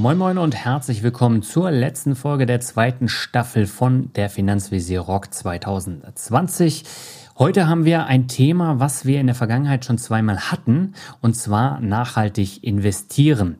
Moin 0.00 0.16
Moin 0.16 0.38
und 0.38 0.54
herzlich 0.54 1.02
willkommen 1.02 1.42
zur 1.42 1.70
letzten 1.70 2.16
Folge 2.16 2.46
der 2.46 2.60
zweiten 2.60 3.06
Staffel 3.06 3.66
von 3.66 4.10
der 4.14 4.30
Finanzvisier 4.30 5.00
Rock 5.00 5.30
2020. 5.30 6.84
Heute 7.38 7.68
haben 7.68 7.84
wir 7.84 8.06
ein 8.06 8.26
Thema, 8.26 8.80
was 8.80 9.04
wir 9.04 9.20
in 9.20 9.26
der 9.26 9.34
Vergangenheit 9.34 9.84
schon 9.84 9.98
zweimal 9.98 10.50
hatten, 10.50 10.94
und 11.20 11.36
zwar 11.36 11.80
nachhaltig 11.80 12.64
investieren. 12.64 13.56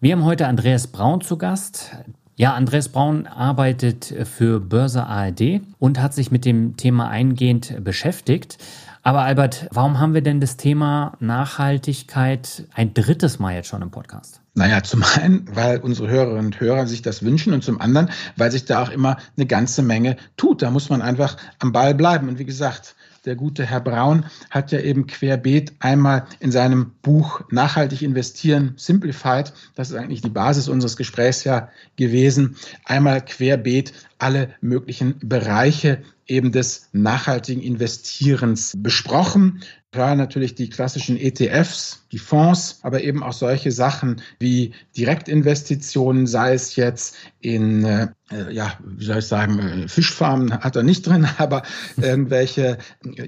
Wir 0.00 0.16
haben 0.16 0.24
heute 0.24 0.48
Andreas 0.48 0.88
Braun 0.88 1.20
zu 1.20 1.38
Gast. 1.38 1.92
Ja, 2.34 2.54
Andreas 2.54 2.88
Braun 2.88 3.28
arbeitet 3.28 4.12
für 4.24 4.58
Börse 4.58 5.06
ARD 5.06 5.60
und 5.78 6.02
hat 6.02 6.12
sich 6.12 6.32
mit 6.32 6.44
dem 6.44 6.76
Thema 6.76 7.08
eingehend 7.08 7.84
beschäftigt. 7.84 8.58
Aber 9.04 9.22
Albert, 9.22 9.68
warum 9.70 10.00
haben 10.00 10.14
wir 10.14 10.22
denn 10.22 10.40
das 10.40 10.56
Thema 10.56 11.16
Nachhaltigkeit 11.20 12.66
ein 12.74 12.94
drittes 12.94 13.38
Mal 13.38 13.54
jetzt 13.54 13.68
schon 13.68 13.82
im 13.82 13.92
Podcast? 13.92 14.37
Naja, 14.58 14.82
zum 14.82 15.04
einen, 15.04 15.48
weil 15.54 15.78
unsere 15.78 16.08
Hörerinnen 16.08 16.46
und 16.46 16.58
Hörer 16.58 16.88
sich 16.88 17.00
das 17.00 17.22
wünschen 17.22 17.52
und 17.52 17.62
zum 17.62 17.80
anderen, 17.80 18.10
weil 18.34 18.50
sich 18.50 18.64
da 18.64 18.82
auch 18.82 18.90
immer 18.90 19.18
eine 19.36 19.46
ganze 19.46 19.82
Menge 19.82 20.16
tut. 20.36 20.62
Da 20.62 20.72
muss 20.72 20.90
man 20.90 21.00
einfach 21.00 21.36
am 21.60 21.70
Ball 21.70 21.94
bleiben. 21.94 22.28
Und 22.28 22.40
wie 22.40 22.44
gesagt, 22.44 22.96
der 23.24 23.36
gute 23.36 23.64
Herr 23.64 23.80
Braun 23.80 24.24
hat 24.50 24.72
ja 24.72 24.80
eben 24.80 25.06
querbeet 25.06 25.74
einmal 25.78 26.26
in 26.40 26.50
seinem 26.50 26.90
Buch 27.02 27.42
Nachhaltig 27.52 28.02
investieren, 28.02 28.74
Simplified, 28.76 29.52
das 29.76 29.90
ist 29.90 29.96
eigentlich 29.96 30.22
die 30.22 30.30
Basis 30.30 30.68
unseres 30.68 30.96
Gesprächs 30.96 31.44
ja 31.44 31.68
gewesen, 31.94 32.56
einmal 32.84 33.24
querbeet 33.24 33.92
alle 34.18 34.54
möglichen 34.60 35.18
Bereiche 35.20 36.02
eben 36.26 36.52
des 36.52 36.88
nachhaltigen 36.92 37.62
Investierens 37.62 38.74
besprochen. 38.76 39.62
Klar, 39.90 40.16
natürlich 40.16 40.54
die 40.54 40.68
klassischen 40.68 41.16
ETFs, 41.16 42.04
die 42.12 42.18
Fonds, 42.18 42.80
aber 42.82 43.02
eben 43.02 43.22
auch 43.22 43.32
solche 43.32 43.72
Sachen 43.72 44.20
wie 44.38 44.74
Direktinvestitionen, 44.98 46.26
sei 46.26 46.52
es 46.52 46.76
jetzt 46.76 47.16
in, 47.40 47.84
äh, 47.84 48.08
ja, 48.50 48.74
wie 48.84 49.04
soll 49.06 49.18
ich 49.18 49.26
sagen, 49.26 49.58
äh, 49.58 49.88
Fischfarmen 49.88 50.52
hat 50.58 50.76
er 50.76 50.82
nicht 50.82 51.06
drin, 51.06 51.26
aber 51.38 51.62
irgendwelche 51.96 52.76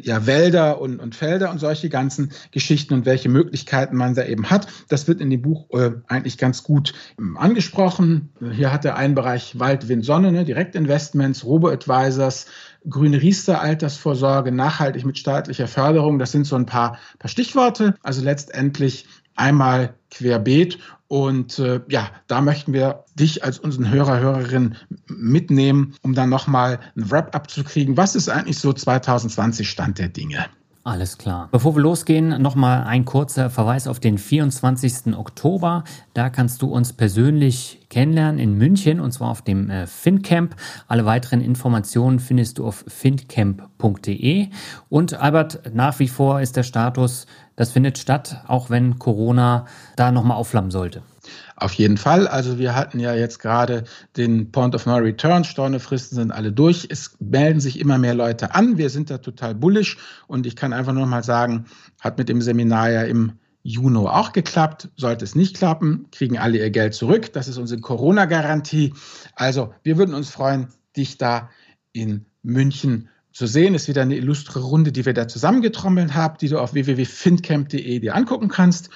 ja, 0.02 0.26
Wälder 0.26 0.82
und, 0.82 1.00
und 1.00 1.14
Felder 1.14 1.50
und 1.50 1.60
solche 1.60 1.88
ganzen 1.88 2.30
Geschichten 2.50 2.92
und 2.92 3.06
welche 3.06 3.30
Möglichkeiten 3.30 3.96
man 3.96 4.14
da 4.14 4.26
eben 4.26 4.50
hat. 4.50 4.66
Das 4.90 5.08
wird 5.08 5.22
in 5.22 5.30
dem 5.30 5.40
Buch 5.40 5.70
äh, 5.70 5.92
eigentlich 6.08 6.36
ganz 6.36 6.62
gut 6.62 6.92
ähm, 7.18 7.38
angesprochen. 7.38 8.34
Hier 8.52 8.70
hat 8.70 8.84
er 8.84 8.96
einen 8.96 9.14
Bereich 9.14 9.58
Wald, 9.58 9.88
Wind, 9.88 10.04
Sonne, 10.04 10.30
ne, 10.30 10.44
Direktinvestments, 10.84 11.44
Robo-Advisors, 11.44 12.46
grüne 12.88 13.20
Riester-Altersvorsorge, 13.20 14.52
nachhaltig 14.52 15.04
mit 15.04 15.18
staatlicher 15.18 15.68
Förderung. 15.68 16.18
Das 16.18 16.32
sind 16.32 16.46
so 16.46 16.56
ein 16.56 16.66
paar, 16.66 16.98
paar 17.18 17.28
Stichworte. 17.28 17.94
Also 18.02 18.22
letztendlich 18.22 19.06
einmal 19.36 19.94
querbeet. 20.10 20.78
Und 21.08 21.58
äh, 21.58 21.80
ja, 21.88 22.10
da 22.28 22.40
möchten 22.40 22.72
wir 22.72 23.04
dich 23.18 23.42
als 23.42 23.58
unseren 23.58 23.90
Hörer, 23.90 24.20
Hörerin 24.20 24.76
mitnehmen, 25.08 25.94
um 26.02 26.14
dann 26.14 26.28
nochmal 26.28 26.78
ein 26.96 27.10
Wrap-up 27.10 27.50
zu 27.50 27.64
kriegen. 27.64 27.96
Was 27.96 28.14
ist 28.14 28.28
eigentlich 28.28 28.58
so 28.58 28.72
2020 28.72 29.68
Stand 29.68 29.98
der 29.98 30.08
Dinge? 30.08 30.46
Alles 30.82 31.18
klar. 31.18 31.48
Bevor 31.52 31.76
wir 31.76 31.82
losgehen, 31.82 32.40
nochmal 32.40 32.84
ein 32.84 33.04
kurzer 33.04 33.50
Verweis 33.50 33.86
auf 33.86 34.00
den 34.00 34.16
24. 34.16 35.14
Oktober. 35.14 35.84
Da 36.14 36.30
kannst 36.30 36.62
du 36.62 36.68
uns 36.68 36.94
persönlich 36.94 37.80
kennenlernen 37.90 38.38
in 38.38 38.56
München 38.56 38.98
und 38.98 39.12
zwar 39.12 39.28
auf 39.28 39.42
dem 39.42 39.68
äh, 39.68 39.86
FinCamp. 39.86 40.56
Alle 40.88 41.04
weiteren 41.04 41.42
Informationen 41.42 42.18
findest 42.18 42.58
du 42.58 42.66
auf 42.66 42.82
fincamp.de. 42.88 44.48
Und 44.88 45.14
Albert, 45.20 45.74
nach 45.74 45.98
wie 45.98 46.08
vor 46.08 46.40
ist 46.40 46.56
der 46.56 46.62
Status, 46.62 47.26
das 47.56 47.72
findet 47.72 47.98
statt, 47.98 48.42
auch 48.46 48.70
wenn 48.70 48.98
Corona 48.98 49.66
da 49.96 50.12
nochmal 50.12 50.38
aufflammen 50.38 50.70
sollte. 50.70 51.02
Auf 51.60 51.74
jeden 51.74 51.98
Fall. 51.98 52.26
Also 52.26 52.58
wir 52.58 52.74
hatten 52.74 52.98
ja 52.98 53.14
jetzt 53.14 53.38
gerade 53.38 53.84
den 54.16 54.50
Point 54.50 54.74
of 54.74 54.86
No 54.86 54.96
Return. 54.96 55.44
Stornefristen 55.44 56.16
sind 56.16 56.32
alle 56.32 56.52
durch. 56.52 56.86
Es 56.88 57.16
melden 57.20 57.60
sich 57.60 57.78
immer 57.78 57.98
mehr 57.98 58.14
Leute 58.14 58.54
an. 58.54 58.78
Wir 58.78 58.88
sind 58.88 59.10
da 59.10 59.18
total 59.18 59.54
bullish. 59.54 59.98
Und 60.26 60.46
ich 60.46 60.56
kann 60.56 60.72
einfach 60.72 60.94
nur 60.94 61.04
mal 61.04 61.22
sagen, 61.22 61.66
hat 62.00 62.16
mit 62.16 62.30
dem 62.30 62.40
Seminar 62.40 62.90
ja 62.90 63.02
im 63.02 63.32
Juni 63.62 63.98
auch 63.98 64.32
geklappt. 64.32 64.88
Sollte 64.96 65.22
es 65.22 65.34
nicht 65.34 65.58
klappen, 65.58 66.06
kriegen 66.12 66.38
alle 66.38 66.56
ihr 66.56 66.70
Geld 66.70 66.94
zurück. 66.94 67.30
Das 67.34 67.46
ist 67.46 67.58
unsere 67.58 67.82
Corona-Garantie. 67.82 68.94
Also 69.34 69.74
wir 69.82 69.98
würden 69.98 70.14
uns 70.14 70.30
freuen, 70.30 70.68
dich 70.96 71.18
da 71.18 71.50
in 71.92 72.24
München 72.42 73.10
zu 73.32 73.46
sehen. 73.46 73.74
Ist 73.74 73.86
wieder 73.86 74.00
eine 74.00 74.16
illustre 74.16 74.60
Runde, 74.60 74.92
die 74.92 75.04
wir 75.04 75.12
da 75.12 75.28
zusammengetrommelt 75.28 76.14
haben, 76.14 76.38
die 76.40 76.48
du 76.48 76.58
auf 76.58 76.72
www.fincamp.de 76.72 77.98
dir 77.98 78.14
angucken 78.14 78.48
kannst. 78.48 78.88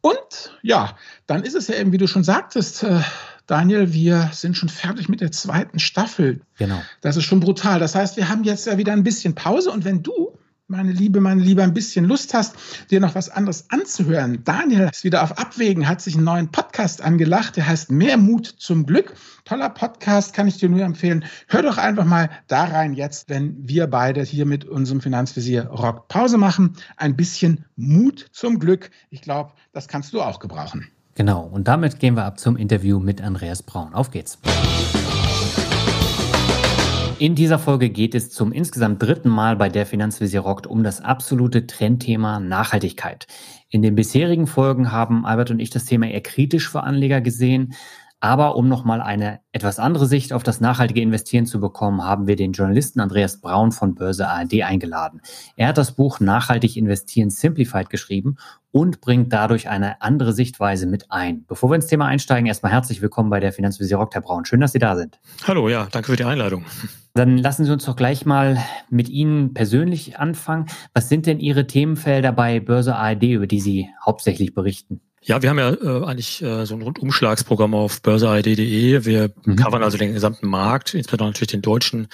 Und 0.00 0.56
ja, 0.62 0.96
dann 1.26 1.42
ist 1.42 1.54
es 1.54 1.68
ja 1.68 1.76
eben, 1.76 1.92
wie 1.92 1.98
du 1.98 2.06
schon 2.06 2.24
sagtest, 2.24 2.82
äh, 2.82 3.00
Daniel, 3.46 3.92
wir 3.92 4.30
sind 4.32 4.56
schon 4.56 4.68
fertig 4.68 5.08
mit 5.08 5.20
der 5.20 5.30
zweiten 5.30 5.78
Staffel. 5.78 6.40
Genau. 6.58 6.80
Das 7.00 7.16
ist 7.16 7.24
schon 7.24 7.40
brutal. 7.40 7.78
Das 7.78 7.94
heißt, 7.94 8.16
wir 8.16 8.28
haben 8.28 8.44
jetzt 8.44 8.66
ja 8.66 8.78
wieder 8.78 8.92
ein 8.92 9.04
bisschen 9.04 9.34
Pause 9.34 9.70
und 9.70 9.84
wenn 9.84 10.02
du 10.02 10.36
meine 10.68 10.90
Liebe, 10.90 11.20
meine 11.20 11.42
Liebe, 11.42 11.62
ein 11.62 11.74
bisschen 11.74 12.06
Lust 12.06 12.34
hast, 12.34 12.56
dir 12.90 12.98
noch 12.98 13.14
was 13.14 13.28
anderes 13.28 13.70
anzuhören. 13.70 14.42
Daniel 14.42 14.88
ist 14.92 15.04
wieder 15.04 15.22
auf 15.22 15.38
Abwägen, 15.38 15.88
hat 15.88 16.00
sich 16.00 16.16
einen 16.16 16.24
neuen 16.24 16.50
Podcast 16.50 17.02
angelacht, 17.02 17.56
der 17.56 17.68
heißt 17.68 17.92
Mehr 17.92 18.16
Mut 18.16 18.46
zum 18.46 18.84
Glück. 18.84 19.14
Toller 19.44 19.70
Podcast, 19.70 20.34
kann 20.34 20.48
ich 20.48 20.58
dir 20.58 20.68
nur 20.68 20.82
empfehlen. 20.82 21.24
Hör 21.46 21.62
doch 21.62 21.78
einfach 21.78 22.04
mal 22.04 22.30
da 22.48 22.64
rein 22.64 22.94
jetzt, 22.94 23.28
wenn 23.28 23.56
wir 23.68 23.86
beide 23.86 24.22
hier 24.22 24.44
mit 24.44 24.64
unserem 24.64 25.00
Finanzvisier 25.00 25.66
Rock 25.66 26.08
Pause 26.08 26.36
machen. 26.36 26.76
Ein 26.96 27.14
bisschen 27.16 27.64
Mut 27.76 28.26
zum 28.32 28.58
Glück. 28.58 28.90
Ich 29.10 29.22
glaube, 29.22 29.52
das 29.72 29.86
kannst 29.86 30.12
du 30.12 30.20
auch 30.20 30.40
gebrauchen. 30.40 30.90
Genau, 31.16 31.48
und 31.50 31.66
damit 31.66 31.98
gehen 31.98 32.14
wir 32.14 32.26
ab 32.26 32.38
zum 32.38 32.58
Interview 32.58 33.00
mit 33.00 33.22
Andreas 33.22 33.62
Braun. 33.62 33.94
Auf 33.94 34.10
geht's. 34.10 34.38
In 37.18 37.34
dieser 37.34 37.58
Folge 37.58 37.88
geht 37.88 38.14
es 38.14 38.30
zum 38.30 38.52
insgesamt 38.52 39.02
dritten 39.02 39.30
Mal 39.30 39.56
bei 39.56 39.70
der 39.70 39.86
Finanzvisier 39.86 40.40
rockt 40.40 40.66
um 40.66 40.84
das 40.84 41.00
absolute 41.00 41.66
Trendthema 41.66 42.38
Nachhaltigkeit. 42.38 43.26
In 43.70 43.80
den 43.80 43.94
bisherigen 43.94 44.46
Folgen 44.46 44.92
haben 44.92 45.24
Albert 45.24 45.50
und 45.50 45.58
ich 45.58 45.70
das 45.70 45.86
Thema 45.86 46.06
eher 46.06 46.20
kritisch 46.20 46.68
für 46.68 46.82
Anleger 46.82 47.22
gesehen. 47.22 47.72
Aber 48.20 48.56
um 48.56 48.66
nochmal 48.68 49.02
eine 49.02 49.40
etwas 49.52 49.78
andere 49.78 50.06
Sicht 50.06 50.32
auf 50.32 50.42
das 50.42 50.60
nachhaltige 50.60 51.02
Investieren 51.02 51.44
zu 51.44 51.60
bekommen, 51.60 52.02
haben 52.02 52.26
wir 52.26 52.36
den 52.36 52.52
Journalisten 52.52 53.00
Andreas 53.00 53.40
Braun 53.40 53.72
von 53.72 53.94
Börse 53.94 54.26
ARD 54.26 54.62
eingeladen. 54.62 55.20
Er 55.56 55.68
hat 55.68 55.78
das 55.78 55.92
Buch 55.92 56.18
Nachhaltig 56.18 56.76
investieren 56.78 57.28
Simplified 57.28 57.90
geschrieben 57.90 58.36
und 58.72 59.02
bringt 59.02 59.32
dadurch 59.32 59.68
eine 59.68 60.00
andere 60.00 60.32
Sichtweise 60.32 60.86
mit 60.86 61.10
ein. 61.10 61.44
Bevor 61.46 61.70
wir 61.70 61.76
ins 61.76 61.86
Thema 61.86 62.06
einsteigen, 62.06 62.46
erstmal 62.46 62.72
herzlich 62.72 63.02
willkommen 63.02 63.28
bei 63.28 63.40
der 63.40 63.52
Finanzvisier 63.52 63.98
Rock, 63.98 64.14
Herr 64.14 64.22
Braun. 64.22 64.46
Schön, 64.46 64.60
dass 64.60 64.72
Sie 64.72 64.78
da 64.78 64.96
sind. 64.96 65.18
Hallo, 65.46 65.68
ja, 65.68 65.86
danke 65.90 66.10
für 66.10 66.16
die 66.16 66.24
Einladung. 66.24 66.64
Dann 67.14 67.38
lassen 67.38 67.64
Sie 67.64 67.72
uns 67.72 67.84
doch 67.84 67.96
gleich 67.96 68.26
mal 68.26 68.58
mit 68.90 69.08
Ihnen 69.08 69.54
persönlich 69.54 70.18
anfangen. 70.18 70.66
Was 70.94 71.08
sind 71.08 71.26
denn 71.26 71.38
Ihre 71.38 71.66
Themenfelder 71.66 72.32
bei 72.32 72.60
Börse 72.60 72.96
ARD, 72.96 73.24
über 73.24 73.46
die 73.46 73.60
Sie 73.60 73.88
hauptsächlich 74.04 74.54
berichten? 74.54 75.00
Ja, 75.22 75.42
wir 75.42 75.50
haben 75.50 75.58
ja 75.58 75.70
äh, 75.72 76.04
eigentlich 76.04 76.40
äh, 76.42 76.66
so 76.66 76.74
ein 76.74 76.82
Rundumschlagsprogramm 76.82 77.74
auf 77.74 78.00
börse.id.de. 78.02 79.04
Wir 79.04 79.32
mhm. 79.44 79.56
covern 79.56 79.82
also 79.82 79.98
den 79.98 80.14
gesamten 80.14 80.46
Markt, 80.46 80.94
insbesondere 80.94 81.30
natürlich 81.30 81.50
den 81.50 81.62
deutschen 81.62 82.08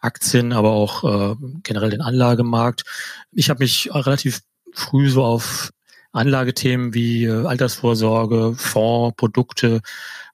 Aktien, 0.00 0.52
aber 0.52 0.72
auch 0.72 1.04
äh, 1.32 1.36
generell 1.62 1.90
den 1.90 2.02
Anlagemarkt. 2.02 2.82
Ich 3.32 3.48
habe 3.48 3.64
mich 3.64 3.88
relativ 3.92 4.40
früh 4.72 5.08
so 5.08 5.24
auf 5.24 5.70
Anlagethemen 6.12 6.94
wie 6.94 7.24
äh, 7.24 7.46
Altersvorsorge, 7.46 8.54
Fonds, 8.56 9.16
Produkte, 9.16 9.80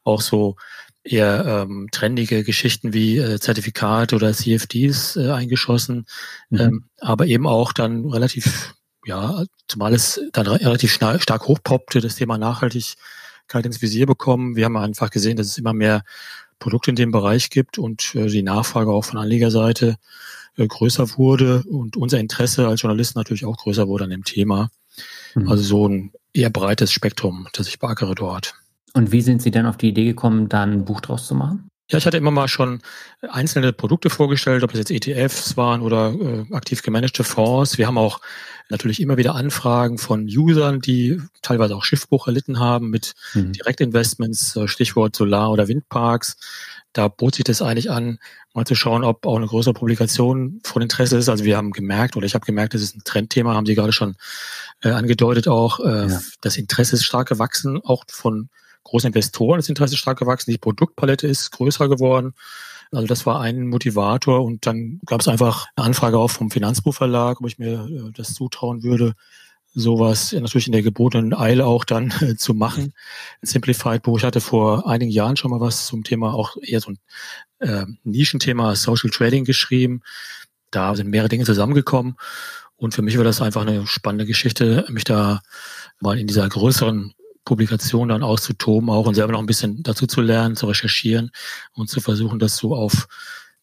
auch 0.02 0.20
so 0.20 0.56
eher 1.04 1.44
ähm, 1.68 1.88
trendige 1.92 2.42
Geschichten 2.44 2.92
wie 2.92 3.18
äh, 3.18 3.38
Zertifikate 3.38 4.16
oder 4.16 4.32
CFDs 4.32 5.16
äh, 5.16 5.30
eingeschossen, 5.30 6.06
mhm. 6.50 6.60
ähm, 6.60 6.84
aber 7.00 7.26
eben 7.26 7.46
auch 7.46 7.72
dann 7.72 8.06
relativ 8.06 8.74
ja, 9.06 9.44
zumal 9.68 9.94
es 9.94 10.20
dann 10.32 10.46
relativ 10.46 10.92
stark 10.92 11.48
hochpoppte, 11.48 12.00
das 12.00 12.16
Thema 12.16 12.38
Nachhaltigkeit 12.38 13.66
ins 13.66 13.82
Visier 13.82 14.06
bekommen. 14.06 14.56
Wir 14.56 14.64
haben 14.66 14.76
einfach 14.76 15.10
gesehen, 15.10 15.36
dass 15.36 15.46
es 15.46 15.58
immer 15.58 15.72
mehr 15.72 16.02
Produkte 16.58 16.90
in 16.90 16.96
dem 16.96 17.10
Bereich 17.10 17.50
gibt 17.50 17.78
und 17.78 18.14
äh, 18.14 18.26
die 18.26 18.42
Nachfrage 18.42 18.90
auch 18.90 19.04
von 19.04 19.18
Anlegerseite 19.18 19.96
äh, 20.56 20.66
größer 20.66 21.16
wurde 21.16 21.62
und 21.64 21.96
unser 21.96 22.18
Interesse 22.18 22.68
als 22.68 22.82
Journalisten 22.82 23.18
natürlich 23.18 23.44
auch 23.44 23.56
größer 23.56 23.88
wurde 23.88 24.04
an 24.04 24.10
dem 24.10 24.24
Thema. 24.24 24.70
Mhm. 25.34 25.48
Also 25.48 25.62
so 25.62 25.88
ein 25.88 26.12
eher 26.32 26.50
breites 26.50 26.92
Spektrum, 26.92 27.48
das 27.52 27.68
ich 27.68 27.78
beackere 27.78 28.14
dort. 28.14 28.54
Und 28.94 29.12
wie 29.12 29.22
sind 29.22 29.42
Sie 29.42 29.50
denn 29.50 29.66
auf 29.66 29.76
die 29.76 29.88
Idee 29.88 30.04
gekommen, 30.04 30.48
da 30.48 30.62
ein 30.62 30.84
Buch 30.84 31.00
draus 31.00 31.26
zu 31.26 31.34
machen? 31.34 31.68
Ja, 31.90 31.98
ich 31.98 32.06
hatte 32.06 32.16
immer 32.16 32.30
mal 32.30 32.48
schon 32.48 32.80
einzelne 33.20 33.74
Produkte 33.74 34.08
vorgestellt, 34.08 34.62
ob 34.62 34.72
es 34.72 34.78
jetzt 34.78 34.90
ETFs 34.90 35.58
waren 35.58 35.82
oder 35.82 36.14
äh, 36.14 36.54
aktiv 36.54 36.82
gemanagte 36.82 37.24
Fonds. 37.24 37.76
Wir 37.76 37.86
haben 37.86 37.98
auch 37.98 38.20
natürlich 38.70 39.02
immer 39.02 39.18
wieder 39.18 39.34
Anfragen 39.34 39.98
von 39.98 40.24
Usern, 40.24 40.80
die 40.80 41.20
teilweise 41.42 41.76
auch 41.76 41.84
Schiffbruch 41.84 42.26
erlitten 42.26 42.58
haben 42.58 42.88
mit 42.88 43.12
mhm. 43.34 43.52
Direktinvestments, 43.52 44.56
äh, 44.56 44.66
Stichwort 44.66 45.14
Solar- 45.14 45.50
oder 45.50 45.68
Windparks. 45.68 46.36
Da 46.94 47.08
bot 47.08 47.34
sich 47.34 47.44
das 47.44 47.60
eigentlich 47.60 47.90
an, 47.90 48.18
mal 48.54 48.64
zu 48.64 48.74
schauen, 48.74 49.04
ob 49.04 49.26
auch 49.26 49.36
eine 49.36 49.46
größere 49.46 49.74
Publikation 49.74 50.60
von 50.64 50.80
Interesse 50.80 51.18
ist. 51.18 51.28
Also 51.28 51.44
wir 51.44 51.58
haben 51.58 51.72
gemerkt, 51.72 52.16
oder 52.16 52.24
ich 52.24 52.34
habe 52.34 52.46
gemerkt, 52.46 52.72
das 52.72 52.80
ist 52.80 52.96
ein 52.96 53.02
Trendthema, 53.04 53.52
haben 53.52 53.66
Sie 53.66 53.74
gerade 53.74 53.92
schon 53.92 54.16
äh, 54.80 54.90
angedeutet 54.90 55.48
auch. 55.48 55.80
Äh, 55.80 56.08
ja. 56.08 56.20
Das 56.40 56.56
Interesse 56.56 56.96
ist 56.96 57.04
stark 57.04 57.28
gewachsen, 57.28 57.78
auch 57.84 58.04
von 58.08 58.48
großen 58.84 59.08
Investoren 59.08 59.58
das 59.58 59.68
Interesse 59.68 59.96
stark 59.96 60.18
gewachsen, 60.18 60.50
die 60.50 60.58
Produktpalette 60.58 61.26
ist 61.26 61.50
größer 61.50 61.88
geworden. 61.88 62.34
Also 62.92 63.06
das 63.06 63.26
war 63.26 63.40
ein 63.40 63.66
Motivator 63.66 64.44
und 64.44 64.66
dann 64.66 65.00
gab 65.06 65.20
es 65.20 65.28
einfach 65.28 65.66
eine 65.74 65.86
Anfrage 65.86 66.18
auch 66.18 66.30
vom 66.30 66.50
Finanzbuchverlag, 66.50 67.40
ob 67.40 67.46
ich 67.46 67.58
mir 67.58 67.88
äh, 67.90 68.12
das 68.12 68.34
zutrauen 68.34 68.82
würde, 68.82 69.14
sowas 69.74 70.32
natürlich 70.32 70.66
in 70.66 70.72
der 70.72 70.82
gebotenen 70.82 71.34
Eile 71.34 71.66
auch 71.66 71.84
dann 71.84 72.12
äh, 72.20 72.36
zu 72.36 72.54
machen. 72.54 72.92
Simplified 73.42 74.02
Buch, 74.02 74.18
ich 74.18 74.24
hatte 74.24 74.40
vor 74.40 74.88
einigen 74.88 75.10
Jahren 75.10 75.36
schon 75.36 75.50
mal 75.50 75.60
was 75.60 75.86
zum 75.86 76.04
Thema, 76.04 76.34
auch 76.34 76.56
eher 76.62 76.80
so 76.80 76.92
ein 76.92 76.98
äh, 77.58 77.86
Nischenthema 78.04 78.76
Social 78.76 79.10
Trading 79.10 79.44
geschrieben. 79.44 80.02
Da 80.70 80.94
sind 80.94 81.10
mehrere 81.10 81.28
Dinge 81.28 81.44
zusammengekommen 81.44 82.16
und 82.76 82.94
für 82.94 83.02
mich 83.02 83.16
war 83.16 83.24
das 83.24 83.40
einfach 83.40 83.62
eine 83.62 83.86
spannende 83.86 84.26
Geschichte, 84.26 84.84
mich 84.88 85.04
da 85.04 85.40
mal 86.00 86.18
in 86.18 86.26
dieser 86.26 86.48
größeren 86.48 87.14
Publikation 87.44 88.08
dann 88.08 88.22
auszutoben 88.22 88.90
auch 88.90 89.06
und 89.06 89.14
selber 89.14 89.32
noch 89.32 89.40
ein 89.40 89.46
bisschen 89.46 89.82
dazu 89.82 90.06
zu 90.06 90.20
lernen, 90.20 90.56
zu 90.56 90.66
recherchieren 90.66 91.30
und 91.72 91.88
zu 91.88 92.00
versuchen, 92.00 92.38
das 92.38 92.56
so 92.56 92.74
auf 92.74 93.08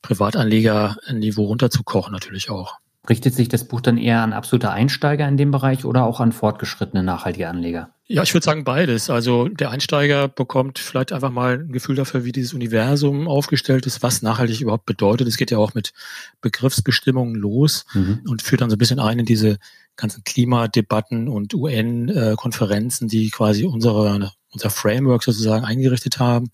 Privatanlegerniveau 0.01 1.43
runterzukochen 1.43 2.11
natürlich 2.11 2.49
auch. 2.49 2.77
Richtet 3.09 3.33
sich 3.33 3.49
das 3.49 3.67
Buch 3.67 3.81
dann 3.81 3.97
eher 3.97 4.21
an 4.21 4.31
absolute 4.31 4.69
Einsteiger 4.69 5.27
in 5.27 5.35
dem 5.35 5.49
Bereich 5.49 5.85
oder 5.85 6.05
auch 6.05 6.19
an 6.19 6.31
fortgeschrittene 6.31 7.01
nachhaltige 7.01 7.47
Anleger? 7.47 7.89
Ja, 8.05 8.21
ich 8.21 8.33
würde 8.35 8.43
sagen 8.43 8.63
beides. 8.63 9.09
Also 9.09 9.47
der 9.47 9.71
Einsteiger 9.71 10.27
bekommt 10.27 10.77
vielleicht 10.77 11.11
einfach 11.11 11.31
mal 11.31 11.59
ein 11.59 11.71
Gefühl 11.71 11.95
dafür, 11.95 12.25
wie 12.25 12.31
dieses 12.31 12.53
Universum 12.53 13.27
aufgestellt 13.27 13.87
ist, 13.87 14.03
was 14.03 14.21
nachhaltig 14.21 14.61
überhaupt 14.61 14.85
bedeutet. 14.85 15.27
Es 15.27 15.37
geht 15.37 15.49
ja 15.49 15.57
auch 15.57 15.73
mit 15.73 15.93
Begriffsbestimmungen 16.41 17.35
los 17.35 17.85
mhm. 17.93 18.21
und 18.27 18.43
führt 18.43 18.61
dann 18.61 18.69
so 18.69 18.75
ein 18.75 18.79
bisschen 18.79 18.99
ein 18.99 19.17
in 19.17 19.25
diese 19.25 19.57
ganzen 19.95 20.23
Klimadebatten 20.23 21.27
und 21.27 21.53
UN-Konferenzen, 21.53 23.07
die 23.07 23.29
quasi 23.29 23.65
unsere, 23.65 24.31
unser 24.51 24.69
Framework 24.69 25.23
sozusagen 25.23 25.65
eingerichtet 25.65 26.19
haben. 26.19 26.51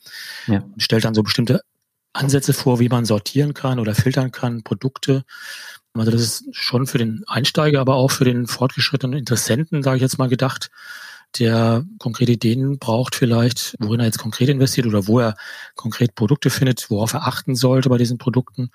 Ja. 0.47 0.59
Und 0.59 0.81
stellt 0.81 1.05
dann 1.05 1.15
so 1.15 1.23
bestimmte 1.23 1.61
Ansätze 2.13 2.53
vor, 2.53 2.79
wie 2.79 2.89
man 2.89 3.05
sortieren 3.05 3.53
kann 3.53 3.79
oder 3.79 3.95
filtern 3.95 4.31
kann, 4.31 4.63
Produkte. 4.63 5.23
Also 5.93 6.11
das 6.11 6.21
ist 6.21 6.45
schon 6.51 6.87
für 6.87 6.97
den 6.97 7.23
Einsteiger, 7.27 7.79
aber 7.79 7.95
auch 7.95 8.11
für 8.11 8.25
den 8.25 8.47
fortgeschrittenen 8.47 9.17
Interessenten, 9.17 9.81
sage 9.81 9.97
ich 9.97 10.01
jetzt 10.01 10.19
mal, 10.19 10.29
gedacht, 10.29 10.69
der 11.39 11.85
konkrete 11.99 12.31
Ideen 12.31 12.79
braucht 12.79 13.15
vielleicht, 13.15 13.75
worin 13.79 13.99
er 13.99 14.05
jetzt 14.05 14.19
konkret 14.19 14.49
investiert 14.49 14.87
oder 14.87 15.07
wo 15.07 15.19
er 15.19 15.35
konkret 15.75 16.15
Produkte 16.15 16.49
findet, 16.49 16.89
worauf 16.89 17.13
er 17.13 17.27
achten 17.27 17.55
sollte 17.55 17.89
bei 17.89 17.97
diesen 17.97 18.17
Produkten. 18.17 18.71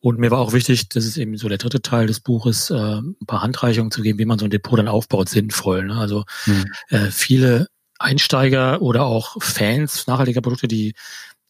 Und 0.00 0.18
mir 0.18 0.30
war 0.30 0.38
auch 0.38 0.52
wichtig, 0.52 0.88
das 0.88 1.04
ist 1.04 1.16
eben 1.16 1.36
so 1.36 1.48
der 1.48 1.58
dritte 1.58 1.82
Teil 1.82 2.06
des 2.06 2.20
Buches, 2.20 2.70
äh, 2.70 2.74
ein 2.74 3.16
paar 3.26 3.42
Handreichungen 3.42 3.90
zu 3.90 4.02
geben, 4.02 4.18
wie 4.18 4.24
man 4.26 4.38
so 4.38 4.44
ein 4.44 4.50
Depot 4.50 4.78
dann 4.78 4.88
aufbaut, 4.88 5.28
sinnvoll. 5.28 5.86
Ne? 5.86 5.96
Also 5.96 6.24
hm. 6.44 6.64
äh, 6.90 7.10
viele 7.10 7.66
Einsteiger 7.98 8.82
oder 8.82 9.04
auch 9.06 9.36
Fans 9.40 10.06
nachhaltiger 10.06 10.42
Produkte, 10.42 10.68
die 10.68 10.94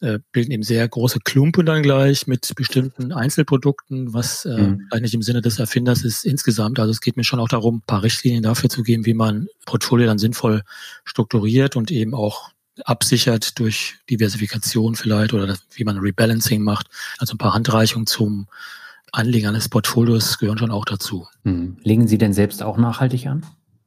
äh, 0.01 0.19
bilden 0.31 0.53
eben 0.53 0.63
sehr 0.63 0.87
große 0.87 1.21
Klumpen 1.25 1.65
dann 1.65 1.83
gleich 1.83 2.27
mit 2.27 2.53
bestimmten 2.55 3.13
Einzelprodukten, 3.13 4.13
was 4.13 4.45
äh, 4.45 4.51
mhm. 4.51 4.87
eigentlich 4.91 5.15
im 5.15 5.23
Sinne 5.23 5.41
des 5.41 5.59
Erfinders 5.59 6.05
ist 6.05 6.27
insgesamt. 6.27 6.79
Also 6.79 6.91
es 6.91 7.01
geht 7.01 7.17
mir 7.17 7.25
schon 7.25 7.41
auch 7.41 7.49
darum, 7.49 7.77
ein 7.77 7.87
paar 7.87 8.03
Richtlinien 8.03 8.43
dafür 8.43 8.69
zu 8.69 8.83
geben, 8.83 9.07
wie 9.07 9.15
man 9.15 9.49
Portfolio 9.65 10.07
dann 10.07 10.19
sinnvoll 10.19 10.63
strukturiert 11.05 11.77
und 11.77 11.91
eben 11.91 12.15
auch 12.15 12.51
absichert 12.85 13.59
durch 13.59 13.97
Diversifikation 14.11 14.97
vielleicht 14.97 15.33
oder 15.33 15.57
wie 15.75 15.85
man 15.85 15.99
Rebalancing 15.99 16.63
macht. 16.63 16.89
Also 17.19 17.35
ein 17.35 17.39
paar 17.39 17.55
Handreichungen 17.55 18.07
zum 18.07 18.47
Anlegen 19.13 19.47
eines 19.47 19.69
Portfolios 19.69 20.39
gehören 20.39 20.59
schon 20.59 20.71
auch 20.71 20.85
dazu. 20.85 21.27
Mhm. 21.45 21.79
Legen 21.83 22.09
Sie 22.09 22.19
denn 22.19 22.33
selbst 22.33 22.63
auch 22.63 22.77
nachhaltig 22.77 23.27
an? 23.27 23.47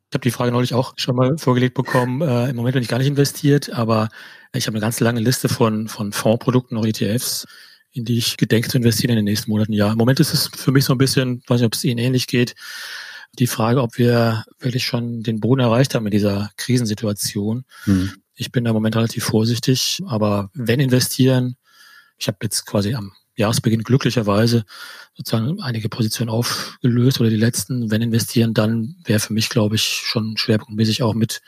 Ich 0.09 0.15
habe 0.15 0.24
die 0.24 0.31
Frage 0.31 0.51
neulich 0.51 0.74
auch 0.74 0.94
schon 0.97 1.15
mal 1.15 1.38
vorgelegt 1.38 1.75
bekommen. 1.75 2.21
Äh, 2.21 2.50
Im 2.50 2.56
Moment 2.56 2.74
bin 2.74 2.81
ich 2.81 2.89
gar 2.89 2.97
nicht 2.97 3.07
investiert, 3.07 3.71
aber 3.71 4.09
ich 4.53 4.65
habe 4.65 4.75
eine 4.75 4.81
ganz 4.81 5.00
lange 5.00 5.19
Liste 5.19 5.50
von, 5.50 5.88
von 5.88 6.12
Fondsprodukten, 6.12 6.77
auch 6.77 6.86
ETFs, 6.86 7.45
in 7.91 8.06
die 8.06 8.18
ich 8.18 8.38
gedenke 8.38 8.69
zu 8.69 8.77
investieren 8.77 9.12
in 9.12 9.18
den 9.18 9.25
nächsten 9.25 9.51
Monaten. 9.51 9.74
Ja, 9.74 9.91
im 9.91 9.97
Moment 10.00 10.19
ist 10.19 10.33
es 10.33 10.47
für 10.47 10.71
mich 10.71 10.86
so 10.86 10.94
ein 10.94 10.97
bisschen, 10.97 11.44
weiß 11.47 11.59
nicht, 11.59 11.68
ob 11.68 11.75
es 11.75 11.83
Ihnen 11.83 12.00
ähnlich 12.00 12.25
geht, 12.25 12.56
die 13.38 13.45
Frage, 13.45 13.83
ob 13.83 14.00
wir 14.00 14.45
wirklich 14.59 14.83
schon 14.83 15.21
den 15.21 15.39
Boden 15.39 15.62
erreicht 15.62 15.94
haben 15.94 16.07
in 16.07 16.12
dieser 16.12 16.50
Krisensituation. 16.57 17.65
Hm. 17.83 18.13
Ich 18.39 18.53
bin 18.53 18.63
da 18.63 18.69
im 18.69 18.74
Moment 18.74 18.95
relativ 18.95 19.25
vorsichtig, 19.25 20.01
aber 20.07 20.50
wenn 20.53 20.80
investieren, 20.80 21.57
ich 22.18 22.27
habe 22.27 22.38
jetzt 22.44 22.65
quasi 22.65 22.95
am 22.95 23.12
Jahresbeginn 23.36 23.83
glücklicherweise 23.83 24.63
sozusagen 25.13 25.62
einige 25.62 25.89
Positionen 25.89 26.30
aufgelöst 26.30 27.19
oder 27.19 27.30
die 27.30 27.36
letzten. 27.36 27.91
Wenn 27.91 28.01
investieren, 28.01 28.53
dann 28.53 28.95
wäre 29.03 29.19
für 29.19 29.33
mich, 29.33 29.50
glaube 29.50 29.75
ich, 29.75 29.83
schon 29.83 30.38
schwerpunktmäßig 30.38 31.03
auch 31.03 31.13
mit 31.13 31.41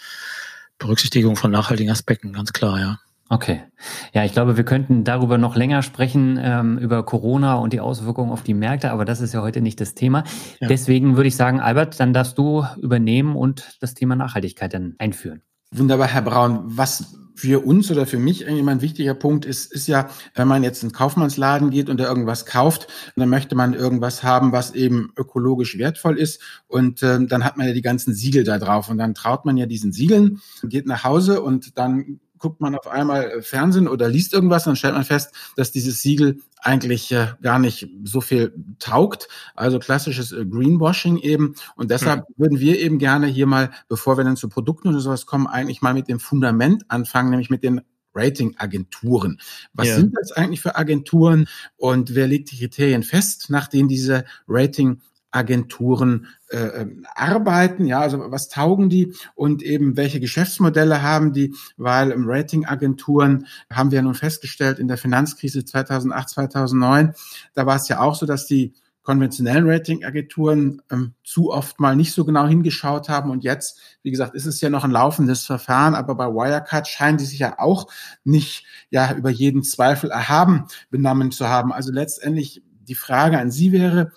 Berücksichtigung 0.80 1.38
von 1.38 1.50
nachhaltigen 1.50 1.92
Aspekten, 1.92 2.34
ganz 2.34 2.52
klar, 2.52 2.80
ja. 2.80 3.00
Okay. 3.30 3.64
Ja, 4.12 4.26
ich 4.26 4.34
glaube, 4.34 4.58
wir 4.58 4.66
könnten 4.66 5.06
darüber 5.06 5.38
noch 5.38 5.56
länger 5.56 5.84
sprechen, 5.84 6.38
ähm, 6.42 6.78
über 6.78 7.04
Corona 7.04 7.56
und 7.56 7.72
die 7.72 7.80
Auswirkungen 7.80 8.32
auf 8.32 8.44
die 8.44 8.54
Märkte, 8.54 8.92
aber 8.92 9.06
das 9.06 9.22
ist 9.22 9.34
ja 9.34 9.42
heute 9.42 9.62
nicht 9.62 9.80
das 9.80 9.96
Thema. 9.96 10.26
Ja. 10.60 10.68
Deswegen 10.68 11.16
würde 11.16 11.30
ich 11.30 11.38
sagen, 11.38 11.62
Albert, 11.62 12.02
dann 12.02 12.12
darfst 12.12 12.38
du 12.38 12.66
übernehmen 12.82 13.38
und 13.38 13.78
das 13.80 13.94
Thema 13.94 14.18
Nachhaltigkeit 14.18 14.74
dann 14.74 14.96
einführen. 14.98 15.44
Wunderbar, 15.74 16.08
Herr 16.08 16.22
Braun. 16.22 16.64
Was 16.66 17.16
für 17.34 17.66
uns 17.66 17.90
oder 17.90 18.06
für 18.06 18.20
mich 18.20 18.46
eigentlich 18.46 18.68
ein 18.68 18.82
wichtiger 18.82 19.14
Punkt 19.14 19.46
ist, 19.46 19.72
ist 19.72 19.88
ja, 19.88 20.10
wenn 20.36 20.48
man 20.48 20.64
jetzt 20.64 20.84
in 20.84 20.90
den 20.90 20.94
Kaufmannsladen 20.94 21.70
geht 21.70 21.90
und 21.90 21.98
da 21.98 22.10
irgendwas 22.10 22.46
kauft, 22.46 22.88
dann 23.16 23.30
möchte 23.30 23.56
man 23.56 23.74
irgendwas 23.74 24.22
haben, 24.22 24.52
was 24.52 24.76
eben 24.76 25.14
ökologisch 25.18 25.78
wertvoll 25.78 26.20
ist 26.20 26.42
und 26.68 27.02
äh, 27.04 27.26
dann 27.26 27.46
hat 27.46 27.56
man 27.56 27.68
ja 27.68 27.74
die 27.74 27.82
ganzen 27.82 28.14
Siegel 28.14 28.44
da 28.44 28.60
drauf 28.60 28.90
und 28.90 28.98
dann 28.98 29.16
traut 29.16 29.46
man 29.46 29.56
ja 29.56 29.66
diesen 29.66 29.94
Siegeln, 29.94 30.42
geht 30.64 30.88
nach 30.88 31.06
Hause 31.06 31.42
und 31.42 31.78
dann 31.78 32.20
guckt 32.42 32.60
man 32.60 32.76
auf 32.76 32.88
einmal 32.88 33.30
äh, 33.30 33.42
Fernsehen 33.42 33.88
oder 33.88 34.10
liest 34.10 34.34
irgendwas, 34.34 34.66
dann 34.66 34.76
stellt 34.76 34.96
man 34.96 35.06
fest, 35.06 35.34
dass 35.56 35.72
dieses 35.72 36.02
Siegel 36.02 36.40
eigentlich 36.58 37.12
äh, 37.12 37.28
gar 37.42 37.60
nicht 37.60 37.88
so 38.04 38.22
viel 38.22 38.54
taugt. 38.80 39.28
Also 39.56 39.80
klassisches 39.80 40.32
äh, 40.32 40.46
Greenwashing 40.46 41.18
eben. 41.18 41.56
Und 41.76 41.92
deshalb 41.92 42.28
mhm. 42.30 42.34
würden 42.38 42.60
wir 42.60 42.80
eben 42.80 42.98
gerne 43.00 43.28
hier 43.28 43.48
mal, 43.48 43.72
bevor 43.88 44.18
wir 44.18 44.24
dann 44.24 44.36
zu 44.36 44.50
Produkten 44.50 44.90
oder 44.90 45.00
sowas 45.00 45.26
kommen, 45.26 45.48
eigentlich 45.48 45.82
mal 45.82 45.94
mit 45.94 46.08
dem 46.08 46.20
Fundament 46.20 46.84
anfangen, 46.90 47.30
nämlich 47.30 47.50
mit 47.50 47.64
den 47.64 47.82
Ratingagenturen. 48.14 49.40
Was 49.74 49.88
ja. 49.88 49.96
sind 49.96 50.14
das 50.20 50.34
eigentlich 50.34 50.62
für 50.62 50.76
Agenturen 50.76 51.48
und 51.78 52.14
wer 52.14 52.28
legt 52.28 52.52
die 52.52 52.58
Kriterien 52.58 53.04
fest, 53.04 53.50
nach 53.50 53.68
denen 53.68 53.88
diese 53.88 54.26
Rating 54.48 55.02
Agenturen 55.32 56.28
äh, 56.50 56.58
ähm, 56.58 57.06
arbeiten, 57.16 57.86
ja, 57.86 58.02
also 58.02 58.20
was 58.32 58.50
taugen 58.50 58.90
die? 58.90 59.16
Und 59.34 59.64
eben 59.64 59.98
welche 59.98 60.20
Geschäftsmodelle 60.20 61.02
haben 61.02 61.34
die, 61.34 61.56
weil 61.78 62.12
im 62.12 62.26
Ratingagenturen 62.28 63.48
haben 63.72 63.92
wir 63.92 63.98
ja 63.98 64.02
nun 64.02 64.14
festgestellt 64.14 64.78
in 64.78 64.88
der 64.88 64.98
Finanzkrise 64.98 65.64
2008, 65.64 66.30
2009, 66.30 67.14
da 67.54 67.66
war 67.66 67.78
es 67.78 67.88
ja 67.88 68.00
auch 68.00 68.16
so, 68.16 68.26
dass 68.26 68.46
die 68.46 68.74
konventionellen 69.04 69.68
Ratingagenturen 69.68 70.82
ähm, 70.92 71.14
zu 71.24 71.52
oft 71.52 71.80
mal 71.80 71.96
nicht 71.96 72.14
so 72.14 72.24
genau 72.24 72.46
hingeschaut 72.46 73.10
haben. 73.10 73.32
Und 73.32 73.44
jetzt, 73.44 73.80
wie 74.04 74.12
gesagt, 74.12 74.36
ist 74.36 74.46
es 74.46 74.62
ja 74.62 74.70
noch 74.70 74.84
ein 74.84 74.92
laufendes 74.92 75.46
Verfahren, 75.46 75.96
aber 75.96 76.16
bei 76.16 76.28
Wirecard 76.28 76.88
scheinen 76.88 77.18
die 77.18 77.26
sich 77.26 77.40
ja 77.40 77.58
auch 77.58 77.88
nicht 78.24 78.66
ja 78.90 79.14
über 79.16 79.30
jeden 79.30 79.64
Zweifel 79.64 80.12
erhaben 80.12 80.66
benommen 80.92 81.32
zu 81.32 81.50
haben. 81.50 81.74
Also 81.74 81.92
letztendlich 81.92 82.62
die 82.88 82.96
Frage 82.96 83.40
an 83.40 83.52
Sie 83.52 83.72
wäre, 83.72 84.12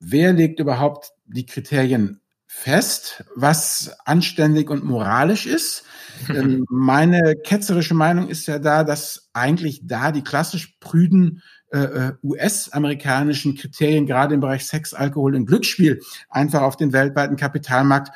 wer 0.00 0.32
legt 0.32 0.60
überhaupt 0.60 1.12
die 1.26 1.46
Kriterien 1.46 2.20
fest, 2.46 3.24
was 3.36 3.92
anständig 4.04 4.70
und 4.70 4.84
moralisch 4.84 5.46
ist. 5.46 5.84
Ähm, 6.34 6.66
meine 6.68 7.36
ketzerische 7.36 7.94
Meinung 7.94 8.28
ist 8.28 8.48
ja 8.48 8.58
da, 8.58 8.82
dass 8.82 9.28
eigentlich 9.34 9.82
da 9.84 10.10
die 10.10 10.24
klassisch 10.24 10.74
prüden 10.80 11.44
äh, 11.70 11.78
äh 11.78 12.12
US-amerikanischen 12.24 13.54
Kriterien, 13.54 14.04
gerade 14.04 14.34
im 14.34 14.40
Bereich 14.40 14.66
Sex, 14.66 14.94
Alkohol 14.94 15.36
und 15.36 15.46
Glücksspiel, 15.46 16.00
einfach 16.28 16.62
auf 16.62 16.76
den 16.76 16.92
weltweiten 16.92 17.36
Kapitalmarkt 17.36 18.10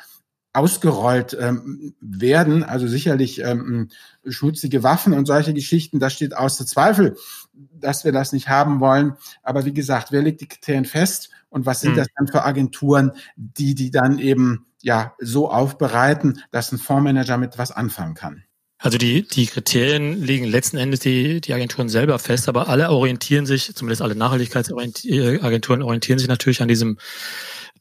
ausgerollt 0.53 1.35
ähm, 1.39 1.95
werden. 1.99 2.63
Also 2.63 2.87
sicherlich 2.87 3.41
ähm, 3.41 3.89
schmutzige 4.27 4.83
Waffen 4.83 5.13
und 5.13 5.25
solche 5.25 5.53
Geschichten, 5.53 5.99
das 5.99 6.13
steht 6.13 6.35
außer 6.35 6.65
Zweifel, 6.65 7.15
dass 7.53 8.05
wir 8.05 8.11
das 8.11 8.31
nicht 8.33 8.49
haben 8.49 8.79
wollen. 8.79 9.13
Aber 9.41 9.65
wie 9.65 9.73
gesagt, 9.73 10.11
wer 10.11 10.21
legt 10.21 10.41
die 10.41 10.47
Kriterien 10.47 10.85
fest? 10.85 11.31
Und 11.53 11.65
was 11.65 11.81
sind 11.81 11.93
mhm. 11.93 11.97
das 11.97 12.07
dann 12.17 12.27
für 12.27 12.43
Agenturen, 12.43 13.11
die 13.35 13.75
die 13.75 13.91
dann 13.91 14.19
eben 14.19 14.65
ja 14.81 15.13
so 15.19 15.49
aufbereiten, 15.49 16.41
dass 16.51 16.71
ein 16.71 16.79
Fondsmanager 16.79 17.37
mit 17.37 17.57
was 17.57 17.71
anfangen 17.71 18.15
kann? 18.15 18.43
Also 18.79 18.97
die, 18.97 19.25
die 19.25 19.45
Kriterien 19.45 20.21
legen 20.21 20.43
letzten 20.45 20.75
Endes 20.75 20.99
die, 20.99 21.39
die 21.39 21.53
Agenturen 21.53 21.87
selber 21.87 22.19
fest, 22.19 22.49
aber 22.49 22.67
alle 22.67 22.89
orientieren 22.89 23.45
sich, 23.45 23.73
zumindest 23.73 24.01
alle 24.01 24.15
Nachhaltigkeitsagenturen 24.15 25.81
orientieren 25.81 26.19
sich 26.19 26.27
natürlich 26.27 26.61
an 26.61 26.67
diesem, 26.67 26.97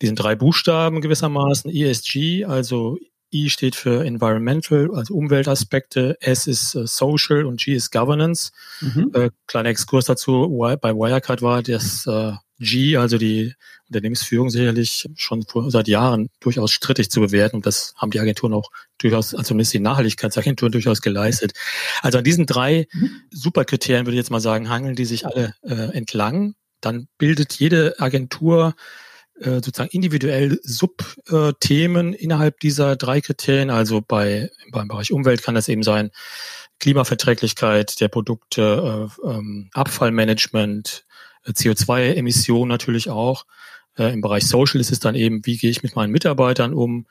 diesen 0.01 0.15
drei 0.15 0.37
Buchstaben 0.37 1.01
gewissermaßen, 1.01 1.73
ESG, 1.73 2.45
also 2.45 2.99
I 3.33 3.49
steht 3.51 3.75
für 3.75 4.05
Environmental, 4.05 4.91
also 4.95 5.15
Umweltaspekte, 5.15 6.17
S 6.21 6.47
ist 6.47 6.75
äh, 6.75 6.87
Social 6.87 7.45
und 7.45 7.61
G 7.61 7.75
ist 7.75 7.91
Governance. 7.91 8.53
Mhm. 8.81 9.11
Äh, 9.15 9.31
kleiner 9.47 9.71
Exkurs 9.71 10.05
dazu, 10.05 10.49
bei 10.81 10.95
Wirecard 10.95 11.43
war 11.43 11.63
das 11.63 12.07
äh, 12.07 12.33
G, 12.59 12.97
also 12.97 13.19
die 13.19 13.55
Unternehmensführung 13.89 14.49
sicherlich 14.49 15.09
schon 15.17 15.43
vor, 15.43 15.71
seit 15.71 15.89
Jahren 15.89 16.29
durchaus 16.41 16.71
strittig 16.71 17.11
zu 17.11 17.21
bewerten. 17.21 17.57
Und 17.57 17.67
das 17.67 17.95
haben 17.97 18.11
die 18.11 18.21
Agenturen 18.21 18.55
auch 18.55 18.71
durchaus, 18.99 19.35
also 19.35 19.49
zumindest 19.49 19.75
die 19.75 19.81
Nachhaltigkeitsagenturen 19.81 20.73
durchaus 20.73 21.03
geleistet. 21.03 21.53
Also 22.01 22.19
an 22.19 22.25
diesen 22.25 22.47
drei 22.47 22.87
mhm. 22.93 23.11
Superkriterien 23.31 24.07
würde 24.07 24.15
ich 24.15 24.21
jetzt 24.21 24.31
mal 24.31 24.41
sagen, 24.41 24.69
hangeln 24.69 24.95
die 24.95 25.05
sich 25.05 25.27
alle 25.27 25.55
äh, 25.63 25.95
entlang. 25.97 26.55
Dann 26.81 27.09
bildet 27.19 27.55
jede 27.55 27.99
Agentur 27.99 28.75
äh, 29.43 29.55
sozusagen 29.57 29.91
individuell 29.91 30.59
Subthemen 30.63 32.15
innerhalb 32.15 32.61
dieser 32.61 32.97
drei 32.97 33.21
Kriterien. 33.21 33.71
Also 33.71 34.01
bei, 34.01 34.51
beim 34.71 34.89
Bereich 34.89 35.13
Umwelt 35.13 35.43
kann 35.43 35.55
das 35.55 35.69
eben 35.69 35.83
sein, 35.83 36.11
Klimaverträglichkeit 36.79 38.01
der 38.01 38.09
Produkte, 38.09 39.11
äh, 39.25 39.29
ähm, 39.29 39.71
Abfallmanagement, 39.73 41.05
CO2-Emissionen 41.47 42.69
natürlich 42.69 43.11
auch. 43.11 43.47
Äh, 43.97 44.13
Im 44.13 44.21
Bereich 44.21 44.47
Social 44.47 44.81
ist 44.81 44.93
es 44.93 45.01
dann 45.01 45.15
eben, 45.15 45.45
wie 45.45 45.57
gehe 45.57 45.71
ich 45.71 45.83
mit 45.83 45.97
meinen 45.97 46.13
Mitarbeitern 46.13 46.73
um, 46.73 47.07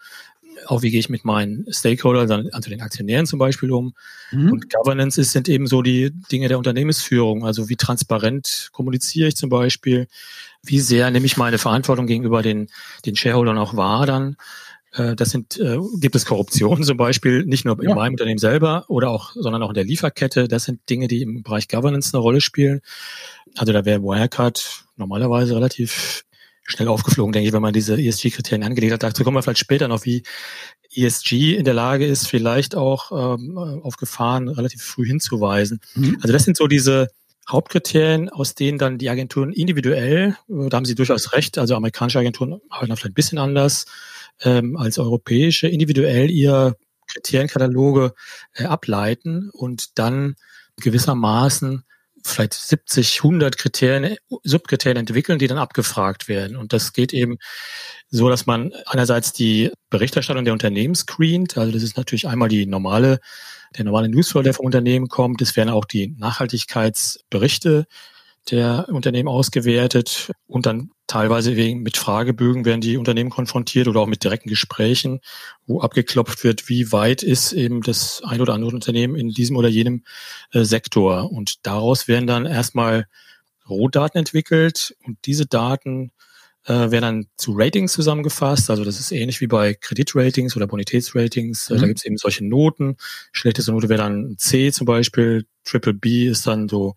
auch 0.66 0.82
wie 0.82 0.92
gehe 0.92 1.00
ich 1.00 1.10
mit 1.10 1.26
meinen 1.26 1.66
Stakeholdern, 1.72 2.50
also 2.52 2.70
den 2.70 2.82
Aktionären 2.82 3.26
zum 3.26 3.40
Beispiel 3.40 3.72
um. 3.72 3.94
Mhm. 4.32 4.52
Und 4.52 4.74
Governance 4.74 5.20
ist, 5.20 5.32
sind 5.32 5.50
eben 5.50 5.68
so 5.68 5.82
die 5.82 6.12
Dinge 6.32 6.48
der 6.48 6.58
Unternehmensführung. 6.58 7.46
Also 7.46 7.70
wie 7.70 7.76
transparent 7.76 8.70
kommuniziere 8.72 9.28
ich 9.28 9.36
zum 9.36 9.50
Beispiel, 9.50 10.08
wie 10.64 10.80
sehr 10.80 11.10
nehme 11.12 11.26
ich 11.26 11.38
meine 11.38 11.58
Verantwortung 11.58 12.08
gegenüber 12.08 12.42
den, 12.42 12.68
den 13.06 13.16
Shareholdern 13.16 13.58
auch 13.58 13.76
wahr 13.76 14.06
dann. 14.06 14.38
Äh, 14.94 15.16
das 15.16 15.30
sind, 15.30 15.58
äh, 15.60 15.78
gibt 16.00 16.16
es 16.16 16.26
Korruption 16.26 16.84
zum 16.84 16.98
Beispiel, 16.98 17.46
nicht 17.46 17.66
nur 17.66 17.82
in 17.82 17.90
ja. 17.90 17.96
meinem 17.96 18.14
Unternehmen 18.14 18.40
selber 18.40 18.86
oder 18.88 19.10
auch, 19.10 19.32
sondern 19.34 19.64
auch 19.64 19.70
in 19.70 19.76
der 19.76 19.86
Lieferkette. 19.86 20.48
Das 20.48 20.66
sind 20.66 20.90
Dinge, 20.90 21.08
die 21.08 21.22
im 21.22 21.44
Bereich 21.44 21.68
Governance 21.68 22.14
eine 22.14 22.22
Rolle 22.22 22.42
spielen. 22.42 22.82
Also 23.58 23.74
da 23.74 23.86
wäre 23.86 24.02
Wirecard 24.02 24.86
normalerweise 24.98 25.56
relativ 25.56 26.24
schnell 26.72 26.88
aufgeflogen, 26.88 27.32
denke 27.32 27.48
ich, 27.48 27.54
wenn 27.54 27.62
man 27.62 27.74
diese 27.74 27.96
ESG-Kriterien 27.96 28.64
angelegt 28.64 28.94
hat. 28.94 29.04
Dazu 29.04 29.24
kommen 29.24 29.38
wir 29.38 29.44
vielleicht 29.44 29.60
später 29.60 29.88
noch, 29.88 30.06
wie 30.06 30.24
ESG 30.94 31.56
in 31.56 31.66
der 31.66 31.74
Lage 31.74 32.06
ist, 32.06 32.28
vielleicht 32.28 32.76
auch 32.76 33.12
ähm, 33.12 33.58
auf 33.58 33.98
Gefahren 33.98 34.48
relativ 34.48 34.82
früh 34.82 35.06
hinzuweisen. 35.06 35.80
Mhm. 35.96 36.18
Also 36.22 36.34
das 36.34 36.44
sind 36.44 36.58
so 36.58 36.68
diese 36.68 37.10
Hauptkriterien, 37.50 38.30
aus 38.30 38.56
denen 38.56 38.78
dann 38.78 38.98
die 38.98 39.10
Agenturen 39.10 39.52
individuell, 39.52 40.36
äh, 40.50 40.70
da 40.70 40.78
haben 40.78 40.86
Sie 40.86 40.96
durchaus 40.96 41.34
recht, 41.34 41.58
also 41.58 41.76
amerikanische 41.76 42.20
Agenturen 42.20 42.62
arbeiten 42.70 42.96
vielleicht 42.96 43.06
ein 43.06 43.14
bisschen 43.14 43.38
anders 43.38 43.86
ähm, 44.42 44.78
als 44.78 44.98
europäische, 44.98 45.68
individuell 45.68 46.30
ihr 46.30 46.76
Kriterienkataloge 47.08 48.14
äh, 48.54 48.66
ableiten 48.66 49.50
und 49.52 50.00
dann 50.00 50.36
gewissermaßen 50.78 51.84
vielleicht 52.24 52.54
70, 52.54 53.20
100 53.24 53.58
Kriterien, 53.58 54.18
Subkriterien 54.44 54.98
entwickeln, 54.98 55.40
die 55.40 55.48
dann 55.48 55.58
abgefragt 55.58 56.28
werden. 56.28 56.58
Und 56.58 56.74
das 56.74 56.94
geht 56.94 57.14
eben 57.14 57.38
so, 58.10 58.30
dass 58.30 58.46
man 58.46 58.72
einerseits 58.86 59.34
die 59.34 59.72
Berichterstattung 59.90 60.44
der 60.44 60.54
Unternehmen 60.54 60.96
screent. 60.96 61.58
Also 61.58 61.72
das 61.72 61.84
ist 61.84 61.98
natürlich 61.98 62.28
einmal 62.28 62.50
die 62.50 62.66
normale, 62.66 63.20
der 63.78 63.86
normale 63.86 64.10
Newsflow, 64.10 64.42
der 64.42 64.54
vom 64.54 64.66
Unternehmen 64.66 65.08
kommt. 65.08 65.42
Es 65.42 65.56
werden 65.56 65.70
auch 65.70 65.86
die 65.86 66.16
Nachhaltigkeitsberichte 66.18 67.86
der 68.50 68.88
Unternehmen 68.90 69.30
ausgewertet 69.30 70.32
und 70.48 70.66
dann 70.66 70.92
teilweise 71.08 71.56
wegen 71.56 71.84
mit 71.84 71.98
Fragebögen 71.98 72.66
werden 72.66 72.82
die 72.82 72.98
Unternehmen 72.98 73.30
konfrontiert 73.30 73.88
oder 73.88 74.00
auch 74.00 74.08
mit 74.08 74.24
direkten 74.24 74.50
Gesprächen, 74.50 75.20
wo 75.68 75.82
abgeklopft 75.82 76.44
wird, 76.44 76.68
wie 76.70 76.92
weit 76.92 77.22
ist 77.22 77.52
eben 77.54 77.82
das 77.82 78.22
ein 78.26 78.42
oder 78.42 78.54
andere 78.54 78.72
Unternehmen 78.72 79.16
in 79.16 79.30
diesem 79.30 79.58
oder 79.58 79.70
jenem 79.70 80.04
äh, 80.52 80.64
Sektor. 80.64 81.32
Und 81.32 81.66
daraus 81.66 82.08
werden 82.08 82.28
dann 82.28 82.46
erstmal 82.46 83.08
Rohdaten 83.70 84.20
entwickelt 84.20 84.96
und 85.06 85.18
diese 85.26 85.46
Daten 85.46 86.12
äh, 86.66 86.92
werden 86.92 87.02
dann 87.02 87.28
zu 87.38 87.54
Ratings 87.56 87.94
zusammengefasst. 87.94 88.70
Also 88.70 88.84
das 88.84 89.00
ist 89.00 89.12
ähnlich 89.12 89.42
wie 89.42 89.48
bei 89.48 89.74
Kreditratings 89.74 90.56
oder 90.56 90.68
Bonitätsratings. 90.68 91.70
Mhm. 91.70 91.78
Da 91.78 91.88
gibt 91.88 92.00
es 92.00 92.06
eben 92.06 92.18
solche 92.18 92.46
Noten. 92.46 92.98
Schlechteste 93.32 93.72
Note 93.72 93.90
wäre 93.90 94.02
dann 94.02 94.36
C 94.38 94.72
zum 94.72 94.86
Beispiel. 94.86 95.46
Triple 95.64 95.94
B 95.94 96.28
ist 96.28 96.48
dann 96.48 96.70
so 96.70 96.96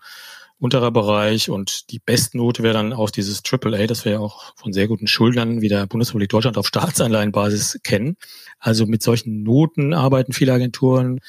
unterer 0.59 0.91
Bereich 0.91 1.51
und 1.51 1.91
die 1.91 1.99
Bestnote 1.99 2.63
wäre 2.63 2.75
dann 2.75 2.93
auch 2.93 3.11
dieses 3.11 3.43
AAA, 3.45 3.87
das 3.87 4.05
wir 4.05 4.13
ja 4.13 4.19
auch 4.19 4.55
von 4.57 4.73
sehr 4.73 4.89
guten 4.89 5.07
Schuldnern 5.07 5.61
wie 5.61 5.69
der 5.69 5.87
Bundesrepublik 5.87 6.31
Deutschland 6.31 6.57
auf 6.57 6.67
Staatsanleihenbasis 6.67 7.81
kennen. 7.83 8.17
Also 8.59 8.87
mit 8.87 9.03
solchen 9.03 9.43
Noten 9.43 9.93
arbeiten 9.93 10.33
viele 10.33 10.53
Agenturen. 10.53 11.21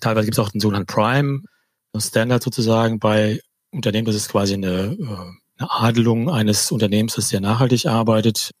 Teilweise 0.00 0.26
gibt 0.26 0.38
es 0.38 0.44
auch 0.44 0.50
den 0.50 0.60
sogenannten 0.60 0.92
Prime 0.92 1.42
Standard 1.96 2.42
sozusagen 2.42 2.98
bei 2.98 3.40
Unternehmen. 3.70 4.06
Das 4.06 4.16
ist 4.16 4.30
quasi 4.30 4.54
eine, 4.54 4.96
äh, 4.98 5.58
eine 5.58 5.70
Adelung 5.70 6.30
eines 6.30 6.70
Unternehmens, 6.70 7.14
das 7.14 7.28
sehr 7.28 7.40
nachhaltig 7.40 7.86
arbeitet. 7.86 8.52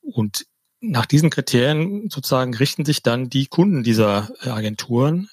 Und 0.00 0.46
nach 0.80 1.06
diesen 1.06 1.30
Kriterien 1.30 2.08
sozusagen 2.08 2.54
richten 2.54 2.84
sich 2.84 3.02
dann 3.02 3.28
die 3.28 3.46
Kunden 3.46 3.82
dieser 3.82 4.30
äh, 4.42 4.50
Agenturen 4.50 5.28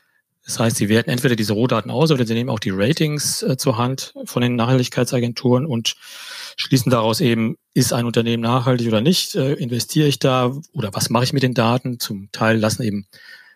das 0.47 0.59
heißt, 0.59 0.77
sie 0.77 0.87
werten 0.87 1.09
entweder 1.09 1.35
diese 1.35 1.51
Rohdaten 1.51 1.91
aus 1.91 2.09
oder 2.09 2.25
sie 2.25 2.33
nehmen 2.33 2.49
auch 2.49 2.59
die 2.59 2.71
Ratings 2.71 3.43
äh, 3.43 3.57
zur 3.57 3.77
Hand 3.77 4.13
von 4.23 4.41
den 4.41 4.55
Nachhaltigkeitsagenturen 4.55 5.65
und 5.65 5.95
schließen 6.55 6.89
daraus 6.89 7.19
eben, 7.19 7.57
ist 7.73 7.91
ein 7.91 8.05
Unternehmen 8.05 8.43
nachhaltig 8.43 8.87
oder 8.87 9.01
nicht, 9.01 9.35
äh, 9.35 9.53
investiere 9.53 10.07
ich 10.07 10.19
da 10.19 10.55
oder 10.71 10.89
was 10.93 11.09
mache 11.09 11.25
ich 11.25 11.33
mit 11.33 11.43
den 11.43 11.53
Daten? 11.53 11.99
Zum 11.99 12.31
Teil 12.31 12.57
lassen 12.57 12.83
eben 12.83 13.07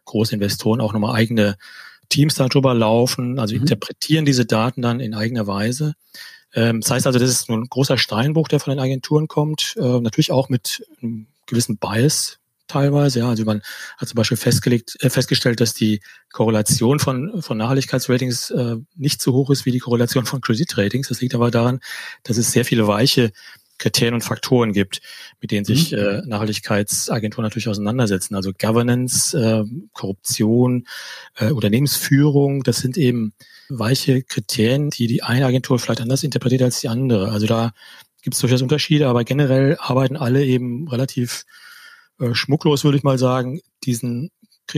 große 0.03 0.36
Investoren 0.36 0.81
auch 0.81 0.91
nochmal 0.91 1.15
eigene 1.15 1.57
Teams 2.10 2.36
darüber 2.36 2.74
laufen, 2.74 3.39
also 3.39 3.55
mhm. 3.55 3.62
interpretieren 3.62 4.25
diese 4.25 4.45
Daten 4.45 4.81
dann 4.81 5.00
in 5.00 5.13
eigener 5.13 5.48
Weise. 5.48 5.93
Ähm, 6.53 6.81
das 6.81 6.91
heißt 6.91 7.07
also, 7.07 7.19
das 7.19 7.29
ist 7.29 7.48
nur 7.48 7.57
ein 7.57 7.69
großer 7.69 7.98
Steinbruch, 7.98 8.50
der 8.50 8.60
von 8.60 8.71
den 8.71 8.79
Agenturen 8.79 9.29
kommt, 9.29 9.75
äh, 9.77 10.01
natürlich 10.01 10.33
auch 10.33 10.50
mit 10.50 10.86
einem 11.01 11.27
gewissen 11.45 11.77
Bias, 11.77 12.40
teilweise. 12.71 13.19
Ja, 13.19 13.29
also 13.29 13.43
man 13.45 13.61
hat 13.97 14.07
zum 14.07 14.15
Beispiel 14.15 14.37
festgelegt, 14.37 14.97
äh, 15.01 15.09
festgestellt, 15.09 15.59
dass 15.59 15.73
die 15.73 16.01
Korrelation 16.31 16.99
von, 16.99 17.41
von 17.41 17.57
Nachhaltigkeitsratings 17.57 18.51
äh, 18.51 18.77
nicht 18.95 19.21
so 19.21 19.33
hoch 19.33 19.49
ist 19.49 19.65
wie 19.65 19.71
die 19.71 19.79
Korrelation 19.79 20.25
von 20.25 20.41
Kreditratings. 20.41 21.09
Das 21.09 21.21
liegt 21.21 21.35
aber 21.35 21.51
daran, 21.51 21.79
dass 22.23 22.37
es 22.37 22.51
sehr 22.51 22.65
viele 22.65 22.87
weiche 22.87 23.31
Kriterien 23.81 24.13
und 24.13 24.21
Faktoren 24.21 24.73
gibt, 24.73 25.01
mit 25.41 25.49
denen 25.49 25.65
sich 25.65 25.91
mhm. 25.91 25.97
äh, 25.97 26.21
Nachhaltigkeitsagenturen 26.27 27.43
natürlich 27.43 27.67
auseinandersetzen. 27.67 28.35
Also 28.35 28.51
Governance, 28.57 29.35
äh, 29.37 29.63
Korruption, 29.93 30.85
äh, 31.35 31.51
Unternehmensführung, 31.51 32.61
das 32.63 32.77
sind 32.77 32.95
eben 32.97 33.33
weiche 33.69 34.21
Kriterien, 34.21 34.91
die 34.91 35.07
die 35.07 35.23
eine 35.23 35.47
Agentur 35.47 35.79
vielleicht 35.79 36.01
anders 36.01 36.23
interpretiert 36.23 36.61
als 36.61 36.81
die 36.81 36.89
andere. 36.89 37.31
Also 37.31 37.47
da 37.47 37.73
gibt 38.21 38.35
es 38.35 38.39
durchaus 38.41 38.61
Unterschiede, 38.61 39.07
aber 39.07 39.23
generell 39.23 39.77
arbeiten 39.79 40.15
alle 40.15 40.45
eben 40.45 40.87
relativ 40.87 41.45
äh, 42.20 42.34
schmucklos, 42.34 42.84
würde 42.84 42.98
ich 42.98 43.03
mal 43.03 43.18
sagen, 43.18 43.62
diesen 43.84 44.32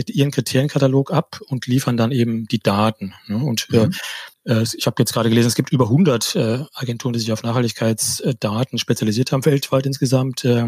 ihren 0.07 0.31
Kriterienkatalog 0.31 1.11
ab 1.11 1.39
und 1.47 1.67
liefern 1.67 1.97
dann 1.97 2.11
eben 2.11 2.47
die 2.47 2.59
Daten. 2.59 3.13
Ne? 3.27 3.37
Und 3.37 3.67
äh, 3.71 3.87
mhm. 3.87 3.93
äh, 4.45 4.63
ich 4.75 4.85
habe 4.85 4.95
jetzt 4.99 5.13
gerade 5.13 5.29
gelesen, 5.29 5.47
es 5.47 5.55
gibt 5.55 5.71
über 5.71 5.85
100 5.85 6.35
äh, 6.35 6.59
Agenturen, 6.73 7.13
die 7.13 7.19
sich 7.19 7.31
auf 7.31 7.43
Nachhaltigkeitsdaten 7.43 8.79
spezialisiert 8.79 9.31
haben 9.31 9.45
weltweit 9.45 9.85
insgesamt. 9.85 10.45
Äh, 10.45 10.67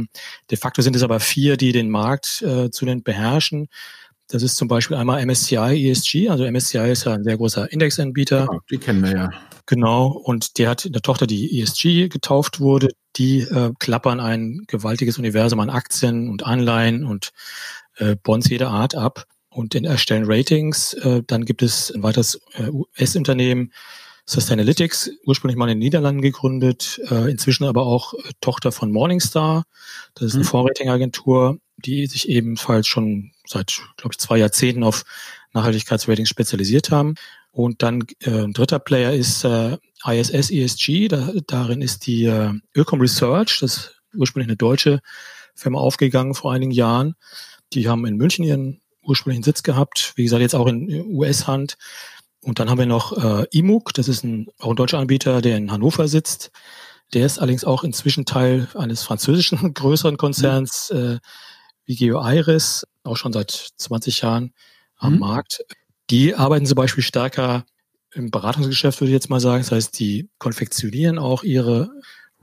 de 0.52 0.58
facto 0.58 0.82
sind 0.82 0.96
es 0.96 1.04
aber 1.04 1.20
vier, 1.20 1.58
die 1.58 1.72
den 1.72 1.90
Markt 1.90 2.42
äh, 2.42 2.70
zunehmend 2.70 3.04
beherrschen. 3.04 3.68
Das 4.28 4.42
ist 4.42 4.56
zum 4.56 4.68
Beispiel 4.68 4.98
einmal 4.98 5.24
MSCI 5.26 5.90
ESG. 5.90 6.30
Also 6.30 6.50
MSCI 6.50 6.92
ist 6.92 7.06
ja 7.06 7.14
ein 7.14 7.24
sehr 7.24 7.38
großer 7.38 7.72
Indexanbieter. 7.72 8.48
Ja, 8.52 8.60
die 8.70 8.78
kennen 8.78 9.04
wir 9.04 9.12
ja. 9.12 9.30
Genau. 9.68 10.08
Und 10.08 10.58
der 10.58 10.70
hat 10.70 10.86
eine 10.86 11.02
Tochter, 11.02 11.28
die 11.28 11.60
ESG 11.62 12.10
getauft 12.10 12.60
wurde. 12.60 12.90
Die 13.18 13.42
äh, 13.42 13.72
klappern 13.80 14.20
ein 14.20 14.64
gewaltiges 14.68 15.18
Universum 15.18 15.60
an 15.60 15.70
Aktien 15.70 16.30
und 16.30 16.46
Anleihen 16.46 17.06
und 17.06 17.32
äh, 17.98 18.16
Bonds 18.16 18.50
jeder 18.50 18.70
Art 18.70 18.96
ab 18.96 19.26
und 19.50 19.74
erstellen 19.76 20.26
Ratings. 20.26 20.94
Äh, 20.94 21.24
dann 21.26 21.46
gibt 21.46 21.62
es 21.62 21.92
ein 21.92 22.04
weiteres 22.04 22.42
äh, 22.54 22.70
US-Unternehmen, 22.70 23.72
Sustainalytics, 24.26 25.12
ursprünglich 25.26 25.58
mal 25.58 25.66
in 25.66 25.78
den 25.78 25.80
Niederlanden 25.80 26.22
gegründet, 26.22 27.00
äh, 27.12 27.30
inzwischen 27.30 27.66
aber 27.66 27.86
auch 27.86 28.14
äh, 28.14 28.32
Tochter 28.42 28.72
von 28.72 28.92
Morningstar. 28.92 29.66
Das 30.16 30.28
ist 30.28 30.34
eine 30.34 30.44
mhm. 30.44 30.48
Fondsratingagentur, 30.48 31.60
die 31.78 32.08
sich 32.08 32.28
ebenfalls 32.28 32.88
schon 32.88 33.32
seit, 33.46 33.82
glaube 33.98 34.14
ich, 34.14 34.20
zwei 34.20 34.38
Jahrzehnten 34.38 34.84
auf 34.84 35.04
Nachhaltigkeitsratings 35.54 36.30
spezialisiert 36.30 36.90
haben. 36.90 37.16
Und 37.52 37.84
dann 37.84 38.04
äh, 38.22 38.44
ein 38.44 38.54
dritter 38.54 38.80
Player 38.80 39.14
ist 39.14 39.44
äh, 39.44 39.78
ISS 40.06 40.50
ESG. 40.50 41.08
Da, 41.08 41.32
darin 41.48 41.82
ist 41.82 42.08
die 42.08 42.26
äh, 42.26 42.52
Ökom 42.74 43.00
Research, 43.00 43.60
das 43.62 43.78
ist 43.78 44.02
ursprünglich 44.16 44.50
eine 44.50 44.58
deutsche 44.58 45.02
Firma 45.54 45.80
aufgegangen 45.80 46.34
vor 46.34 46.52
einigen 46.52 46.72
Jahren. 46.72 47.16
Die 47.74 47.88
haben 47.88 48.06
in 48.06 48.18
München 48.18 48.44
ihren 48.44 48.82
ursprünglichen 49.04 49.44
Sitz 49.44 49.64
gehabt, 49.64 50.14
wie 50.16 50.24
gesagt, 50.24 50.42
jetzt 50.42 50.56
auch 50.56 50.68
in 50.68 50.90
US-Hand. 51.08 51.78
Und 52.46 52.60
dann 52.60 52.70
haben 52.70 52.78
wir 52.78 52.86
noch 52.86 53.12
äh, 53.18 53.48
IMUG, 53.50 53.92
das 53.96 54.08
ist 54.08 54.24
ein, 54.24 54.46
auch 54.60 54.70
ein 54.70 54.76
deutscher 54.76 55.00
Anbieter, 55.00 55.42
der 55.42 55.58
in 55.58 55.72
Hannover 55.72 56.08
sitzt. 56.08 56.52
Der 57.12 57.26
ist 57.26 57.40
allerdings 57.40 57.64
auch 57.64 57.84
inzwischen 57.84 58.26
Teil 58.26 58.68
eines 58.76 59.02
französischen 59.02 59.74
größeren 59.74 60.16
Konzerns, 60.16 60.92
mhm. 60.94 61.00
äh, 61.00 61.18
Vigeo 61.88 62.22
Iris, 62.24 62.86
auch 63.04 63.18
schon 63.18 63.34
seit 63.34 63.50
20 63.78 64.22
Jahren 64.22 64.54
am 64.98 65.14
mhm. 65.14 65.20
Markt. 65.20 65.66
Die 66.12 66.36
arbeiten 66.36 66.68
zum 66.68 66.76
Beispiel 66.76 67.04
stärker 67.04 67.66
im 68.14 68.30
Beratungsgeschäft, 68.30 69.02
würde 69.02 69.10
ich 69.10 69.16
jetzt 69.16 69.32
mal 69.32 69.40
sagen. 69.40 69.64
Das 69.64 69.72
heißt, 69.72 69.98
die 69.98 70.30
konfektionieren 70.38 71.18
auch 71.18 71.42
ihre 71.42 71.90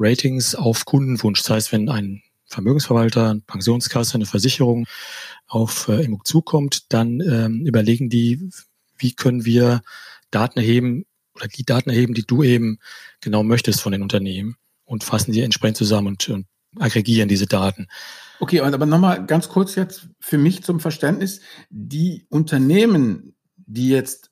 Ratings 0.01 0.57
auf 0.57 0.85
Kundenwunsch. 0.85 1.43
Das 1.43 1.51
heißt, 1.51 1.73
wenn 1.73 1.89
ein 1.89 2.23
Vermögensverwalter, 2.47 3.31
eine 3.31 3.41
Pensionskasse, 3.41 4.17
eine 4.17 4.27
Versicherung 4.27 4.85
auf 5.47 5.87
äh, 5.87 5.93
Immobilien 5.93 6.25
zukommt, 6.25 6.93
dann 6.93 7.21
ähm, 7.21 7.65
überlegen 7.65 8.11
die, 8.11 8.51
wie 9.03 9.15
können 9.15 9.45
wir 9.45 9.83
Daten 10.31 10.59
erheben 10.59 11.05
oder 11.35 11.49
die 11.49 11.65
Daten 11.65 11.91
erheben, 11.91 12.15
die 12.15 12.27
du 12.27 12.43
eben 12.43 12.79
genau 13.21 13.43
möchtest 13.43 13.81
von 13.81 13.93
den 13.93 14.03
Unternehmen 14.03 14.57
und 14.85 15.05
fassen 15.05 15.33
die 15.33 15.41
entsprechend 15.41 15.77
zusammen 15.77 16.09
und, 16.09 16.29
und 16.29 16.47
aggregieren 16.79 17.29
diese 17.29 17.47
Daten. 17.47 17.89
Okay, 18.41 18.61
aber 18.61 18.87
nochmal 18.87 19.25
ganz 19.27 19.49
kurz 19.49 19.75
jetzt 19.75 20.09
für 20.21 20.39
mich 20.39 20.63
zum 20.63 20.81
Verständnis. 20.81 21.41
Die 21.71 22.27
Unternehmen, 22.29 23.35
die 23.57 23.89
jetzt 23.89 24.31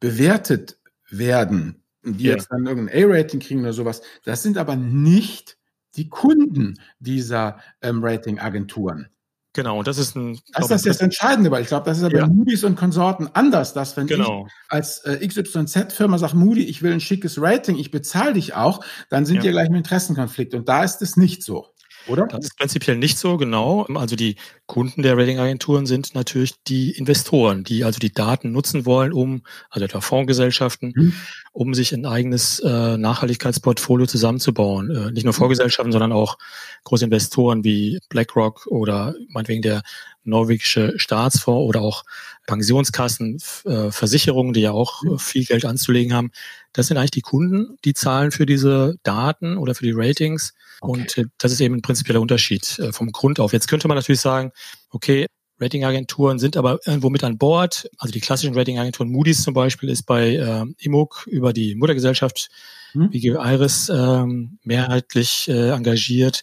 bewertet 0.00 0.78
werden, 1.10 1.82
die 2.04 2.24
ja. 2.24 2.32
jetzt 2.32 2.48
dann 2.50 2.66
irgendein 2.66 3.04
A-Rating 3.04 3.40
kriegen 3.40 3.60
oder 3.60 3.72
sowas, 3.72 4.02
das 4.24 4.42
sind 4.42 4.58
aber 4.58 4.76
nicht 4.76 5.58
die 5.96 6.08
Kunden 6.08 6.78
dieser 7.00 7.58
ähm, 7.82 8.04
Ratingagenturen. 8.04 9.08
Genau, 9.54 9.82
das 9.82 9.98
ist 9.98 10.14
ein. 10.14 10.38
Das 10.52 10.70
ist 10.70 10.86
das 10.86 11.00
Entscheidende, 11.00 11.50
weil 11.50 11.62
ich 11.62 11.68
glaube, 11.68 11.86
das 11.86 11.98
ist 11.98 12.02
ja 12.02 12.08
bei 12.10 12.26
Moody's 12.26 12.64
und 12.64 12.76
Konsorten 12.76 13.28
anders, 13.32 13.72
dass 13.72 13.96
wenn 13.96 14.06
genau. 14.06 14.46
ich 14.46 14.52
als 14.68 14.98
äh, 15.00 15.26
XYZ-Firma 15.26 16.18
sage, 16.18 16.36
Moody, 16.36 16.64
ich 16.64 16.82
will 16.82 16.92
ein 16.92 17.00
schickes 17.00 17.40
Rating, 17.40 17.76
ich 17.76 17.90
bezahle 17.90 18.34
dich 18.34 18.54
auch, 18.54 18.84
dann 19.08 19.24
sind 19.24 19.36
ja. 19.36 19.44
wir 19.44 19.50
gleich 19.52 19.68
im 19.68 19.74
Interessenkonflikt. 19.74 20.54
Und 20.54 20.68
da 20.68 20.84
ist 20.84 21.02
es 21.02 21.16
nicht 21.16 21.42
so 21.42 21.66
oder? 22.08 22.26
Das 22.26 22.44
ist 22.44 22.56
prinzipiell 22.56 22.96
nicht 22.96 23.18
so, 23.18 23.36
genau. 23.36 23.84
Also 23.94 24.16
die 24.16 24.36
Kunden 24.66 25.02
der 25.02 25.16
Ratingagenturen 25.16 25.86
sind 25.86 26.14
natürlich 26.14 26.54
die 26.66 26.90
Investoren, 26.90 27.64
die 27.64 27.84
also 27.84 27.98
die 27.98 28.12
Daten 28.12 28.52
nutzen 28.52 28.86
wollen, 28.86 29.12
um, 29.12 29.42
also 29.70 29.84
etwa 29.84 30.00
Fondsgesellschaften, 30.00 30.92
mhm. 30.94 31.12
um 31.52 31.74
sich 31.74 31.92
ein 31.92 32.06
eigenes 32.06 32.60
äh, 32.60 32.96
Nachhaltigkeitsportfolio 32.96 34.06
zusammenzubauen. 34.06 34.90
Äh, 34.90 35.10
nicht 35.12 35.24
nur 35.24 35.32
mhm. 35.32 35.38
Fondsgesellschaften, 35.38 35.92
sondern 35.92 36.12
auch 36.12 36.38
große 36.84 37.04
Investoren 37.04 37.64
wie 37.64 37.98
BlackRock 38.08 38.66
oder 38.66 39.14
meinetwegen 39.28 39.62
der 39.62 39.82
norwegische 40.28 40.94
Staatsfonds 40.96 41.68
oder 41.68 41.80
auch 41.80 42.04
Pensionskassen, 42.46 43.38
äh, 43.64 43.90
Versicherungen, 43.90 44.52
die 44.52 44.60
ja 44.60 44.72
auch 44.72 45.02
mhm. 45.02 45.18
viel 45.18 45.44
Geld 45.44 45.64
anzulegen 45.64 46.14
haben. 46.14 46.30
Das 46.72 46.86
sind 46.86 46.96
eigentlich 46.96 47.10
die 47.10 47.20
Kunden, 47.20 47.76
die 47.84 47.94
zahlen 47.94 48.30
für 48.30 48.46
diese 48.46 48.96
Daten 49.02 49.58
oder 49.58 49.74
für 49.74 49.84
die 49.84 49.92
Ratings. 49.94 50.54
Okay. 50.80 50.90
Und 50.90 51.18
äh, 51.18 51.24
das 51.38 51.52
ist 51.52 51.60
eben 51.60 51.76
ein 51.76 51.82
prinzipieller 51.82 52.20
Unterschied 52.20 52.78
äh, 52.78 52.92
vom 52.92 53.12
Grund 53.12 53.40
auf. 53.40 53.52
Jetzt 53.52 53.68
könnte 53.68 53.88
man 53.88 53.96
natürlich 53.96 54.20
sagen, 54.20 54.52
okay, 54.90 55.26
Ratingagenturen 55.60 56.38
sind 56.38 56.56
aber 56.56 56.78
irgendwo 56.86 57.10
mit 57.10 57.24
an 57.24 57.36
Bord. 57.36 57.90
Also 57.98 58.12
die 58.12 58.20
klassischen 58.20 58.54
Ratingagenturen, 58.54 59.10
Moody's 59.10 59.42
zum 59.42 59.54
Beispiel, 59.54 59.88
ist 59.88 60.04
bei 60.04 60.36
äh, 60.36 60.64
IMUG 60.78 61.26
über 61.26 61.52
die 61.52 61.74
Muttergesellschaft 61.74 62.48
hm. 62.92 63.10
BG 63.10 63.34
Iris 63.34 63.88
ähm, 63.88 64.58
mehrheitlich 64.62 65.48
äh, 65.48 65.70
engagiert. 65.70 66.42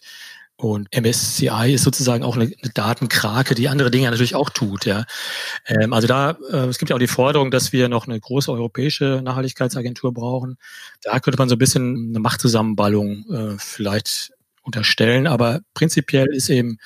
Und 0.58 0.88
MSCI 0.96 1.74
ist 1.74 1.84
sozusagen 1.84 2.24
auch 2.24 2.36
eine, 2.36 2.50
Datenkrake, 2.72 3.54
die 3.54 3.68
andere 3.68 3.90
Dinge 3.90 4.10
natürlich 4.10 4.34
auch 4.34 4.48
tut. 4.48 4.86
Ja. 4.86 5.04
Ähm, 5.66 5.92
also 5.92 6.08
da, 6.08 6.38
äh, 6.50 6.66
es 6.66 6.78
gibt 6.78 6.88
ja 6.88 6.96
auch 6.96 7.00
die 7.00 7.06
Forderung, 7.06 7.50
dass 7.50 7.72
wir 7.72 7.90
noch 7.90 8.06
eine 8.08 8.18
große 8.18 8.50
europäische 8.50 9.20
Nachhaltigkeitsagentur 9.22 10.14
brauchen. 10.14 10.56
Da 11.02 11.20
könnte 11.20 11.38
man 11.38 11.50
so 11.50 11.56
ein 11.56 11.58
bisschen 11.58 12.08
eine 12.10 12.20
Machtzusammenballung 12.20 13.26
äh, 13.30 13.56
vielleicht 13.58 14.32
unterstellen, 14.66 15.26
aber 15.26 15.60
prinzipiell 15.74 16.26
ist 16.34 16.50
eben 16.50 16.78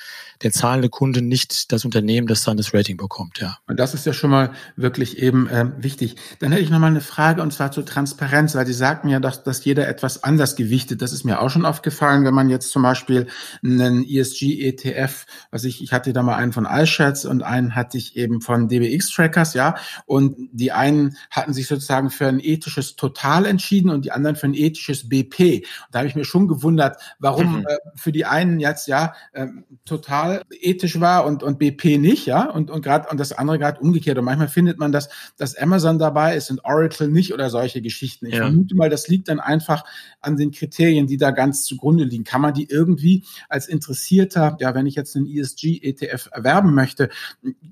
der 0.43 0.51
zahlende 0.51 0.89
Kunde 0.89 1.21
nicht 1.21 1.71
das 1.71 1.83
Unternehmen, 1.83 2.27
das 2.27 2.43
dann 2.43 2.57
das 2.57 2.73
Rating 2.73 2.97
bekommt, 2.97 3.39
ja. 3.39 3.57
Und 3.67 3.79
das 3.79 3.93
ist 3.93 4.05
ja 4.05 4.13
schon 4.13 4.29
mal 4.29 4.51
wirklich 4.75 5.17
eben 5.17 5.49
ähm, 5.51 5.73
wichtig. 5.77 6.15
Dann 6.39 6.51
hätte 6.51 6.63
ich 6.63 6.69
noch 6.69 6.79
mal 6.79 6.87
eine 6.87 7.01
Frage 7.01 7.41
und 7.41 7.51
zwar 7.51 7.71
zur 7.71 7.85
Transparenz, 7.85 8.55
weil 8.55 8.65
Sie 8.65 8.73
sagten 8.73 9.09
ja, 9.09 9.19
dass, 9.19 9.43
dass 9.43 9.65
jeder 9.65 9.87
etwas 9.87 10.23
anders 10.23 10.55
gewichtet. 10.55 11.01
Das 11.01 11.11
ist 11.11 11.23
mir 11.23 11.41
auch 11.41 11.49
schon 11.49 11.65
aufgefallen, 11.65 12.23
wenn 12.23 12.33
man 12.33 12.49
jetzt 12.49 12.69
zum 12.69 12.83
Beispiel 12.83 13.27
einen 13.63 14.05
ESG-ETF, 14.07 15.25
was 15.51 15.63
ich, 15.63 15.83
ich 15.83 15.91
hatte 15.91 16.13
da 16.13 16.23
mal 16.23 16.35
einen 16.35 16.53
von 16.53 16.65
iShares 16.65 17.25
und 17.25 17.43
einen 17.43 17.75
hatte 17.75 17.97
ich 17.97 18.15
eben 18.15 18.41
von 18.41 18.67
DBX-Trackers, 18.67 19.53
ja, 19.53 19.75
und 20.05 20.37
die 20.51 20.71
einen 20.71 21.17
hatten 21.29 21.53
sich 21.53 21.67
sozusagen 21.67 22.09
für 22.09 22.27
ein 22.27 22.39
ethisches 22.39 22.95
Total 22.95 23.45
entschieden 23.45 23.89
und 23.89 24.05
die 24.05 24.11
anderen 24.11 24.35
für 24.35 24.47
ein 24.47 24.53
ethisches 24.53 25.09
BP. 25.09 25.65
Und 25.65 25.65
da 25.91 25.99
habe 25.99 26.07
ich 26.07 26.15
mir 26.15 26.25
schon 26.25 26.47
gewundert, 26.47 26.97
warum 27.19 27.59
mhm. 27.59 27.65
Äh, 27.71 27.77
für 27.95 28.11
die 28.11 28.25
einen 28.25 28.59
jetzt 28.59 28.87
ja 28.87 29.13
äh, 29.33 29.47
total 29.85 30.43
ethisch 30.49 30.99
war 30.99 31.25
und, 31.25 31.43
und 31.43 31.59
BP 31.59 31.97
nicht, 31.97 32.25
ja, 32.25 32.49
und, 32.49 32.71
und 32.71 32.81
gerade 32.81 33.09
und 33.09 33.19
das 33.19 33.33
andere 33.33 33.59
gerade 33.59 33.79
umgekehrt. 33.79 34.17
Und 34.17 34.25
manchmal 34.25 34.47
findet 34.47 34.77
man, 34.77 34.91
dass, 34.91 35.09
dass 35.37 35.55
Amazon 35.55 35.99
dabei 35.99 36.35
ist 36.35 36.51
und 36.51 36.63
Oracle 36.63 37.07
nicht 37.07 37.33
oder 37.33 37.49
solche 37.49 37.81
Geschichten. 37.81 38.27
Ich 38.27 38.35
ja. 38.35 38.43
vermute 38.43 38.75
mal, 38.75 38.89
das 38.89 39.07
liegt 39.07 39.27
dann 39.27 39.39
einfach 39.39 39.83
an 40.21 40.37
den 40.37 40.51
Kriterien, 40.51 41.07
die 41.07 41.17
da 41.17 41.31
ganz 41.31 41.63
zugrunde 41.63 42.03
liegen. 42.03 42.23
Kann 42.23 42.41
man 42.41 42.53
die 42.53 42.69
irgendwie 42.69 43.23
als 43.49 43.67
Interessierter, 43.67 44.57
ja, 44.59 44.75
wenn 44.75 44.85
ich 44.85 44.95
jetzt 44.95 45.15
einen 45.15 45.27
ESG-ETF 45.27 46.29
erwerben 46.31 46.73
möchte, 46.73 47.09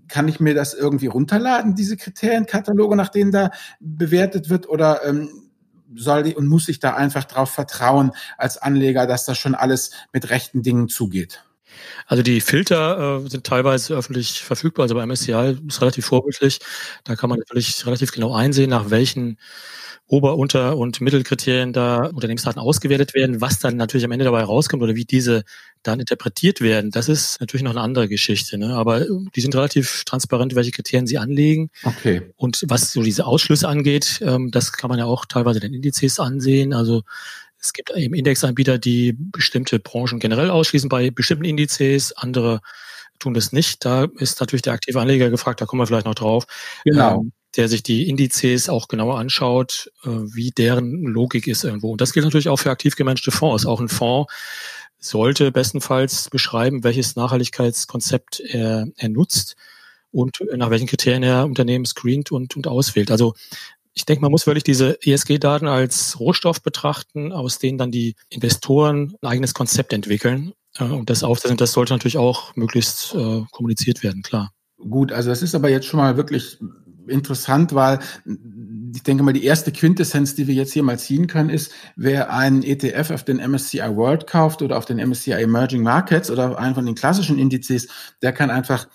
kann 0.08 0.28
ich 0.28 0.40
mir 0.40 0.54
das 0.54 0.74
irgendwie 0.74 1.08
runterladen, 1.08 1.76
diese 1.76 1.98
Kriterienkataloge, 1.98 2.96
nach 2.96 3.10
denen 3.10 3.32
da 3.32 3.52
bewertet 3.80 4.50
wird, 4.50 4.68
oder 4.70 5.06
ähm, 5.06 5.49
soll 5.96 6.34
und 6.34 6.48
muss 6.48 6.70
ich 6.70 6.80
da 6.80 6.94
einfach 6.94 7.24
darauf 7.24 7.50
vertrauen 7.52 8.12
als 8.38 8.58
Anleger, 8.58 9.08
dass 9.08 9.26
das 9.26 9.38
schon 9.38 9.56
alles 9.56 9.92
mit 10.14 10.30
rechten 10.30 10.64
Dingen 10.64 10.90
zugeht? 10.90 11.44
Also 12.08 12.24
die 12.24 12.42
Filter 12.42 13.22
äh, 13.24 13.30
sind 13.30 13.46
teilweise 13.46 13.96
öffentlich 13.96 14.42
verfügbar. 14.42 14.84
Also 14.84 14.96
bei 14.96 15.06
MSCI 15.06 15.58
ist 15.68 15.82
relativ 15.82 16.06
vorbildlich. 16.06 16.60
Da 17.04 17.16
kann 17.16 17.30
man 17.30 17.40
natürlich 17.40 17.86
relativ 17.86 18.12
genau 18.12 18.34
einsehen, 18.34 18.70
nach 18.70 18.90
welchen 18.90 19.38
Ober-, 20.10 20.38
Unter- 20.38 20.76
und 20.76 21.02
Mittelkriterien 21.02 21.72
da 21.72 22.08
Unternehmensdaten 22.08 22.60
ausgewertet 22.60 23.14
werden. 23.14 23.42
Was 23.42 23.60
dann 23.60 23.78
natürlich 23.78 24.04
am 24.06 24.12
Ende 24.12 24.26
dabei 24.26 24.44
rauskommt 24.44 24.82
oder 24.82 24.96
wie 24.96 25.06
diese 25.06 25.44
dann 25.84 26.00
interpretiert 26.00 26.62
werden, 26.62 26.90
das 26.92 27.08
ist 27.08 27.40
natürlich 27.40 27.64
noch 27.64 27.72
eine 27.72 27.82
andere 27.82 28.10
Geschichte. 28.10 28.58
Ne? 28.58 28.74
Aber 28.74 29.06
die 29.36 29.42
sind 29.42 29.56
relativ 29.56 30.04
transparent, 30.06 30.56
welche 30.56 30.72
Kriterien 30.72 31.06
sie 31.06 31.20
anlegen. 31.20 31.70
Okay. 31.84 32.24
Und 32.36 32.66
was 32.68 32.92
so 32.92 33.04
diese 33.04 33.26
Ausschlüsse 33.26 33.68
angeht, 33.68 34.20
ähm, 34.22 34.50
das 34.52 34.74
kann 34.74 34.90
man 34.90 34.98
ja 34.98 35.06
auch 35.06 35.26
teilweise 35.26 35.60
den 35.60 35.76
Indizes 35.76 36.20
ansehen. 36.20 36.74
Also 36.74 37.04
es 37.62 37.72
gibt 37.74 37.92
eben 37.96 38.16
Indexanbieter, 38.16 38.80
die 38.80 39.14
bestimmte 39.16 39.80
Branchen 39.80 40.20
generell 40.20 40.50
ausschließen 40.50 40.90
bei 40.90 41.12
bestimmten 41.12 41.46
Indizes, 41.46 42.14
andere 42.14 42.62
tun 43.20 43.34
das 43.34 43.52
nicht. 43.52 43.86
Da 43.86 44.08
ist 44.18 44.40
natürlich 44.40 44.64
der 44.64 44.74
aktive 44.74 45.00
Anleger 45.00 45.30
gefragt, 45.30 45.62
da 45.62 45.66
kommen 45.66 45.82
wir 45.82 45.88
vielleicht 45.88 46.06
noch 46.06 46.16
drauf. 46.16 46.46
Genau. 46.84 47.22
Ähm, 47.22 47.32
der 47.58 47.68
sich 47.68 47.84
die 47.84 48.08
Indizes 48.08 48.70
auch 48.70 48.88
genauer 48.88 49.18
anschaut, 49.18 49.92
äh, 50.04 50.10
wie 50.10 50.52
deren 50.52 51.04
Logik 51.04 51.48
ist 51.48 51.64
irgendwo. 51.64 51.92
Und 51.92 52.02
das 52.02 52.14
gilt 52.14 52.26
natürlich 52.26 52.50
auch 52.50 52.58
für 52.58 52.70
aktiv 52.70 52.96
gemanagte 52.96 53.32
Fonds. 53.32 53.66
Auch 53.66 53.80
ein 53.80 53.90
Fonds 53.90 54.32
sollte 55.00 55.52
bestenfalls 55.52 56.30
beschreiben, 56.30 56.84
welches 56.84 57.16
Nachhaltigkeitskonzept 57.16 58.42
er, 58.42 58.88
er 58.98 59.10
nutzt 59.10 59.56
und 60.12 60.40
nach 60.56 60.70
welchen 60.70 60.88
Kriterien 60.88 61.24
er 61.24 61.46
Unternehmen 61.46 61.86
screent 61.86 62.32
und, 62.32 62.56
und 62.56 62.68
auswählt. 62.68 63.12
Also 63.12 63.34
ich 63.94 64.06
denke, 64.06 64.22
man 64.22 64.32
muss 64.32 64.48
wirklich 64.48 64.64
diese 64.64 64.98
ESG-Daten 65.02 65.68
als 65.68 66.20
Rohstoff 66.20 66.62
betrachten, 66.62 67.32
aus 67.32 67.60
denen 67.60 67.78
dann 67.78 67.92
die 67.92 68.16
Investoren 68.30 69.16
ein 69.22 69.28
eigenes 69.28 69.54
Konzept 69.54 69.94
entwickeln. 69.94 70.54
Äh, 70.78 70.86
und 70.86 71.10
das 71.10 71.24
aufsetzen, 71.24 71.58
das 71.58 71.74
sollte 71.74 71.94
natürlich 71.94 72.18
auch 72.18 72.56
möglichst 72.56 73.14
äh, 73.16 73.44
kommuniziert 73.52 74.04
werden, 74.04 74.22
klar. 74.22 74.52
Gut, 74.78 75.12
also 75.12 75.30
das 75.30 75.42
ist 75.42 75.56
aber 75.56 75.70
jetzt 75.70 75.88
schon 75.88 76.00
mal 76.00 76.16
wirklich 76.16 76.58
interessant, 77.10 77.74
weil 77.74 78.00
ich 78.96 79.04
denke 79.04 79.24
mal, 79.24 79.34
die 79.34 79.44
erste 79.44 79.72
Quintessenz, 79.72 80.36
die 80.36 80.48
wir 80.48 80.56
jetzt 80.56 80.74
hier 80.74 80.84
mal 80.84 81.00
ziehen 81.00 81.28
können, 81.28 81.50
ist, 81.50 81.72
wer 81.96 82.34
einen 82.34 82.64
ETF 82.64 83.12
auf 83.12 83.24
den 83.24 83.38
MSCI 83.38 83.96
World 83.96 84.28
kauft 84.28 84.62
oder 84.62 84.78
auf 84.78 84.86
den 84.86 84.98
MSCI 84.98 85.32
Emerging 85.32 85.84
Markets 85.84 86.32
oder 86.32 86.58
einen 86.58 86.76
von 86.76 86.86
den 86.86 86.96
klassischen 86.96 87.38
Indizes, 87.38 87.88
der 88.22 88.34
kann 88.34 88.50
einfach 88.50 88.88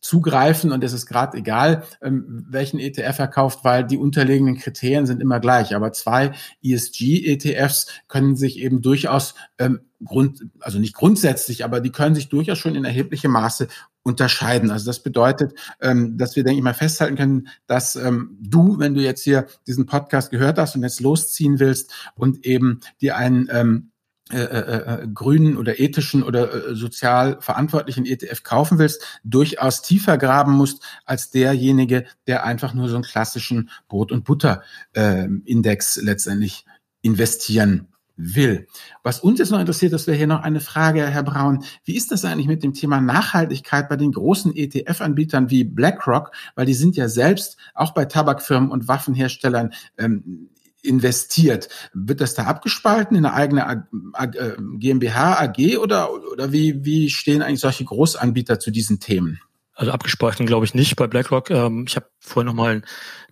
zugreifen 0.00 0.70
und 0.72 0.84
es 0.84 0.92
ist 0.92 1.06
gerade 1.06 1.38
egal, 1.38 1.82
ähm, 2.02 2.46
welchen 2.48 2.78
ETF 2.78 3.18
er 3.18 3.28
kauft, 3.28 3.64
weil 3.64 3.84
die 3.84 3.98
unterliegenden 3.98 4.56
Kriterien 4.56 5.06
sind 5.06 5.20
immer 5.20 5.40
gleich. 5.40 5.74
Aber 5.74 5.92
zwei 5.92 6.32
ESG-ETFs 6.62 7.88
können 8.06 8.36
sich 8.36 8.58
eben 8.58 8.80
durchaus 8.80 9.34
ähm, 9.58 9.80
Grund, 10.04 10.46
also 10.60 10.78
nicht 10.78 10.94
grundsätzlich, 10.94 11.64
aber 11.64 11.80
die 11.80 11.90
können 11.90 12.14
sich 12.14 12.28
durchaus 12.28 12.58
schon 12.58 12.76
in 12.76 12.84
erheblichem 12.84 13.32
Maße 13.32 13.66
unterscheiden. 14.08 14.70
Also 14.70 14.86
das 14.86 15.02
bedeutet, 15.02 15.54
ähm, 15.80 16.18
dass 16.18 16.34
wir, 16.34 16.42
denke 16.42 16.58
ich 16.58 16.64
mal, 16.64 16.74
festhalten 16.74 17.16
können, 17.16 17.48
dass 17.66 17.94
ähm, 17.94 18.36
du, 18.40 18.78
wenn 18.78 18.94
du 18.94 19.00
jetzt 19.00 19.22
hier 19.22 19.46
diesen 19.66 19.86
Podcast 19.86 20.30
gehört 20.30 20.58
hast 20.58 20.74
und 20.74 20.82
jetzt 20.82 21.00
losziehen 21.00 21.60
willst 21.60 21.92
und 22.16 22.44
eben 22.44 22.80
dir 23.00 23.16
einen 23.16 23.48
ähm, 23.52 23.90
äh, 24.30 24.40
äh, 24.40 25.02
äh, 25.04 25.08
grünen 25.08 25.56
oder 25.56 25.80
ethischen 25.80 26.22
oder 26.22 26.52
äh, 26.52 26.74
sozial 26.74 27.38
verantwortlichen 27.40 28.04
ETF 28.04 28.42
kaufen 28.42 28.78
willst, 28.78 29.02
durchaus 29.24 29.80
tiefer 29.80 30.18
graben 30.18 30.52
musst 30.52 30.82
als 31.06 31.30
derjenige, 31.30 32.04
der 32.26 32.44
einfach 32.44 32.74
nur 32.74 32.90
so 32.90 32.96
einen 32.96 33.04
klassischen 33.04 33.70
Brot- 33.88 34.12
und 34.12 34.24
Butter-Index 34.24 36.02
letztendlich 36.02 36.66
investieren 37.00 37.88
will. 38.18 38.66
Was 39.02 39.20
uns 39.20 39.38
jetzt 39.38 39.50
noch 39.50 39.60
interessiert, 39.60 39.92
das 39.92 40.06
wäre 40.06 40.18
hier 40.18 40.26
noch 40.26 40.42
eine 40.42 40.60
Frage, 40.60 41.06
Herr 41.06 41.22
Braun. 41.22 41.64
Wie 41.84 41.96
ist 41.96 42.10
das 42.10 42.24
eigentlich 42.24 42.48
mit 42.48 42.62
dem 42.62 42.74
Thema 42.74 43.00
Nachhaltigkeit 43.00 43.88
bei 43.88 43.96
den 43.96 44.12
großen 44.12 44.54
ETF-Anbietern 44.54 45.50
wie 45.50 45.64
BlackRock? 45.64 46.32
Weil 46.54 46.66
die 46.66 46.74
sind 46.74 46.96
ja 46.96 47.08
selbst 47.08 47.56
auch 47.74 47.94
bei 47.94 48.04
Tabakfirmen 48.04 48.70
und 48.70 48.88
Waffenherstellern 48.88 49.72
ähm, 49.96 50.50
investiert. 50.82 51.68
Wird 51.94 52.20
das 52.20 52.34
da 52.34 52.44
abgespalten 52.44 53.16
in 53.16 53.24
eine 53.24 53.34
eigene 53.34 53.86
äh, 54.18 54.52
GmbH, 54.78 55.40
AG 55.40 55.78
oder, 55.78 56.10
oder 56.12 56.52
wie, 56.52 56.84
wie 56.84 57.10
stehen 57.10 57.42
eigentlich 57.42 57.60
solche 57.60 57.84
Großanbieter 57.84 58.58
zu 58.58 58.70
diesen 58.70 59.00
Themen? 59.00 59.40
Also 59.78 59.92
abgespalten 59.92 60.44
glaube 60.44 60.66
ich 60.66 60.74
nicht 60.74 60.96
bei 60.96 61.06
BlackRock. 61.06 61.50
Ähm, 61.50 61.84
ich 61.86 61.94
habe 61.94 62.10
vorhin 62.18 62.48
nochmal 62.48 62.82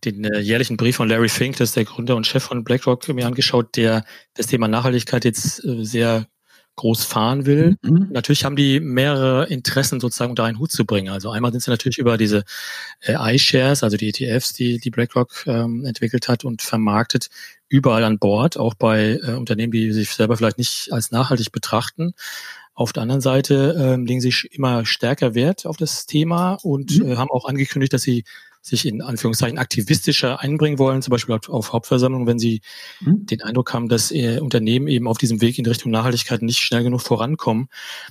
den 0.05 0.23
äh, 0.25 0.39
jährlichen 0.39 0.77
Brief 0.77 0.95
von 0.95 1.09
Larry 1.09 1.29
Fink, 1.29 1.57
das 1.57 1.71
ist 1.71 1.77
der 1.77 1.85
Gründer 1.85 2.15
und 2.15 2.25
Chef 2.25 2.45
von 2.45 2.63
BlackRock, 2.63 3.09
mir 3.09 3.27
angeschaut, 3.27 3.77
der 3.77 4.05
das 4.35 4.47
Thema 4.47 4.69
Nachhaltigkeit 4.69 5.25
jetzt 5.25 5.65
äh, 5.65 5.85
sehr 5.85 6.27
groß 6.77 7.05
fahren 7.05 7.47
will. 7.47 7.77
Mhm. 7.83 8.11
Natürlich 8.13 8.45
haben 8.45 8.55
die 8.55 8.79
mehrere 8.79 9.47
Interessen 9.47 9.99
sozusagen 9.99 10.31
unter 10.31 10.45
einen 10.45 10.61
Hut 10.61 10.71
zu 10.71 10.85
bringen. 10.85 11.09
Also 11.09 11.31
einmal 11.31 11.51
sind 11.51 11.65
sie 11.65 11.71
natürlich 11.71 11.99
über 11.99 12.17
diese 12.17 12.45
äh, 13.01 13.35
iShares, 13.35 13.83
also 13.83 13.97
die 13.97 14.11
ETFs, 14.11 14.53
die, 14.53 14.79
die 14.79 14.91
BlackRock 14.91 15.47
ähm, 15.49 15.85
entwickelt 15.85 16.29
hat 16.29 16.45
und 16.45 16.63
vermarktet, 16.63 17.29
überall 17.69 18.05
an 18.05 18.21
Bord, 18.21 18.57
auch 18.57 18.75
bei 18.75 19.19
äh, 19.21 19.33
Unternehmen, 19.33 19.73
die 19.73 19.91
sich 19.91 20.11
selber 20.11 20.37
vielleicht 20.37 20.59
nicht 20.59 20.93
als 20.93 21.11
nachhaltig 21.11 21.51
betrachten. 21.51 22.15
Auf 22.77 22.93
der 22.93 23.03
anderen 23.03 23.23
Seite 23.23 23.75
ähm, 23.79 24.05
legen 24.05 24.21
sie 24.21 24.35
immer 24.51 24.85
stärker 24.85 25.35
Wert 25.35 25.65
auf 25.65 25.79
das 25.79 26.05
Thema 26.05 26.59
und 26.63 26.99
mhm. 26.99 27.13
äh, 27.13 27.17
haben 27.17 27.31
auch 27.31 27.47
angekündigt, 27.47 27.95
dass 27.95 28.03
sie 28.03 28.25
sich 28.61 28.85
in 28.85 29.01
Anführungszeichen 29.01 29.59
aktivistischer 29.59 30.41
einbringen 30.41 30.79
wollen, 30.79 31.01
zum 31.01 31.13
Beispiel 31.13 31.39
auf 31.49 31.73
Hauptversammlungen, 31.73 32.27
wenn 32.27 32.39
sie 32.39 32.61
mhm. 33.01 33.25
den 33.25 33.43
Eindruck 33.43 33.73
haben, 33.73 33.89
dass 33.89 34.11
äh, 34.11 34.41
Unternehmen 34.41 34.89
eben 34.89 35.07
auf 35.09 35.19
diesem 35.19 35.41
Weg 35.41 35.59
in 35.59 35.65
Richtung 35.65 35.93
Nachhaltigkeit 35.93 36.43
nicht 36.43 36.59
schnell 36.59 36.83
genug 36.83 37.01
vorankommen. 37.01 37.69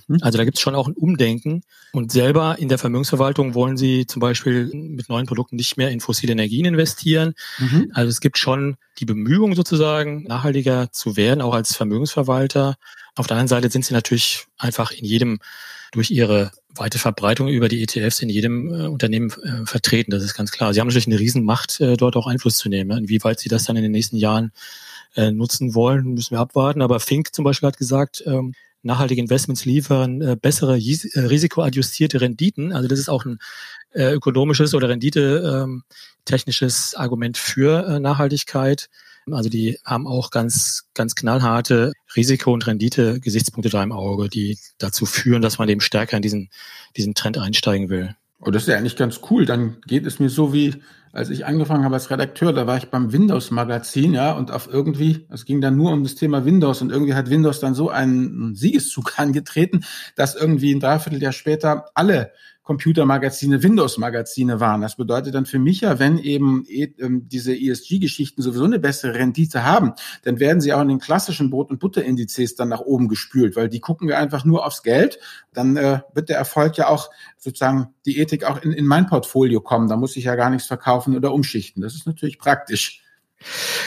Mhm. 0.08 0.18
Also 0.22 0.38
da 0.38 0.44
gibt 0.44 0.56
es 0.56 0.62
schon 0.62 0.74
auch 0.74 0.88
ein 0.88 0.94
Umdenken. 0.94 1.62
Und 1.92 2.10
selber 2.10 2.58
in 2.58 2.68
der 2.68 2.78
Vermögensverwaltung 2.78 3.54
wollen 3.54 3.76
sie 3.76 4.06
zum 4.06 4.20
Beispiel 4.20 4.70
mit 4.74 5.08
neuen 5.08 5.26
Produkten 5.26 5.56
nicht 5.56 5.76
mehr 5.76 5.90
in 5.90 6.00
fossile 6.00 6.32
Energien 6.32 6.64
investieren. 6.64 7.34
Mhm. 7.58 7.92
Also 7.94 8.08
es 8.08 8.20
gibt 8.20 8.38
schon 8.38 8.78
die 8.98 9.04
Bemühungen 9.04 9.54
sozusagen, 9.54 10.24
nachhaltiger 10.24 10.90
zu 10.90 11.16
werden, 11.16 11.42
auch 11.42 11.54
als 11.54 11.76
Vermögensverwalter. 11.76 12.76
Auf 13.16 13.26
der 13.26 13.36
anderen 13.36 13.48
Seite 13.48 13.70
sind 13.70 13.84
sie 13.84 13.94
natürlich 13.94 14.46
einfach 14.58 14.92
in 14.92 15.04
jedem 15.04 15.38
durch 15.92 16.10
ihre 16.10 16.50
weite 16.74 16.98
Verbreitung 16.98 17.48
über 17.48 17.68
die 17.68 17.82
ETFs 17.82 18.20
in 18.20 18.28
jedem 18.28 18.72
äh, 18.72 18.86
Unternehmen 18.86 19.30
äh, 19.30 19.66
vertreten. 19.66 20.10
Das 20.10 20.22
ist 20.22 20.34
ganz 20.34 20.50
klar. 20.50 20.74
Sie 20.74 20.80
haben 20.80 20.88
natürlich 20.88 21.06
eine 21.06 21.18
Riesenmacht, 21.18 21.80
äh, 21.80 21.96
dort 21.96 22.16
auch 22.16 22.26
Einfluss 22.26 22.56
zu 22.56 22.68
nehmen. 22.68 22.98
Inwieweit 22.98 23.40
sie 23.40 23.48
das 23.48 23.64
dann 23.64 23.76
in 23.76 23.82
den 23.82 23.92
nächsten 23.92 24.16
Jahren 24.16 24.52
äh, 25.14 25.30
nutzen 25.30 25.74
wollen, 25.74 26.14
müssen 26.14 26.32
wir 26.32 26.40
abwarten. 26.40 26.82
Aber 26.82 27.00
Fink 27.00 27.34
zum 27.34 27.44
Beispiel 27.44 27.68
hat 27.68 27.78
gesagt, 27.78 28.22
ähm, 28.26 28.52
nachhaltige 28.82 29.20
Investments 29.20 29.64
liefern 29.64 30.20
äh, 30.20 30.36
bessere 30.40 30.76
äh, 30.76 31.20
risikoadjustierte 31.20 32.20
Renditen. 32.20 32.72
Also 32.72 32.88
das 32.88 32.98
ist 32.98 33.08
auch 33.08 33.24
ein 33.24 33.38
äh, 33.92 34.12
ökonomisches 34.12 34.74
oder 34.74 34.88
rendite 34.88 35.62
ähm, 35.64 35.84
technisches 36.24 36.94
Argument 36.94 37.38
für 37.38 37.86
äh, 37.86 38.00
Nachhaltigkeit. 38.00 38.88
Also 39.30 39.48
die 39.48 39.78
haben 39.84 40.06
auch 40.06 40.30
ganz, 40.30 40.84
ganz 40.94 41.16
knallharte 41.16 41.92
Risiko- 42.14 42.52
und 42.52 42.66
Rendite-Gesichtspunkte 42.66 43.70
da 43.70 43.82
im 43.82 43.90
Auge, 43.90 44.28
die 44.28 44.58
dazu 44.78 45.04
führen, 45.04 45.42
dass 45.42 45.58
man 45.58 45.68
eben 45.68 45.80
stärker 45.80 46.16
in 46.16 46.22
diesen, 46.22 46.50
diesen 46.96 47.14
Trend 47.14 47.36
einsteigen 47.36 47.88
will. 47.88 48.14
Oh, 48.40 48.50
das 48.50 48.62
ist 48.62 48.68
ja 48.68 48.76
eigentlich 48.76 48.96
ganz 48.96 49.20
cool. 49.30 49.44
Dann 49.44 49.78
geht 49.86 50.06
es 50.06 50.20
mir 50.20 50.28
so 50.28 50.52
wie, 50.52 50.76
als 51.12 51.30
ich 51.30 51.44
angefangen 51.44 51.84
habe 51.84 51.94
als 51.94 52.10
Redakteur, 52.10 52.52
da 52.52 52.66
war 52.66 52.76
ich 52.76 52.88
beim 52.88 53.12
Windows-Magazin, 53.12 54.14
ja, 54.14 54.32
und 54.32 54.52
auf 54.52 54.68
irgendwie, 54.72 55.26
es 55.30 55.44
ging 55.44 55.60
dann 55.60 55.76
nur 55.76 55.90
um 55.90 56.04
das 56.04 56.14
Thema 56.14 56.44
Windows 56.44 56.80
und 56.80 56.92
irgendwie 56.92 57.14
hat 57.14 57.30
Windows 57.30 57.58
dann 57.58 57.74
so 57.74 57.90
einen 57.90 58.54
Siegeszug 58.54 59.14
angetreten, 59.18 59.84
dass 60.14 60.36
irgendwie 60.36 60.72
ein 60.72 60.80
Dreivierteljahr 60.80 61.32
später 61.32 61.86
alle 61.94 62.30
Computermagazine 62.66 63.62
Windows-Magazine 63.62 64.58
waren. 64.58 64.80
Das 64.80 64.96
bedeutet 64.96 65.36
dann 65.36 65.46
für 65.46 65.60
mich 65.60 65.82
ja, 65.82 66.00
wenn 66.00 66.18
eben 66.18 66.64
e, 66.66 66.92
ähm, 66.98 67.28
diese 67.28 67.56
ESG-Geschichten 67.56 68.42
sowieso 68.42 68.64
eine 68.64 68.80
bessere 68.80 69.14
Rendite 69.14 69.64
haben, 69.64 69.92
dann 70.24 70.40
werden 70.40 70.60
sie 70.60 70.74
auch 70.74 70.80
in 70.82 70.88
den 70.88 70.98
klassischen 70.98 71.48
Brot- 71.48 71.70
und 71.70 71.78
Butterindizes 71.78 72.56
dann 72.56 72.68
nach 72.68 72.80
oben 72.80 73.06
gespült, 73.06 73.54
weil 73.54 73.68
die 73.68 73.78
gucken 73.78 74.08
wir 74.08 74.18
einfach 74.18 74.44
nur 74.44 74.66
aufs 74.66 74.82
Geld. 74.82 75.20
Dann 75.54 75.76
äh, 75.76 76.00
wird 76.12 76.28
der 76.28 76.38
Erfolg 76.38 76.76
ja 76.76 76.88
auch 76.88 77.10
sozusagen 77.38 77.94
die 78.04 78.18
Ethik 78.18 78.42
auch 78.42 78.60
in, 78.60 78.72
in 78.72 78.84
mein 78.84 79.06
Portfolio 79.06 79.60
kommen. 79.60 79.88
Da 79.88 79.96
muss 79.96 80.16
ich 80.16 80.24
ja 80.24 80.34
gar 80.34 80.50
nichts 80.50 80.66
verkaufen 80.66 81.14
oder 81.16 81.32
umschichten. 81.32 81.82
Das 81.82 81.94
ist 81.94 82.06
natürlich 82.06 82.40
praktisch. 82.40 83.05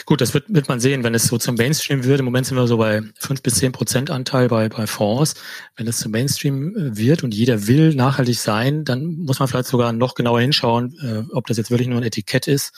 Gut, 0.05 0.21
das 0.21 0.33
wird, 0.33 0.45
wird 0.53 0.69
man 0.69 0.79
sehen, 0.79 1.03
wenn 1.03 1.13
es 1.13 1.25
so 1.25 1.37
zum 1.37 1.55
Mainstream 1.55 2.03
wird. 2.03 2.19
Im 2.19 2.25
Moment 2.25 2.45
sind 2.45 2.57
wir 2.57 2.67
so 2.67 2.77
bei 2.77 3.01
fünf 3.17 3.41
bis 3.41 3.55
zehn 3.55 3.71
Prozent 3.71 4.09
Anteil 4.09 4.47
bei, 4.47 4.69
bei 4.69 4.87
Fonds. 4.87 5.35
Wenn 5.75 5.87
es 5.87 5.97
zum 5.97 6.11
Mainstream 6.11 6.75
äh, 6.75 6.97
wird 6.97 7.23
und 7.23 7.33
jeder 7.33 7.67
will 7.67 7.93
nachhaltig 7.95 8.39
sein, 8.39 8.85
dann 8.85 9.05
muss 9.17 9.39
man 9.39 9.47
vielleicht 9.47 9.67
sogar 9.67 9.91
noch 9.93 10.15
genauer 10.15 10.41
hinschauen, 10.41 10.95
äh, 11.01 11.33
ob 11.33 11.47
das 11.47 11.57
jetzt 11.57 11.71
wirklich 11.71 11.87
nur 11.87 11.99
ein 11.99 12.03
Etikett 12.03 12.47
ist, 12.47 12.73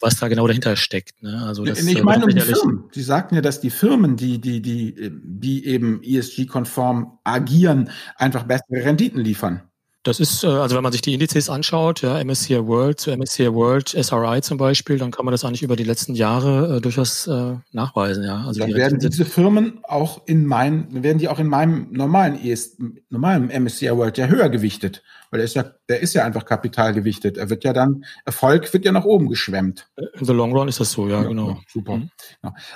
was 0.00 0.16
da 0.16 0.28
genau 0.28 0.46
dahinter 0.46 0.76
steckt. 0.76 1.22
Ne? 1.22 1.42
Also 1.46 1.64
das, 1.64 1.80
ich 1.80 1.98
äh, 1.98 2.02
meine 2.02 2.26
die 2.26 2.40
Firmen. 2.40 2.84
Sie 2.92 3.02
sagten 3.02 3.34
ja, 3.34 3.40
dass 3.40 3.60
die 3.60 3.70
Firmen, 3.70 4.16
die, 4.16 4.40
die, 4.40 4.60
die, 4.60 5.10
die 5.10 5.66
eben 5.66 6.02
ESG-konform 6.02 7.18
agieren, 7.24 7.90
einfach 8.16 8.44
bessere 8.44 8.84
Renditen 8.84 9.20
liefern. 9.20 9.62
Das 10.04 10.20
ist, 10.20 10.44
äh, 10.44 10.48
also 10.48 10.76
wenn 10.76 10.82
man 10.82 10.92
sich 10.92 11.00
die 11.00 11.14
Indizes 11.14 11.48
anschaut, 11.48 12.02
ja, 12.02 12.22
MSCI 12.22 12.66
World 12.66 13.00
zu 13.00 13.10
MSCI 13.10 13.52
World, 13.52 13.88
SRI 13.88 14.42
zum 14.42 14.58
Beispiel, 14.58 14.98
dann 14.98 15.10
kann 15.10 15.24
man 15.24 15.32
das 15.32 15.44
eigentlich 15.44 15.62
über 15.62 15.76
die 15.76 15.84
letzten 15.84 16.14
Jahre 16.14 16.76
äh, 16.76 16.80
durchaus 16.80 17.26
äh, 17.26 17.54
nachweisen, 17.72 18.22
ja. 18.22 18.44
Also 18.46 18.60
dann 18.60 18.68
die 18.68 18.76
werden 18.76 18.98
diese 18.98 19.24
Firmen 19.24 19.80
auch 19.82 20.20
in 20.26 20.44
meinem, 20.44 21.02
werden 21.02 21.18
die 21.18 21.28
auch 21.28 21.38
in 21.38 21.48
meinem 21.48 21.88
normalen 21.90 22.38
ES, 22.38 22.76
normalen 23.08 23.48
MSCI 23.48 23.96
World 23.96 24.18
ja 24.18 24.26
höher 24.26 24.50
gewichtet 24.50 25.02
weil 25.34 25.38
der 25.38 25.46
ist 25.46 25.54
ja, 25.54 25.64
der 25.88 25.98
ist 25.98 26.14
ja 26.14 26.24
einfach 26.24 26.44
kapitalgewichtet. 26.44 27.38
Er 27.38 27.50
wird 27.50 27.64
ja 27.64 27.72
dann, 27.72 28.04
Erfolg 28.24 28.72
wird 28.72 28.84
ja 28.84 28.92
nach 28.92 29.04
oben 29.04 29.28
geschwemmt. 29.28 29.90
In 29.96 30.24
the 30.24 30.32
long 30.32 30.52
run 30.52 30.68
ist 30.68 30.78
das 30.78 30.92
so, 30.92 31.08
ja, 31.08 31.22
ja 31.22 31.28
genau. 31.28 31.58
super. 31.66 31.96
Mhm. 31.96 32.10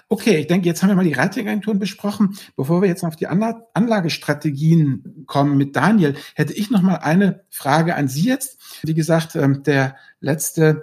Okay, 0.08 0.38
ich 0.38 0.48
denke, 0.48 0.66
jetzt 0.66 0.82
haben 0.82 0.88
wir 0.88 0.96
mal 0.96 1.04
die 1.04 1.12
Ratingagenturen 1.12 1.78
besprochen. 1.78 2.36
Bevor 2.56 2.82
wir 2.82 2.88
jetzt 2.88 3.04
auf 3.04 3.14
die 3.14 3.28
Anlagestrategien 3.28 5.22
kommen 5.28 5.56
mit 5.56 5.76
Daniel, 5.76 6.16
hätte 6.34 6.52
ich 6.52 6.68
noch 6.68 6.82
mal 6.82 6.96
eine 6.96 7.44
Frage 7.48 7.94
an 7.94 8.08
Sie 8.08 8.24
jetzt. 8.24 8.58
Wie 8.82 8.94
gesagt, 8.94 9.36
ähm, 9.36 9.62
der 9.62 9.94
letzte 10.18 10.82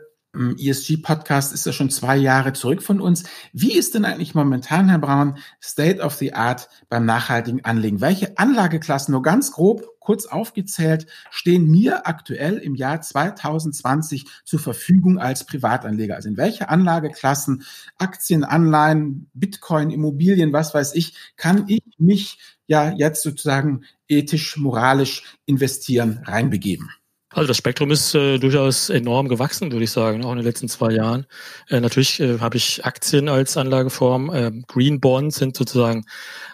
ESG-Podcast 0.57 1.53
ist 1.53 1.65
ja 1.65 1.71
schon 1.71 1.89
zwei 1.89 2.17
Jahre 2.17 2.53
zurück 2.53 2.83
von 2.83 3.01
uns. 3.01 3.23
Wie 3.53 3.73
ist 3.73 3.95
denn 3.95 4.05
eigentlich 4.05 4.35
momentan, 4.35 4.89
Herr 4.89 4.99
Braun, 4.99 5.37
State 5.61 6.01
of 6.01 6.15
the 6.15 6.33
Art 6.33 6.69
beim 6.89 7.05
nachhaltigen 7.05 7.63
Anlegen? 7.63 8.01
Welche 8.01 8.37
Anlageklassen, 8.37 9.11
nur 9.11 9.21
ganz 9.21 9.51
grob, 9.51 9.85
kurz 9.99 10.25
aufgezählt, 10.25 11.07
stehen 11.31 11.69
mir 11.69 12.07
aktuell 12.07 12.57
im 12.57 12.75
Jahr 12.75 13.01
2020 13.01 14.25
zur 14.43 14.59
Verfügung 14.59 15.17
als 15.17 15.45
Privatanleger? 15.45 16.15
Also 16.15 16.29
in 16.29 16.37
welche 16.37 16.69
Anlageklassen, 16.69 17.63
Aktien, 17.97 18.43
Anleihen, 18.43 19.29
Bitcoin, 19.33 19.89
Immobilien, 19.89 20.53
was 20.53 20.73
weiß 20.73 20.95
ich, 20.95 21.15
kann 21.37 21.65
ich 21.67 21.83
mich 21.97 22.39
ja 22.67 22.91
jetzt 22.91 23.23
sozusagen 23.23 23.83
ethisch, 24.07 24.57
moralisch 24.57 25.37
investieren, 25.45 26.21
reinbegeben? 26.25 26.89
Also 27.35 27.49
das 27.49 27.57
Spektrum 27.57 27.91
ist 27.91 28.15
äh, 28.15 28.37
durchaus 28.37 28.89
enorm 28.89 29.27
gewachsen, 29.27 29.69
würde 29.69 29.83
ich 29.83 29.91
sagen, 29.91 30.23
auch 30.23 30.31
in 30.31 30.37
den 30.37 30.45
letzten 30.45 30.69
zwei 30.69 30.91
Jahren. 30.93 31.25
Äh, 31.67 31.81
natürlich 31.81 32.21
äh, 32.21 32.39
habe 32.39 32.55
ich 32.55 32.85
Aktien 32.85 33.27
als 33.27 33.57
Anlageform. 33.57 34.33
Äh, 34.33 34.51
Green 34.67 35.01
Bonds 35.01 35.35
sind 35.35 35.57
sozusagen 35.57 36.05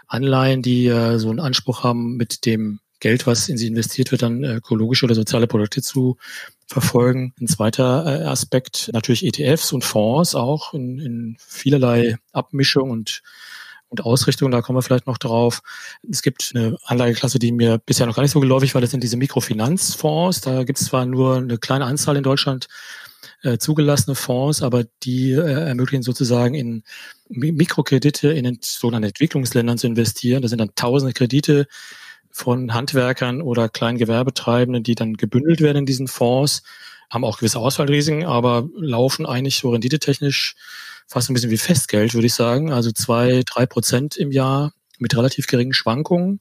Anleihen, 0.08 0.64
die 0.64 0.88
äh, 0.88 1.20
so 1.20 1.30
einen 1.30 1.40
Anspruch 1.40 1.84
haben, 1.84 2.18
mit 2.18 2.48
dem 2.48 2.80
Geld, 3.00 3.28
was 3.28 3.48
in 3.48 3.58
sie 3.58 3.68
investiert 3.68 4.12
wird, 4.12 4.24
dann 4.24 4.44
äh, 4.44 4.56
ökologische 4.56 5.06
oder 5.06 5.14
soziale 5.14 5.46
Produkte 5.46 5.84
zu 5.84 6.18
verfolgen. 6.66 7.36
Ein 7.40 7.48
zweiter 7.48 8.06
äh, 8.08 8.24
Aspekt 8.26 8.90
natürlich 8.92 9.24
ETFs 9.24 9.74
und 9.74 9.84
Fonds 9.84 10.34
auch 10.34 10.74
in, 10.74 10.98
in 10.98 11.38
vielerlei 11.40 12.18
Abmischung 12.32 12.90
und 12.90 13.22
und 13.92 14.06
Ausrichtung, 14.06 14.52
da 14.52 14.62
kommen 14.62 14.78
wir 14.78 14.82
vielleicht 14.82 15.06
noch 15.06 15.18
drauf. 15.18 15.62
Es 16.10 16.22
gibt 16.22 16.54
eine 16.56 16.78
Anlageklasse, 16.86 17.40
die 17.40 17.52
mir 17.52 17.78
bisher 17.78 18.08
noch 18.08 18.16
gar 18.16 18.24
nicht 18.24 18.32
so 18.32 18.40
geläufig 18.40 18.74
war, 18.74 18.82
das 18.82 18.92
sind 18.92 19.04
diese 19.04 19.18
Mikrofinanzfonds. 19.18 20.42
Da 20.42 20.64
gibt 20.64 20.80
es 20.80 20.88
zwar 20.88 21.06
nur 21.06 21.38
eine 21.38 21.58
kleine 21.58 21.86
Anzahl 21.86 22.16
in 22.16 22.24
Deutschland 22.24 22.68
äh, 23.44 23.58
zugelassene 23.58 24.16
Fonds, 24.16 24.62
aber 24.62 24.86
die 25.04 25.32
äh, 25.32 25.68
ermöglichen 25.68 26.04
sozusagen 26.04 26.56
in 26.56 26.84
Mikrokredite 27.28 28.30
in 28.32 28.60
sogenannten 28.62 29.10
Entwicklungsländern 29.10 29.78
zu 29.78 29.88
investieren. 29.88 30.42
Das 30.42 30.52
sind 30.52 30.60
dann 30.60 30.74
tausende 30.76 31.14
Kredite 31.14 31.68
von 32.30 32.74
Handwerkern 32.74 33.42
oder 33.42 33.68
kleinen 33.68 33.98
Gewerbetreibenden, 33.98 34.84
die 34.84 34.96
dann 34.96 35.16
gebündelt 35.18 35.60
werden 35.60 35.80
in 35.80 35.86
diesen 35.86 36.08
Fonds, 36.08 36.64
haben 37.10 37.26
auch 37.26 37.40
gewisse 37.40 37.60
Ausfallrisiken, 37.60 38.24
aber 38.24 38.70
laufen 38.78 39.26
eigentlich 39.26 39.58
so 39.58 39.72
renditetechnisch 39.72 40.56
fast 41.12 41.30
ein 41.30 41.34
bisschen 41.34 41.52
wie 41.52 41.58
Festgeld, 41.58 42.14
würde 42.14 42.28
ich 42.28 42.34
sagen. 42.34 42.72
Also 42.72 42.92
zwei, 42.92 43.44
drei 43.46 43.66
Prozent 43.66 44.16
im 44.16 44.32
Jahr 44.32 44.74
mit 44.98 45.16
relativ 45.16 45.46
geringen 45.48 45.74
Schwankungen. 45.74 46.40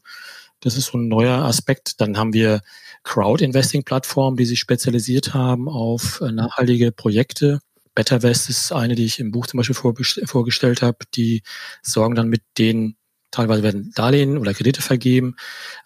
Das 0.61 0.77
ist 0.77 0.87
so 0.87 0.99
ein 0.99 1.09
neuer 1.09 1.39
Aspekt. 1.39 2.01
Dann 2.01 2.17
haben 2.17 2.33
wir 2.33 2.61
Crowd-Investing-Plattformen, 3.03 4.37
die 4.37 4.45
sich 4.45 4.61
spezialisiert 4.61 5.35
haben 5.35 5.69
auf 5.69 6.21
äh, 6.21 6.31
nachhaltige 6.31 6.93
Projekte. 6.93 7.59
BetterVest 7.97 8.49
ist 8.49 8.73
eine, 8.73 8.95
die 8.95 9.07
ich 9.07 9.19
im 9.19 9.33
Buch 9.33 9.49
zum 9.49 9.59
Beispiel 9.59 9.75
vorgestellt 9.75 10.83
habe. 10.83 10.99
Die 11.17 11.43
sorgen 11.83 12.15
dann 12.15 12.29
mit 12.29 12.43
den 12.57 12.97
Teilweise 13.31 13.63
werden 13.63 13.93
Darlehen 13.95 14.39
oder 14.39 14.55
Kredite 14.55 14.83
vergeben 14.83 15.37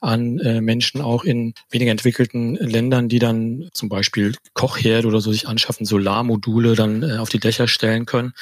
an 0.01 0.39
äh, 0.39 0.61
Menschen 0.61 1.01
auch 1.01 1.25
in 1.25 1.55
weniger 1.71 1.91
entwickelten 1.91 2.55
Ländern, 2.57 3.09
die 3.09 3.19
dann 3.19 3.69
zum 3.73 3.89
Beispiel 3.89 4.35
Kochherd 4.55 5.05
oder 5.05 5.21
so 5.21 5.33
sich 5.33 5.47
anschaffen, 5.49 5.85
Solarmodule 5.85 6.75
dann 6.75 7.03
äh, 7.03 7.17
auf 7.19 7.29
die 7.29 7.41
Dächer 7.41 7.69
stellen 7.69 8.07
können. 8.07 8.33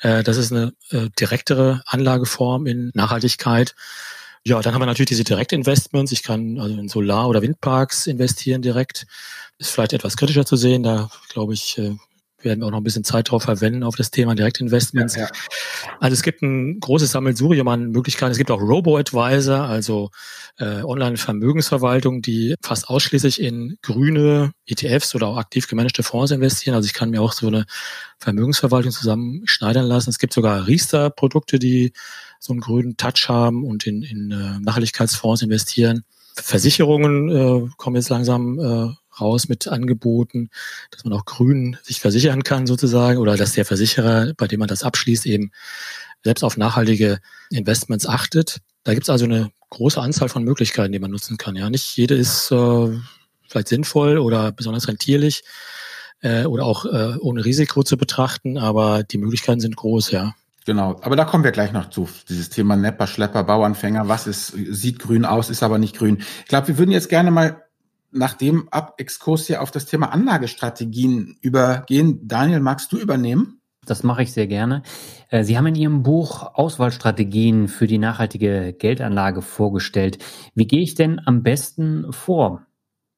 Äh, 0.00 0.22
das 0.22 0.36
ist 0.36 0.52
eine 0.52 0.72
äh, 0.90 1.08
direktere 1.18 1.82
Anlageform 1.86 2.66
in 2.66 2.90
Nachhaltigkeit. 2.94 3.74
Ja, 4.46 4.60
dann 4.60 4.74
haben 4.74 4.82
wir 4.82 4.86
natürlich 4.86 5.08
diese 5.08 5.24
Direktinvestments. 5.24 6.12
Ich 6.12 6.22
kann 6.22 6.58
also 6.60 6.76
in 6.78 6.88
Solar- 6.88 7.28
oder 7.28 7.40
Windparks 7.40 8.06
investieren 8.06 8.60
direkt. 8.60 9.06
Ist 9.58 9.70
vielleicht 9.70 9.94
etwas 9.94 10.16
kritischer 10.16 10.44
zu 10.44 10.56
sehen. 10.56 10.82
Da 10.82 11.10
glaube 11.30 11.54
ich, 11.54 11.78
äh, 11.78 11.96
werden 12.44 12.60
wir 12.60 12.66
auch 12.66 12.70
noch 12.70 12.78
ein 12.80 12.84
bisschen 12.84 13.04
Zeit 13.04 13.30
drauf 13.30 13.44
verwenden 13.44 13.82
auf 13.82 13.96
das 13.96 14.10
Thema 14.10 14.34
Direktinvestments. 14.34 15.16
Ja, 15.16 15.22
ja. 15.22 15.28
Also 16.00 16.14
es 16.14 16.22
gibt 16.22 16.42
ein 16.42 16.80
großes 16.80 17.12
Sammelsurium 17.12 17.68
an 17.68 17.90
Möglichkeiten. 17.90 18.32
Es 18.32 18.38
gibt 18.38 18.50
auch 18.50 18.60
Robo-Advisor, 18.60 19.60
also 19.60 20.10
äh, 20.58 20.82
Online-Vermögensverwaltung, 20.82 22.22
die 22.22 22.54
fast 22.62 22.88
ausschließlich 22.88 23.40
in 23.40 23.76
grüne 23.82 24.52
ETFs 24.66 25.14
oder 25.14 25.28
auch 25.28 25.36
aktiv 25.36 25.68
gemanagte 25.68 26.02
Fonds 26.02 26.30
investieren. 26.30 26.74
Also 26.74 26.86
ich 26.86 26.94
kann 26.94 27.10
mir 27.10 27.22
auch 27.22 27.32
so 27.32 27.48
eine 27.48 27.64
Vermögensverwaltung 28.18 28.92
zusammenschneidern 28.92 29.86
lassen. 29.86 30.10
Es 30.10 30.18
gibt 30.18 30.32
sogar 30.32 30.66
Riester-Produkte, 30.66 31.58
die 31.58 31.92
so 32.38 32.52
einen 32.52 32.60
grünen 32.60 32.96
Touch 32.96 33.28
haben 33.28 33.64
und 33.64 33.86
in, 33.86 34.02
in 34.02 34.30
äh, 34.30 34.60
Nachhaltigkeitsfonds 34.60 35.42
investieren. 35.42 36.04
Versicherungen 36.36 37.28
äh, 37.28 37.68
kommen 37.76 37.96
jetzt 37.96 38.08
langsam 38.08 38.58
äh, 38.58 38.94
raus 39.20 39.48
mit 39.48 39.68
Angeboten, 39.68 40.50
dass 40.90 41.04
man 41.04 41.12
auch 41.12 41.24
grün 41.24 41.76
sich 41.82 42.00
versichern 42.00 42.42
kann 42.42 42.66
sozusagen 42.66 43.18
oder 43.18 43.36
dass 43.36 43.52
der 43.52 43.64
Versicherer, 43.64 44.32
bei 44.36 44.46
dem 44.46 44.60
man 44.60 44.68
das 44.68 44.82
abschließt, 44.82 45.26
eben 45.26 45.52
selbst 46.22 46.42
auf 46.42 46.56
nachhaltige 46.56 47.20
Investments 47.50 48.06
achtet. 48.06 48.58
Da 48.82 48.94
gibt 48.94 49.04
es 49.04 49.10
also 49.10 49.24
eine 49.24 49.50
große 49.70 50.00
Anzahl 50.00 50.28
von 50.28 50.44
Möglichkeiten, 50.44 50.92
die 50.92 50.98
man 50.98 51.10
nutzen 51.10 51.36
kann. 51.36 51.56
Ja, 51.56 51.70
nicht 51.70 51.96
jede 51.96 52.14
ist 52.14 52.50
äh, 52.50 52.88
vielleicht 53.48 53.68
sinnvoll 53.68 54.18
oder 54.18 54.52
besonders 54.52 54.88
rentierlich 54.88 55.44
äh, 56.20 56.44
oder 56.44 56.64
auch 56.64 56.86
äh, 56.86 57.16
ohne 57.20 57.44
Risiko 57.44 57.82
zu 57.82 57.96
betrachten, 57.96 58.58
aber 58.58 59.02
die 59.02 59.18
Möglichkeiten 59.18 59.60
sind 59.60 59.76
groß, 59.76 60.10
ja. 60.10 60.34
Genau, 60.66 60.98
aber 61.02 61.14
da 61.14 61.26
kommen 61.26 61.44
wir 61.44 61.52
gleich 61.52 61.72
noch 61.72 61.90
zu, 61.90 62.08
dieses 62.28 62.48
Thema 62.48 62.74
Nepper, 62.74 63.06
Schlepper, 63.06 63.44
Bauanfänger, 63.44 64.08
was 64.08 64.26
ist, 64.26 64.54
sieht 64.70 64.98
grün 64.98 65.26
aus, 65.26 65.50
ist 65.50 65.62
aber 65.62 65.76
nicht 65.76 65.96
grün. 65.96 66.22
Ich 66.40 66.48
glaube, 66.48 66.68
wir 66.68 66.78
würden 66.78 66.90
jetzt 66.90 67.10
gerne 67.10 67.30
mal 67.30 67.63
nach 68.14 68.34
dem 68.34 68.68
Ab-Exkurs 68.70 69.46
hier 69.46 69.62
auf 69.62 69.70
das 69.70 69.86
Thema 69.86 70.12
Anlagestrategien 70.12 71.36
übergehen. 71.40 72.20
Daniel, 72.22 72.60
magst 72.60 72.92
du 72.92 72.98
übernehmen? 72.98 73.60
Das 73.86 74.02
mache 74.02 74.22
ich 74.22 74.32
sehr 74.32 74.46
gerne. 74.46 74.82
Äh, 75.28 75.44
Sie 75.44 75.58
haben 75.58 75.66
in 75.66 75.74
Ihrem 75.74 76.02
Buch 76.02 76.54
Auswahlstrategien 76.54 77.68
für 77.68 77.86
die 77.86 77.98
nachhaltige 77.98 78.72
Geldanlage 78.72 79.42
vorgestellt. 79.42 80.18
Wie 80.54 80.66
gehe 80.66 80.82
ich 80.82 80.94
denn 80.94 81.20
am 81.24 81.42
besten 81.42 82.12
vor 82.12 82.66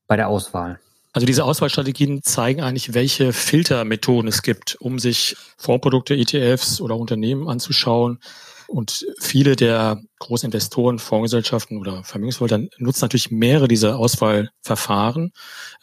bei 0.06 0.16
der 0.16 0.28
Auswahl? 0.28 0.80
Also 1.12 1.24
diese 1.24 1.44
Auswahlstrategien 1.44 2.22
zeigen 2.22 2.62
eigentlich, 2.62 2.92
welche 2.92 3.32
Filtermethoden 3.32 4.28
es 4.28 4.42
gibt, 4.42 4.76
um 4.80 4.98
sich 4.98 5.36
Fondsprodukte, 5.56 6.14
ETFs 6.14 6.80
oder 6.80 6.96
Unternehmen 6.96 7.48
anzuschauen, 7.48 8.18
und 8.68 9.06
viele 9.20 9.56
der 9.56 10.02
großen 10.18 10.46
Investoren, 10.46 10.98
Fondsgesellschaften 10.98 11.78
oder 11.78 12.02
Vermögensverwalter 12.04 12.66
nutzen 12.78 13.04
natürlich 13.04 13.30
mehrere 13.30 13.68
dieser 13.68 13.98
Auswahlverfahren. 13.98 15.32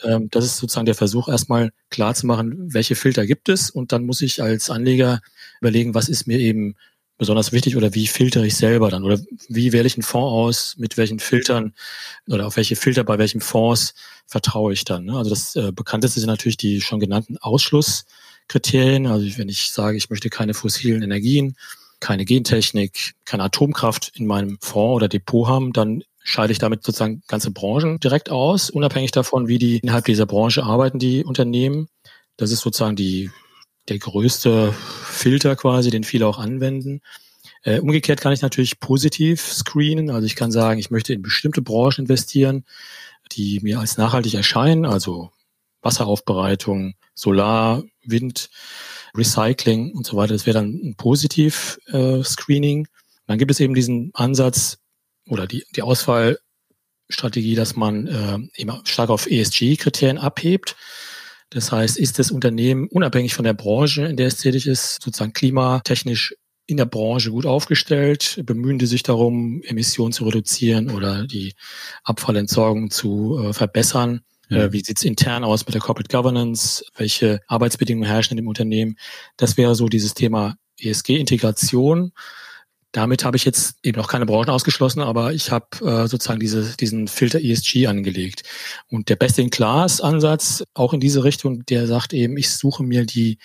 Ähm, 0.04 0.30
das 0.32 0.46
ist 0.46 0.58
sozusagen 0.58 0.86
der 0.86 0.96
Versuch, 0.96 1.28
erstmal 1.28 1.72
klar 1.90 2.14
zu 2.16 2.28
machen, 2.28 2.74
welche 2.74 2.96
Filter 2.96 3.26
gibt 3.26 3.50
es. 3.50 3.70
Und 3.70 3.92
dann 3.92 4.06
muss 4.06 4.22
ich 4.22 4.42
als 4.42 4.70
Anleger 4.70 5.22
überlegen, 5.62 5.94
was 5.94 6.10
ist 6.10 6.28
mir 6.28 6.40
eben 6.40 6.76
besonders 7.18 7.52
wichtig 7.52 7.78
oder 7.78 7.94
wie 7.94 8.08
filtere 8.08 8.46
ich 8.46 8.56
selber 8.56 8.90
dann 8.90 9.04
oder 9.04 9.20
wie 9.48 9.72
wähle 9.72 9.88
ich 9.88 9.96
einen 9.96 10.04
Fonds 10.04 10.32
aus, 10.32 10.76
mit 10.78 10.98
welchen 10.98 11.20
Filtern 11.20 11.74
oder 12.28 12.48
auf 12.48 12.58
welche 12.58 12.76
Filter 12.76 13.04
bei 13.04 13.18
welchen 13.18 13.40
Fonds 13.40 13.94
vertraue 14.26 14.74
ich 14.74 14.84
dann. 14.84 15.06
Ne? 15.06 15.18
Also 15.18 15.30
das 15.30 15.56
äh, 15.56 15.72
bekannteste 15.72 16.20
sind 16.20 16.28
natürlich 16.28 16.58
die 16.58 16.82
schon 16.82 17.00
genannten 17.00 17.38
Ausschlusskriterien. 17.38 19.08
Also 19.08 19.26
wenn 19.38 19.48
ich 19.48 19.72
sage, 19.72 19.96
ich 19.96 20.10
möchte 20.10 20.30
keine 20.30 20.54
fossilen 20.54 21.04
Energien, 21.04 21.56
keine 22.04 22.26
Gentechnik, 22.26 23.14
keine 23.24 23.44
Atomkraft 23.44 24.12
in 24.16 24.28
meinem 24.28 24.58
Fonds 24.62 24.98
oder 24.98 25.08
Depot 25.08 25.48
haben, 25.48 25.72
dann 25.72 26.04
scheide 26.22 26.52
ich 26.52 26.60
damit 26.60 26.84
sozusagen 26.84 27.24
ganze 27.28 27.50
Branchen 27.52 27.98
direkt 28.00 28.30
aus, 28.30 28.70
unabhängig 28.70 29.12
davon, 29.12 29.48
wie 29.48 29.58
die 29.58 29.78
innerhalb 29.78 30.04
dieser 30.04 30.26
Branche 30.26 30.64
arbeiten, 30.64 31.00
die 31.00 31.24
Unternehmen. 31.24 31.88
Das 32.36 32.52
ist 32.52 32.60
sozusagen 32.60 32.98
die, 32.98 33.32
der 33.88 34.00
größte 34.00 34.74
Filter 34.74 35.56
quasi, 35.56 35.92
den 35.92 36.04
viele 36.04 36.28
auch 36.28 36.40
anwenden. 36.40 37.00
Äh, 37.64 37.80
umgekehrt 37.80 38.20
kann 38.20 38.34
ich 38.34 38.42
natürlich 38.42 38.82
positiv 38.82 39.42
screenen. 39.42 40.10
Also 40.10 40.26
ich 40.26 40.36
kann 40.36 40.52
sagen, 40.52 40.80
ich 40.82 40.92
möchte 40.92 41.14
in 41.14 41.22
bestimmte 41.22 41.62
Branchen 41.62 42.02
investieren, 42.02 42.66
die 43.32 43.62
mir 43.62 43.80
als 43.80 43.98
nachhaltig 43.98 44.34
erscheinen, 44.34 44.86
also 44.86 45.32
Wasseraufbereitung, 45.82 46.96
Solar, 47.14 47.82
Wind, 48.04 48.50
Recycling 49.16 49.92
und 49.94 50.06
so 50.06 50.18
weiter. 50.18 50.34
Das 50.34 50.46
wäre 50.46 50.56
dann 50.56 50.80
ein 50.84 50.96
Positiv-Screening. 50.96 52.86
Äh, 52.86 52.90
dann 53.28 53.38
gibt 53.38 53.52
es 53.52 53.60
eben 53.60 53.74
diesen 53.74 54.12
Ansatz 54.14 54.80
oder 55.28 55.48
die, 55.48 55.64
die 55.76 55.82
Auswahlstrategie, 55.82 57.56
dass 57.56 57.76
man 57.76 58.08
äh, 58.08 58.40
immer 58.56 58.82
stark 58.86 59.10
auf 59.10 59.30
ESG-Kriterien 59.30 60.18
abhebt. 60.18 60.76
Das 61.50 61.72
heißt, 61.72 61.98
ist 61.98 62.18
das 62.18 62.32
Unternehmen 62.32 62.88
unabhängig 62.88 63.36
von 63.36 63.46
der 63.46 63.54
Branche, 63.54 64.06
in 64.06 64.18
der 64.18 64.28
es 64.28 64.38
tätig 64.38 64.66
ist, 64.66 65.02
sozusagen 65.04 65.34
klimatechnisch 65.34 66.36
in 66.66 66.78
der 66.78 66.86
Branche 66.86 67.30
gut 67.30 67.46
aufgestellt? 67.46 68.42
Bemühen 68.46 68.80
die 68.80 68.88
sich 68.88 69.04
darum, 69.04 69.62
Emissionen 69.64 70.14
zu 70.14 70.26
reduzieren 70.26 70.90
oder 70.90 71.28
die 71.28 71.54
Abfallentsorgung 72.04 72.90
zu 72.90 73.40
äh, 73.40 73.54
verbessern? 73.54 74.22
Äh, 74.54 74.72
wie 74.72 74.84
sieht's 74.84 75.04
intern 75.04 75.44
aus 75.44 75.66
mit 75.66 75.74
der 75.74 75.82
Corporate 75.82 76.16
Governance? 76.16 76.84
Welche 76.96 77.42
Arbeitsbedingungen 77.48 78.10
herrschen 78.10 78.34
in 78.34 78.38
dem 78.38 78.48
Unternehmen? 78.48 78.98
Das 79.38 79.58
wäre 79.58 79.76
so 79.76 79.88
dieses 79.88 80.14
Thema 80.14 80.56
ESG-Integration. 80.80 82.12
Damit 82.92 83.26
habe 83.26 83.38
ich 83.38 83.44
jetzt 83.44 83.78
eben 83.82 83.98
noch 83.98 84.08
keine 84.08 84.28
Branchen 84.28 84.52
ausgeschlossen, 84.52 85.02
aber 85.02 85.34
ich 85.34 85.50
habe 85.50 85.66
äh, 85.82 86.08
sozusagen 86.08 86.40
diese, 86.40 86.78
diesen 86.78 87.08
Filter 87.08 87.40
ESG 87.42 87.88
angelegt. 87.88 88.44
Und 88.88 89.10
der 89.10 89.16
Best-in-Class-Ansatz, 89.16 90.64
auch 90.76 90.94
in 90.94 91.00
diese 91.00 91.24
Richtung, 91.24 91.66
der 91.66 91.88
sagt 91.88 92.14
eben, 92.14 92.38
ich 92.38 92.52
suche 92.52 92.84
mir 92.84 93.06
die 93.06 93.40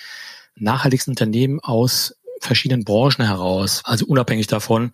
nachhaltigsten 0.54 1.12
Unternehmen 1.12 1.60
aus 1.60 2.14
verschiedenen 2.40 2.84
Branchen 2.84 3.24
heraus, 3.24 3.80
also 3.84 4.06
unabhängig 4.06 4.46
davon, 4.48 4.92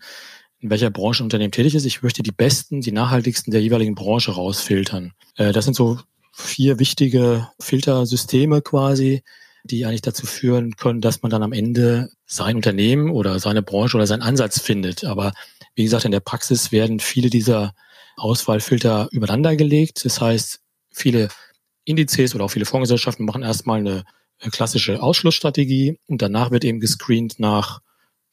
in 0.64 0.70
welcher 0.70 0.88
Branche 0.88 1.22
ein 1.22 1.26
Unternehmen 1.26 1.52
tätig 1.52 1.74
ist. 1.74 1.84
Ich 1.84 2.02
möchte 2.02 2.22
die 2.22 2.32
besten, 2.32 2.80
die 2.80 2.90
nachhaltigsten 2.90 3.50
der 3.50 3.60
jeweiligen 3.60 3.94
Branche 3.94 4.32
rausfiltern. 4.32 5.12
Äh, 5.36 5.52
das 5.52 5.66
sind 5.66 5.74
so 5.74 5.98
vier 6.32 6.78
wichtige 6.78 7.48
Filtersysteme 7.60 8.62
quasi, 8.62 9.22
die 9.64 9.84
eigentlich 9.84 10.00
dazu 10.00 10.24
führen 10.24 10.76
können, 10.76 11.02
dass 11.02 11.20
man 11.20 11.28
dann 11.28 11.42
am 11.42 11.52
Ende 11.52 12.08
sein 12.24 12.56
Unternehmen 12.56 13.10
oder 13.10 13.38
seine 13.40 13.62
Branche 13.62 13.98
oder 13.98 14.06
seinen 14.06 14.22
Ansatz 14.22 14.58
findet. 14.58 15.04
Aber 15.04 15.34
wie 15.74 15.84
gesagt, 15.84 16.06
in 16.06 16.12
der 16.12 16.20
Praxis 16.20 16.72
werden 16.72 16.98
viele 16.98 17.28
dieser 17.28 17.74
Auswahlfilter 18.16 19.08
übereinander 19.10 19.56
gelegt. 19.56 20.06
Das 20.06 20.22
heißt, 20.22 20.60
viele 20.90 21.28
Indizes 21.84 22.34
oder 22.34 22.44
auch 22.44 22.50
viele 22.50 22.64
Fondsgesellschaften 22.64 23.26
machen 23.26 23.42
erstmal 23.42 23.80
eine 23.80 24.04
klassische 24.50 25.02
Ausschlussstrategie 25.02 25.98
und 26.06 26.22
danach 26.22 26.50
wird 26.50 26.64
eben 26.64 26.80
gescreent 26.80 27.38
nach 27.38 27.82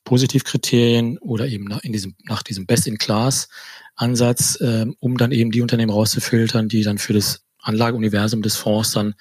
Positivkriterien 0.04 1.18
oder 1.20 1.48
eben 1.48 1.66
nach, 1.66 1.84
in 1.84 1.94
diesem, 1.94 2.16
nach 2.26 2.44
diesem 2.44 2.66
Best-in-Class-Ansatz, 2.66 4.60
äh, 4.62 4.86
um 5.00 5.18
dann 5.18 5.32
eben 5.32 5.52
die 5.52 5.62
Unternehmen 5.62 5.92
rauszufiltern, 5.92 6.68
die 6.68 6.84
dann 6.84 6.98
für 6.98 7.14
das 7.14 7.46
Anlageuniversum 7.62 8.42
des 8.42 8.56
Fonds 8.58 8.92
dann 8.92 9.16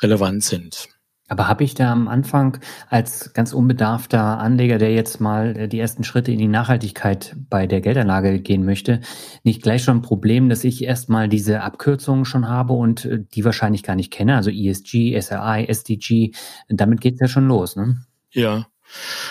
relevant 0.00 0.42
sind. 0.42 0.88
Aber 1.26 1.48
habe 1.48 1.64
ich 1.64 1.74
da 1.74 1.90
am 1.90 2.06
Anfang 2.06 2.58
als 2.90 3.32
ganz 3.32 3.54
unbedarfter 3.54 4.38
Anleger, 4.38 4.76
der 4.76 4.92
jetzt 4.92 5.20
mal 5.20 5.56
äh, 5.56 5.68
die 5.68 5.80
ersten 5.80 6.04
Schritte 6.04 6.32
in 6.32 6.38
die 6.38 6.48
Nachhaltigkeit 6.48 7.34
bei 7.48 7.66
der 7.66 7.80
Geldanlage 7.80 8.40
gehen 8.40 8.64
möchte, 8.64 9.00
nicht 9.42 9.62
gleich 9.62 9.82
schon 9.82 9.98
ein 9.98 10.02
Problem, 10.02 10.50
dass 10.50 10.64
ich 10.64 10.84
erstmal 10.84 11.28
diese 11.28 11.62
Abkürzungen 11.62 12.26
schon 12.26 12.48
habe 12.48 12.74
und 12.74 13.06
äh, 13.06 13.24
die 13.34 13.44
wahrscheinlich 13.44 13.82
gar 13.82 13.96
nicht 13.96 14.12
kenne, 14.12 14.36
also 14.36 14.50
ESG, 14.50 15.18
SRI, 15.18 15.66
SDG, 15.66 16.32
damit 16.68 17.00
geht's 17.00 17.20
ja 17.20 17.28
schon 17.28 17.48
los, 17.48 17.74
ne? 17.74 18.04
Ja, 18.32 18.66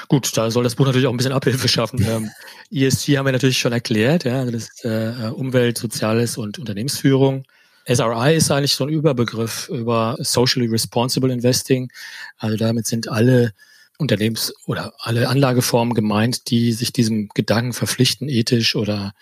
Gut, 0.07 0.35
da 0.35 0.51
soll 0.51 0.63
das 0.63 0.75
Buch 0.75 0.85
natürlich 0.85 1.07
auch 1.07 1.11
ein 1.11 1.17
bisschen 1.17 1.33
Abhilfe 1.33 1.67
schaffen. 1.67 2.05
Ähm, 2.13 2.29
ESG 2.71 3.17
haben 3.17 3.25
wir 3.25 3.31
natürlich 3.31 3.59
schon 3.59 3.71
erklärt, 3.71 4.25
ja, 4.25 4.39
also 4.39 4.51
das 4.51 4.63
ist 4.63 4.85
äh, 4.85 5.31
Umwelt, 5.33 5.77
Soziales 5.77 6.37
und 6.37 6.59
Unternehmensführung. 6.59 7.45
SRI 7.85 8.35
ist 8.35 8.51
eigentlich 8.51 8.75
so 8.75 8.85
ein 8.85 8.89
Überbegriff 8.89 9.69
über 9.69 10.17
Socially 10.19 10.67
Responsible 10.67 11.31
Investing. 11.31 11.91
Also 12.37 12.57
damit 12.57 12.87
sind 12.87 13.09
alle 13.09 13.53
Unternehmens- 13.97 14.53
oder 14.65 14.93
alle 14.99 15.29
Anlageformen 15.29 15.93
gemeint, 15.93 16.49
die 16.49 16.73
sich 16.73 16.93
diesem 16.93 17.29
Gedanken 17.29 17.73
verpflichten, 17.73 18.29
ethisch 18.29 18.75
oder 18.75 19.13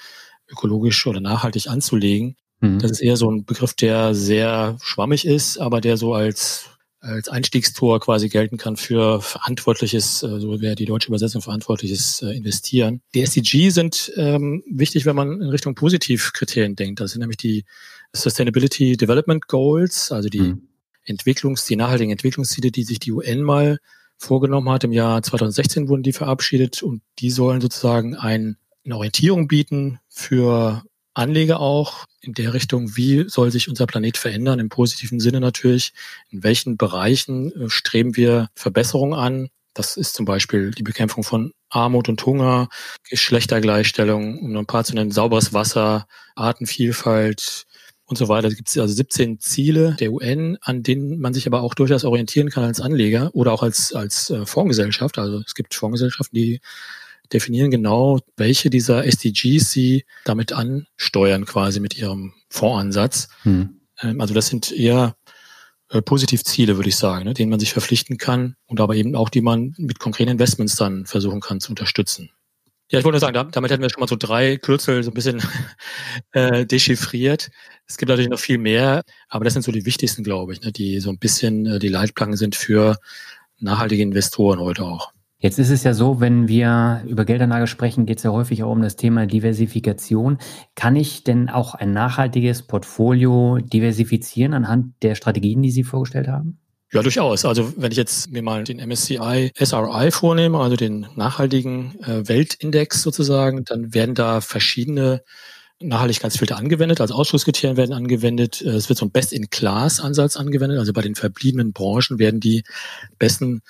ökologisch 0.50 1.06
oder 1.08 1.20
nachhaltig 1.20 1.68
anzulegen. 1.68 2.36
Mhm. 2.60 2.80
Das 2.80 2.92
ist 2.92 3.02
eher 3.02 3.18
so 3.18 3.30
ein 3.30 3.46
Begriff, 3.46 3.74
der 3.74 4.14
sehr 4.14 4.78
schwammig 4.82 5.26
ist, 5.26 5.58
aber 5.58 5.82
der 5.82 5.98
so 5.98 6.14
als 6.14 6.71
als 7.02 7.30
Einstiegstor 7.30 8.00
quasi 8.00 8.30
gelten 8.30 8.58
kann 8.58 8.78
für 8.78 9.22
verantwortliches, 9.22 10.22
äh, 10.22 10.40
so 10.40 10.62
wäre 10.62 10.76
die 10.76 10.86
deutsche 10.86 11.08
Übersetzung, 11.08 11.42
verantwortliches 11.42 12.22
äh, 12.22 12.36
Investieren. 12.38 13.02
Die 13.16 13.22
SDG 13.22 13.70
sind 13.70 14.14
ähm, 14.16 14.64
wichtig, 14.70 15.06
wenn 15.06 15.16
man 15.16 15.42
in 15.42 15.50
Richtung 15.50 15.74
Positivkriterien 15.74 16.76
denkt. 16.76 17.00
Das 17.00 17.12
sind 17.12 17.22
nämlich 17.22 17.38
die 17.38 17.66
Sustainability 18.14 18.98
Development 18.98 19.48
Goals, 19.48 20.12
also 20.12 20.30
die 20.30 20.42
mhm. 20.42 20.68
Entwicklungs-, 21.06 21.68
die 21.68 21.76
nachhaltigen 21.76 22.12
Entwicklungsziele, 22.12 22.72
die 22.72 22.84
sich 22.84 23.00
die 23.00 23.12
UN 23.12 23.42
mal 23.42 23.80
vorgenommen 24.18 24.70
hat. 24.70 24.84
Im 24.84 24.92
Jahr 24.92 25.24
2016 25.24 25.90
wurden 25.90 26.04
die 26.04 26.14
verabschiedet 26.14 26.84
und 26.84 27.02
die 27.18 27.32
sollen 27.32 27.62
sozusagen 27.62 28.16
ein, 28.16 28.58
eine 28.86 28.96
Orientierung 28.96 29.48
bieten 29.48 30.00
für 30.08 30.84
Anleger 31.14 31.60
auch 31.60 32.06
in 32.22 32.34
der 32.34 32.54
Richtung, 32.54 32.96
wie 32.96 33.26
soll 33.28 33.52
sich 33.52 33.68
unser 33.68 33.88
Planet 33.88 34.18
verändern, 34.18 34.60
im 34.60 34.70
positiven 34.70 35.20
Sinne 35.20 35.40
natürlich, 35.40 35.94
in 36.30 36.44
welchen 36.44 36.78
Bereichen 36.78 37.52
äh, 37.52 37.70
streben 37.70 38.16
wir 38.16 38.50
Verbesserungen 38.56 39.18
an. 39.18 39.50
Das 39.74 39.98
ist 39.98 40.16
zum 40.16 40.26
Beispiel 40.26 40.72
die 40.72 40.84
Bekämpfung 40.84 41.24
von 41.24 41.54
Armut 41.70 42.10
und 42.10 42.26
Hunger, 42.26 42.68
Geschlechtergleichstellung, 43.10 44.40
um 44.40 44.52
noch 44.52 44.62
ein 44.62 44.66
paar 44.66 44.84
zu 44.84 44.94
nennen, 44.94 45.12
sauberes 45.12 45.54
Wasser, 45.54 46.08
Artenvielfalt 46.36 47.66
und 48.06 48.18
so 48.18 48.28
weiter. 48.28 48.50
Es 48.50 48.58
gibt 48.58 48.78
also 48.78 48.94
17 48.94 49.40
Ziele 49.40 49.96
der 50.00 50.12
UN, 50.12 50.58
an 50.62 50.84
denen 50.84 51.20
man 51.20 51.34
sich 51.34 51.48
aber 51.48 51.62
auch 51.62 51.74
durchaus 51.74 52.04
orientieren 52.04 52.50
kann 52.50 52.66
als 52.66 52.82
Anleger 52.82 53.32
oder 53.34 53.54
auch 53.54 53.64
als, 53.64 53.94
als 53.94 54.30
äh, 54.30 54.46
Fondsgesellschaft. 54.46 55.18
Also 55.18 55.42
es 55.46 55.56
gibt 55.56 55.74
Fondsgesellschaften, 55.74 56.36
die 56.36 56.60
definieren 57.34 57.72
genau, 57.72 58.20
welche 58.38 58.70
dieser 58.70 59.06
SDGs 59.06 59.72
sie 59.72 60.06
damit 60.26 60.54
ansteuern, 60.54 61.46
quasi 61.46 61.80
mit 61.80 61.98
ihrem 61.98 62.34
Fondsansatz. 62.50 63.30
Hm. 63.44 63.82
Ähm, 64.02 64.22
also 64.22 64.34
das 64.34 64.48
sind 64.48 64.72
eher 64.72 65.16
äh, 65.90 66.02
Positivziele, 66.02 66.78
würde 66.78 66.90
ich 66.90 66.96
sagen, 66.96 67.26
ne, 67.26 67.34
denen 67.34 67.50
man 67.50 67.60
sich 67.60 67.74
verpflichten 67.74 68.18
kann 68.18 68.56
und 68.66 68.80
aber 68.80 68.96
eben 68.96 69.16
auch, 69.16 69.30
die 69.30 69.42
man 69.42 69.74
mit 69.78 70.00
konkreten 70.00 70.32
Investments 70.32 70.76
dann 70.76 71.06
versuchen 71.06 71.42
kann 71.42 71.60
zu 71.60 71.72
unterstützen. 71.72 72.32
Ja, 72.90 73.00
ich 73.00 73.06
wollte 73.06 73.16
nur 73.16 73.22
sagen, 73.22 73.52
damit 73.52 73.72
hätten 73.72 73.82
wir 73.82 73.90
schon 73.90 74.02
mal 74.02 74.08
so 74.08 74.18
drei 74.18 74.58
Kürzel 74.58 75.02
so 75.02 75.12
ein 75.12 75.14
bisschen 75.14 75.42
äh, 76.34 76.66
dechiffriert. 76.66 77.50
Es 77.88 77.98
gibt 77.98 78.10
natürlich 78.10 78.30
noch 78.30 78.40
viel 78.40 78.58
mehr, 78.58 79.04
aber 79.30 79.46
das 79.46 79.54
sind 79.54 79.64
so 79.64 79.72
die 79.72 79.86
wichtigsten, 79.86 80.24
glaube 80.24 80.54
ich, 80.54 80.62
ne, 80.62 80.72
die 80.72 81.00
so 81.00 81.10
ein 81.10 81.18
bisschen 81.18 81.66
äh, 81.66 81.80
die 81.80 81.88
Leitplanken 81.88 82.36
sind 82.36 82.56
für 82.56 82.98
nachhaltige 83.60 84.04
Investoren 84.04 84.60
heute 84.60 84.84
auch. 84.84 85.14
Jetzt 85.42 85.58
ist 85.58 85.72
es 85.72 85.84
ja 85.84 85.96
so, 85.96 86.20
wenn 86.20 86.48
wir 86.48 87.04
über 87.08 87.26
Geldanlage 87.26 87.66
sprechen, 87.66 88.06
geht 88.06 88.18
es 88.20 88.24
ja 88.24 88.32
häufig 88.32 88.64
auch 88.64 88.72
um 88.72 88.84
das 88.84 88.96
Thema 88.96 89.26
Diversifikation. 89.26 90.38
Kann 90.76 90.96
ich 90.96 91.24
denn 91.24 91.50
auch 91.50 91.74
ein 91.74 91.94
nachhaltiges 91.94 92.62
Portfolio 92.62 93.58
diversifizieren 93.58 94.54
anhand 94.54 94.94
der 95.02 95.16
Strategien, 95.16 95.64
die 95.64 95.72
Sie 95.72 95.84
vorgestellt 95.84 96.28
haben? 96.28 96.60
Ja, 96.94 97.02
durchaus. 97.02 97.44
Also 97.46 97.74
wenn 97.76 97.92
ich 97.92 97.98
jetzt 97.98 98.30
mir 98.32 98.44
mal 98.44 98.64
den 98.64 98.78
MSCI 98.78 99.52
SRI 99.58 100.12
vornehme, 100.12 100.60
also 100.60 100.76
den 100.76 101.08
nachhaltigen 101.16 101.96
äh, 102.04 102.28
Weltindex 102.28 103.02
sozusagen, 103.02 103.66
dann 103.66 103.96
werden 103.96 104.14
da 104.14 104.42
verschiedene 104.42 105.24
Nachhaltigkeitsfilter 105.80 106.58
angewendet, 106.58 107.02
also 107.02 107.16
Ausschlusskriterien 107.16 107.78
werden 107.78 107.94
angewendet. 107.94 108.62
Äh, 108.62 108.70
es 108.70 108.90
wird 108.90 109.00
so 109.00 109.06
ein 109.06 109.12
Best-in-Class-Ansatz 109.12 110.38
angewendet, 110.38 110.78
also 110.78 110.94
bei 110.94 111.02
den 111.02 111.16
verbliebenen 111.16 111.74
Branchen 111.74 112.20
werden 112.20 112.40
die 112.40 112.64
besten 113.18 113.62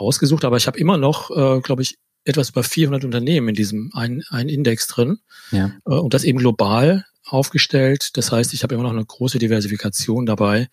rausgesucht, 0.00 0.44
aber 0.44 0.56
ich 0.56 0.66
habe 0.66 0.78
immer 0.78 0.96
noch, 0.96 1.30
äh, 1.30 1.60
glaube 1.60 1.82
ich, 1.82 1.98
etwas 2.24 2.50
über 2.50 2.62
400 2.62 3.04
Unternehmen 3.04 3.48
in 3.48 3.54
diesem 3.54 3.90
einen, 3.94 4.22
einen 4.28 4.48
Index 4.48 4.86
drin 4.86 5.18
ja. 5.50 5.72
äh, 5.86 5.90
und 5.90 6.12
das 6.14 6.24
eben 6.24 6.38
global 6.38 7.06
aufgestellt. 7.24 8.16
Das 8.16 8.32
heißt, 8.32 8.52
ich 8.52 8.62
habe 8.62 8.74
immer 8.74 8.84
noch 8.84 8.92
eine 8.92 9.04
große 9.04 9.38
Diversifikation 9.38 10.26
dabei, 10.26 10.68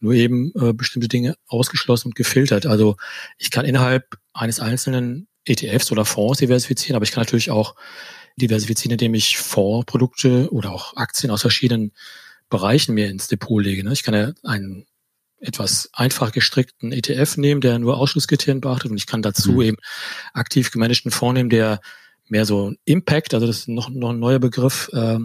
nur 0.00 0.14
eben 0.14 0.52
äh, 0.60 0.72
bestimmte 0.72 1.08
Dinge 1.08 1.36
ausgeschlossen 1.46 2.08
und 2.08 2.14
gefiltert. 2.14 2.66
Also 2.66 2.96
ich 3.36 3.50
kann 3.50 3.64
innerhalb 3.64 4.16
eines 4.32 4.60
einzelnen 4.60 5.28
ETFs 5.44 5.92
oder 5.92 6.04
Fonds 6.04 6.38
diversifizieren, 6.38 6.96
aber 6.96 7.04
ich 7.04 7.12
kann 7.12 7.22
natürlich 7.22 7.50
auch 7.50 7.74
diversifizieren, 8.36 8.92
indem 8.92 9.14
ich 9.14 9.38
Fondsprodukte 9.38 10.52
oder 10.52 10.72
auch 10.72 10.96
Aktien 10.96 11.30
aus 11.30 11.40
verschiedenen 11.40 11.92
Bereichen 12.50 12.94
mir 12.94 13.08
ins 13.08 13.28
Depot 13.28 13.62
lege. 13.62 13.84
Ne? 13.84 13.92
Ich 13.92 14.02
kann 14.02 14.14
ja 14.14 14.32
einen 14.42 14.86
etwas 15.40 15.90
einfach 15.92 16.32
gestrickten 16.32 16.92
ETF 16.92 17.36
nehmen, 17.36 17.60
der 17.60 17.78
nur 17.78 17.98
Ausschlusskriterien 17.98 18.60
beachtet 18.60 18.90
und 18.90 18.96
ich 18.96 19.06
kann 19.06 19.22
dazu 19.22 19.52
mhm. 19.52 19.62
eben 19.62 19.76
aktiv 20.32 20.70
gemanagten 20.70 21.10
Fonds 21.10 21.36
nehmen, 21.36 21.50
der 21.50 21.80
mehr 22.28 22.44
so 22.44 22.72
Impact, 22.84 23.34
also 23.34 23.46
das 23.46 23.60
ist 23.60 23.68
noch, 23.68 23.88
noch 23.88 24.10
ein 24.10 24.18
neuer 24.18 24.38
Begriff, 24.38 24.90
äh, 24.92 25.18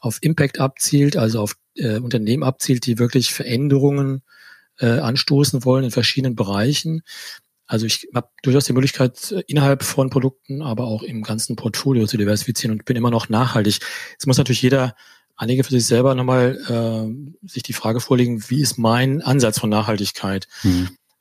auf 0.00 0.18
Impact 0.22 0.58
abzielt, 0.58 1.16
also 1.16 1.40
auf 1.40 1.56
äh, 1.76 1.98
Unternehmen 1.98 2.42
abzielt, 2.42 2.86
die 2.86 2.98
wirklich 2.98 3.32
Veränderungen 3.32 4.22
äh, 4.78 4.98
anstoßen 4.98 5.64
wollen 5.64 5.84
in 5.84 5.90
verschiedenen 5.90 6.34
Bereichen. 6.34 7.02
Also 7.66 7.86
ich 7.86 8.08
habe 8.14 8.28
durchaus 8.42 8.64
die 8.64 8.72
Möglichkeit, 8.72 9.44
innerhalb 9.46 9.82
von 9.82 10.10
Produkten, 10.10 10.62
aber 10.62 10.84
auch 10.84 11.02
im 11.02 11.22
ganzen 11.22 11.54
Portfolio 11.54 12.06
zu 12.06 12.16
diversifizieren 12.16 12.72
und 12.72 12.84
bin 12.86 12.96
immer 12.96 13.10
noch 13.10 13.28
nachhaltig. 13.28 13.80
Jetzt 14.12 14.26
muss 14.26 14.38
natürlich 14.38 14.62
jeder 14.62 14.94
Anleger 15.38 15.64
für 15.64 15.70
sich 15.70 15.86
selber 15.86 16.14
nochmal 16.14 16.58
äh, 16.68 17.48
sich 17.48 17.62
die 17.62 17.72
Frage 17.72 18.00
vorlegen, 18.00 18.42
wie 18.48 18.60
ist 18.60 18.76
mein 18.76 19.22
Ansatz 19.22 19.58
von 19.58 19.70
Nachhaltigkeit? 19.70 20.48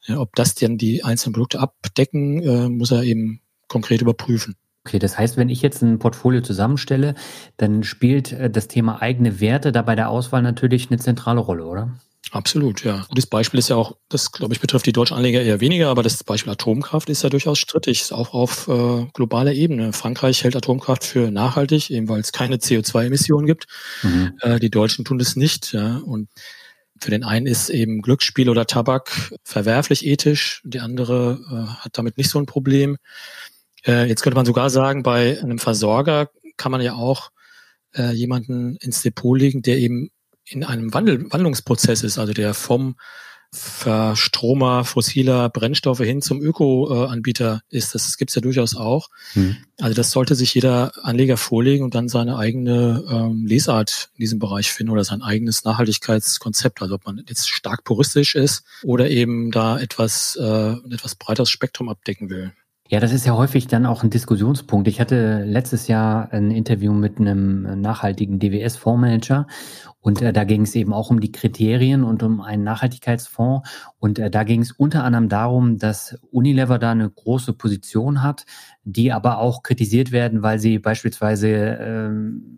Ja, 0.05 0.19
ob 0.19 0.35
das 0.35 0.55
denn 0.55 0.77
die 0.77 1.03
einzelnen 1.03 1.33
Produkte 1.33 1.59
abdecken, 1.59 2.41
äh, 2.41 2.67
muss 2.69 2.91
er 2.91 3.03
eben 3.03 3.41
konkret 3.67 4.01
überprüfen. 4.01 4.55
Okay, 4.85 4.99
das 4.99 5.17
heißt, 5.17 5.35
wenn 5.35 5.49
ich 5.49 5.61
jetzt 5.61 5.81
ein 5.81 5.99
Portfolio 5.99 6.41
zusammenstelle, 6.41 7.13
dann 7.57 7.83
spielt 7.83 8.31
äh, 8.31 8.49
das 8.49 8.67
Thema 8.67 9.01
eigene 9.01 9.39
Werte 9.39 9.71
da 9.71 9.81
bei 9.81 9.95
der 9.95 10.09
Auswahl 10.09 10.41
natürlich 10.41 10.89
eine 10.89 10.97
zentrale 10.97 11.41
Rolle, 11.41 11.65
oder? 11.65 11.99
Absolut, 12.31 12.83
ja. 12.83 13.05
Gutes 13.07 13.27
Beispiel 13.27 13.59
ist 13.59 13.69
ja 13.69 13.77
auch, 13.77 13.95
das 14.09 14.31
glaube 14.31 14.53
ich 14.53 14.59
betrifft 14.59 14.85
die 14.85 14.91
deutschen 14.91 15.15
Anleger 15.15 15.41
eher 15.41 15.61
weniger, 15.61 15.89
aber 15.89 16.03
das 16.03 16.23
Beispiel 16.23 16.51
Atomkraft 16.51 17.09
ist 17.09 17.23
ja 17.23 17.29
durchaus 17.29 17.57
strittig, 17.57 18.01
ist 18.01 18.11
auch 18.11 18.33
auf 18.33 18.67
äh, 18.67 19.05
globaler 19.13 19.53
Ebene. 19.53 19.93
Frankreich 19.93 20.43
hält 20.43 20.55
Atomkraft 20.55 21.05
für 21.05 21.31
nachhaltig, 21.31 21.89
eben 21.89 22.09
weil 22.09 22.19
es 22.19 22.31
keine 22.31 22.57
CO2-Emissionen 22.57 23.47
gibt. 23.47 23.67
Mhm. 24.03 24.33
Äh, 24.41 24.59
die 24.59 24.69
Deutschen 24.69 25.05
tun 25.05 25.19
das 25.19 25.35
nicht, 25.35 25.73
ja. 25.73 25.97
Und 25.97 26.29
für 26.99 27.11
den 27.11 27.23
einen 27.23 27.47
ist 27.47 27.69
eben 27.69 28.01
Glücksspiel 28.01 28.49
oder 28.49 28.65
Tabak 28.65 29.33
verwerflich 29.43 30.05
ethisch, 30.05 30.61
die 30.65 30.79
andere 30.79 31.39
äh, 31.49 31.83
hat 31.83 31.97
damit 31.97 32.17
nicht 32.17 32.29
so 32.29 32.39
ein 32.39 32.45
Problem. 32.45 32.97
Äh, 33.85 34.07
jetzt 34.07 34.21
könnte 34.21 34.35
man 34.35 34.45
sogar 34.45 34.69
sagen, 34.69 35.03
bei 35.03 35.39
einem 35.41 35.59
Versorger 35.59 36.29
kann 36.57 36.71
man 36.71 36.81
ja 36.81 36.93
auch 36.93 37.31
äh, 37.95 38.11
jemanden 38.11 38.75
ins 38.77 39.01
Depot 39.01 39.37
legen, 39.39 39.61
der 39.61 39.77
eben 39.77 40.09
in 40.49 40.63
einem 40.63 40.93
Wandel, 40.93 41.31
Wandlungsprozess 41.31 42.03
ist, 42.03 42.17
also 42.17 42.33
der 42.33 42.53
vom 42.53 42.95
Verstromer 43.51 44.83
fossiler 44.83 45.49
Brennstoffe 45.49 45.99
hin 45.99 46.21
zum 46.21 46.41
Öko-Anbieter 46.41 47.61
ist. 47.69 47.95
Das 47.95 48.17
gibt's 48.17 48.35
ja 48.35 48.41
durchaus 48.41 48.75
auch. 48.75 49.09
Hm. 49.33 49.55
Also 49.79 49.95
das 49.95 50.11
sollte 50.11 50.35
sich 50.35 50.53
jeder 50.53 50.91
Anleger 51.01 51.37
vorlegen 51.37 51.85
und 51.85 51.95
dann 51.95 52.09
seine 52.09 52.37
eigene 52.37 53.05
ähm, 53.09 53.45
Lesart 53.45 54.09
in 54.15 54.21
diesem 54.21 54.39
Bereich 54.39 54.71
finden 54.71 54.91
oder 54.91 55.05
sein 55.05 55.21
eigenes 55.21 55.63
Nachhaltigkeitskonzept. 55.63 56.81
Also 56.81 56.95
ob 56.95 57.05
man 57.05 57.23
jetzt 57.27 57.49
stark 57.49 57.85
puristisch 57.85 58.35
ist 58.35 58.63
oder 58.83 59.09
eben 59.09 59.51
da 59.51 59.79
etwas, 59.79 60.35
äh, 60.35 60.43
ein 60.43 60.91
etwas 60.91 61.15
breiteres 61.15 61.49
Spektrum 61.49 61.87
abdecken 61.87 62.29
will. 62.29 62.51
Ja, 62.89 63.01
das 63.01 63.11
ist 63.11 63.25
ja 63.25 63.35
häufig 63.35 63.67
dann 63.67 63.85
auch 63.85 64.03
ein 64.03 64.09
Diskussionspunkt. 64.09 64.87
Ich 64.87 65.01
hatte 65.01 65.43
letztes 65.43 65.87
Jahr 65.87 66.31
ein 66.31 66.51
Interview 66.51 66.93
mit 66.93 67.19
einem 67.19 67.81
nachhaltigen 67.81 68.39
DWS-Fondsmanager 68.39 69.45
und 70.07 70.21
äh, 70.21 70.31
da 70.31 70.45
ging 70.45 70.61
es 70.61 70.73
eben 70.73 70.93
auch 70.93 71.09
um 71.09 71.19
die 71.19 71.33
Kriterien 71.33 72.05
und 72.05 72.23
um 72.23 72.39
einen 72.39 72.63
Nachhaltigkeitsfonds. 72.63 73.69
Und 73.99 74.19
äh, 74.19 74.31
da 74.31 74.45
ging 74.45 74.61
es 74.61 74.71
unter 74.71 75.03
anderem 75.03 75.27
darum, 75.27 75.79
dass 75.79 76.17
Unilever 76.31 76.79
da 76.79 76.91
eine 76.91 77.09
große 77.09 77.51
Position 77.51 78.23
hat, 78.23 78.45
die 78.85 79.11
aber 79.11 79.39
auch 79.39 79.63
kritisiert 79.63 80.13
werden, 80.13 80.43
weil 80.43 80.59
sie 80.59 80.79
beispielsweise 80.79 81.49
ähm, 81.49 82.57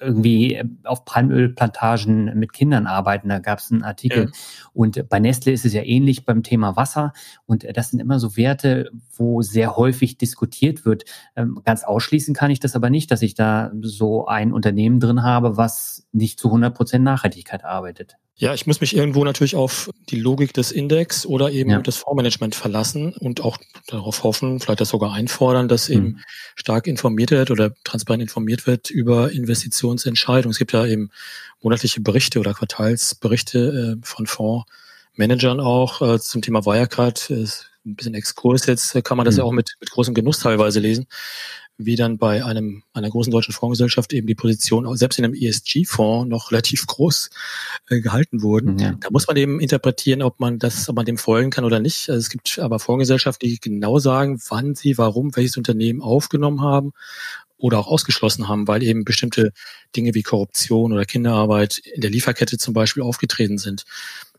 irgendwie 0.00 0.62
auf 0.84 1.04
Palmölplantagen 1.04 2.38
mit 2.38 2.52
Kindern 2.52 2.86
arbeiten. 2.86 3.28
Da 3.28 3.38
gab 3.38 3.60
es 3.60 3.70
einen 3.70 3.82
Artikel. 3.82 4.24
Ja. 4.24 4.30
Und 4.72 5.08
bei 5.08 5.20
Nestle 5.20 5.52
ist 5.52 5.64
es 5.64 5.72
ja 5.72 5.82
ähnlich 5.82 6.24
beim 6.24 6.42
Thema 6.42 6.76
Wasser. 6.76 7.12
Und 7.46 7.64
äh, 7.64 7.72
das 7.72 7.90
sind 7.90 8.00
immer 8.00 8.18
so 8.18 8.36
Werte, 8.36 8.90
wo 9.16 9.42
sehr 9.42 9.76
häufig 9.76 10.18
diskutiert 10.18 10.84
wird. 10.84 11.04
Ähm, 11.36 11.60
ganz 11.64 11.84
ausschließen 11.84 12.34
kann 12.34 12.50
ich 12.50 12.60
das 12.60 12.76
aber 12.76 12.90
nicht, 12.90 13.10
dass 13.10 13.22
ich 13.22 13.34
da 13.34 13.72
so 13.80 14.26
ein 14.26 14.52
Unternehmen 14.52 15.00
drin 15.00 15.22
habe, 15.22 15.56
was 15.56 16.06
nicht 16.12 16.38
zu 16.38 16.48
100 16.48 16.74
Prozent 16.74 16.89
Nachhaltigkeit 16.98 17.64
arbeitet. 17.64 18.16
Ja, 18.40 18.54
ich 18.54 18.66
muss 18.66 18.80
mich 18.80 18.96
irgendwo 18.96 19.22
natürlich 19.22 19.54
auf 19.54 19.90
die 20.08 20.18
Logik 20.18 20.54
des 20.54 20.72
Index 20.72 21.26
oder 21.26 21.50
eben 21.50 21.70
ja. 21.70 21.82
das 21.82 21.98
Fondsmanagement 21.98 22.54
verlassen 22.54 23.12
und 23.12 23.42
auch 23.42 23.58
darauf 23.86 24.22
hoffen, 24.24 24.60
vielleicht 24.60 24.80
das 24.80 24.88
sogar 24.88 25.12
einfordern, 25.12 25.68
dass 25.68 25.90
eben 25.90 26.04
mhm. 26.04 26.20
stark 26.56 26.86
informiert 26.86 27.32
wird 27.32 27.50
oder 27.50 27.74
transparent 27.84 28.22
informiert 28.22 28.66
wird 28.66 28.88
über 28.88 29.30
Investitionsentscheidungen. 29.30 30.52
Es 30.52 30.58
gibt 30.58 30.72
ja 30.72 30.86
eben 30.86 31.10
monatliche 31.60 32.00
Berichte 32.00 32.40
oder 32.40 32.54
Quartalsberichte 32.54 33.98
äh, 33.98 34.06
von 34.06 34.26
Fondsmanagern 34.26 35.60
auch 35.60 36.00
äh, 36.00 36.18
zum 36.18 36.40
Thema 36.40 36.64
Wirecard. 36.64 37.28
Ist 37.28 37.70
ein 37.84 37.94
bisschen 37.94 38.14
Exkurs 38.14 38.64
jetzt, 38.64 39.04
kann 39.04 39.18
man 39.18 39.26
das 39.26 39.34
mhm. 39.34 39.40
ja 39.40 39.44
auch 39.44 39.52
mit, 39.52 39.76
mit 39.80 39.90
großem 39.90 40.14
Genuss 40.14 40.38
teilweise 40.38 40.80
lesen 40.80 41.06
wie 41.84 41.96
dann 41.96 42.18
bei 42.18 42.44
einem 42.44 42.82
einer 42.92 43.10
großen 43.10 43.30
deutschen 43.30 43.52
Fondsgesellschaft 43.52 44.12
eben 44.12 44.26
die 44.26 44.34
Position 44.34 44.96
selbst 44.96 45.18
in 45.18 45.24
einem 45.24 45.34
ESG-Fonds 45.34 46.28
noch 46.28 46.50
relativ 46.50 46.86
groß 46.86 47.30
äh, 47.88 48.00
gehalten 48.00 48.42
wurden. 48.42 48.78
Ja. 48.78 48.94
Da 49.00 49.08
muss 49.10 49.26
man 49.26 49.36
eben 49.36 49.60
interpretieren, 49.60 50.22
ob 50.22 50.40
man 50.40 50.58
das, 50.58 50.88
ob 50.88 50.96
man 50.96 51.06
dem 51.06 51.18
folgen 51.18 51.50
kann 51.50 51.64
oder 51.64 51.80
nicht. 51.80 52.10
Also 52.10 52.18
es 52.18 52.30
gibt 52.30 52.58
aber 52.58 52.78
Fondsgesellschaften, 52.78 53.48
die 53.48 53.58
genau 53.60 53.98
sagen, 53.98 54.40
wann 54.48 54.74
sie, 54.74 54.98
warum 54.98 55.34
welches 55.36 55.56
Unternehmen 55.56 56.02
aufgenommen 56.02 56.60
haben 56.60 56.92
oder 57.56 57.78
auch 57.78 57.86
ausgeschlossen 57.86 58.48
haben, 58.48 58.66
weil 58.68 58.82
eben 58.82 59.04
bestimmte 59.04 59.52
Dinge 59.94 60.14
wie 60.14 60.22
Korruption 60.22 60.92
oder 60.92 61.04
Kinderarbeit 61.04 61.78
in 61.78 62.00
der 62.00 62.10
Lieferkette 62.10 62.58
zum 62.58 62.74
Beispiel 62.74 63.02
aufgetreten 63.02 63.58
sind. 63.58 63.84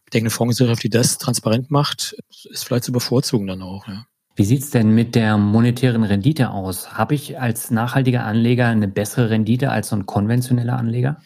Ich 0.05 0.11
denke, 0.11 0.25
eine 0.25 0.31
Fondsgesellschaft, 0.31 0.83
die 0.83 0.89
das 0.89 1.17
transparent 1.17 1.71
macht, 1.71 2.15
ist 2.49 2.65
vielleicht 2.65 2.83
zu 2.83 2.91
bevorzugen 2.91 3.47
dann 3.47 3.61
auch. 3.61 3.87
Ja. 3.87 4.05
Wie 4.41 4.45
sieht's 4.45 4.71
denn 4.71 4.89
mit 4.95 5.13
der 5.13 5.37
monetären 5.37 6.01
Rendite 6.01 6.49
aus? 6.49 6.93
Habe 6.93 7.13
ich 7.13 7.39
als 7.39 7.69
nachhaltiger 7.69 8.23
Anleger 8.23 8.65
eine 8.65 8.87
bessere 8.87 9.29
Rendite 9.29 9.69
als 9.69 9.89
so 9.89 9.95
ein 9.95 10.07
konventioneller 10.07 10.77
Anleger? 10.77 11.21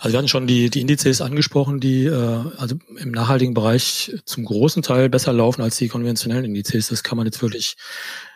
Also 0.00 0.12
wir 0.12 0.18
hatten 0.18 0.26
schon 0.26 0.48
die, 0.48 0.68
die 0.68 0.80
Indizes 0.80 1.20
angesprochen, 1.20 1.78
die 1.78 2.06
äh, 2.06 2.40
also 2.56 2.74
im 2.98 3.12
nachhaltigen 3.12 3.54
Bereich 3.54 4.16
zum 4.24 4.44
großen 4.44 4.82
Teil 4.82 5.08
besser 5.08 5.32
laufen 5.32 5.62
als 5.62 5.76
die 5.76 5.86
konventionellen 5.86 6.44
Indizes. 6.44 6.88
Das 6.88 7.04
kann 7.04 7.16
man 7.16 7.26
jetzt 7.26 7.40
wirklich 7.40 7.76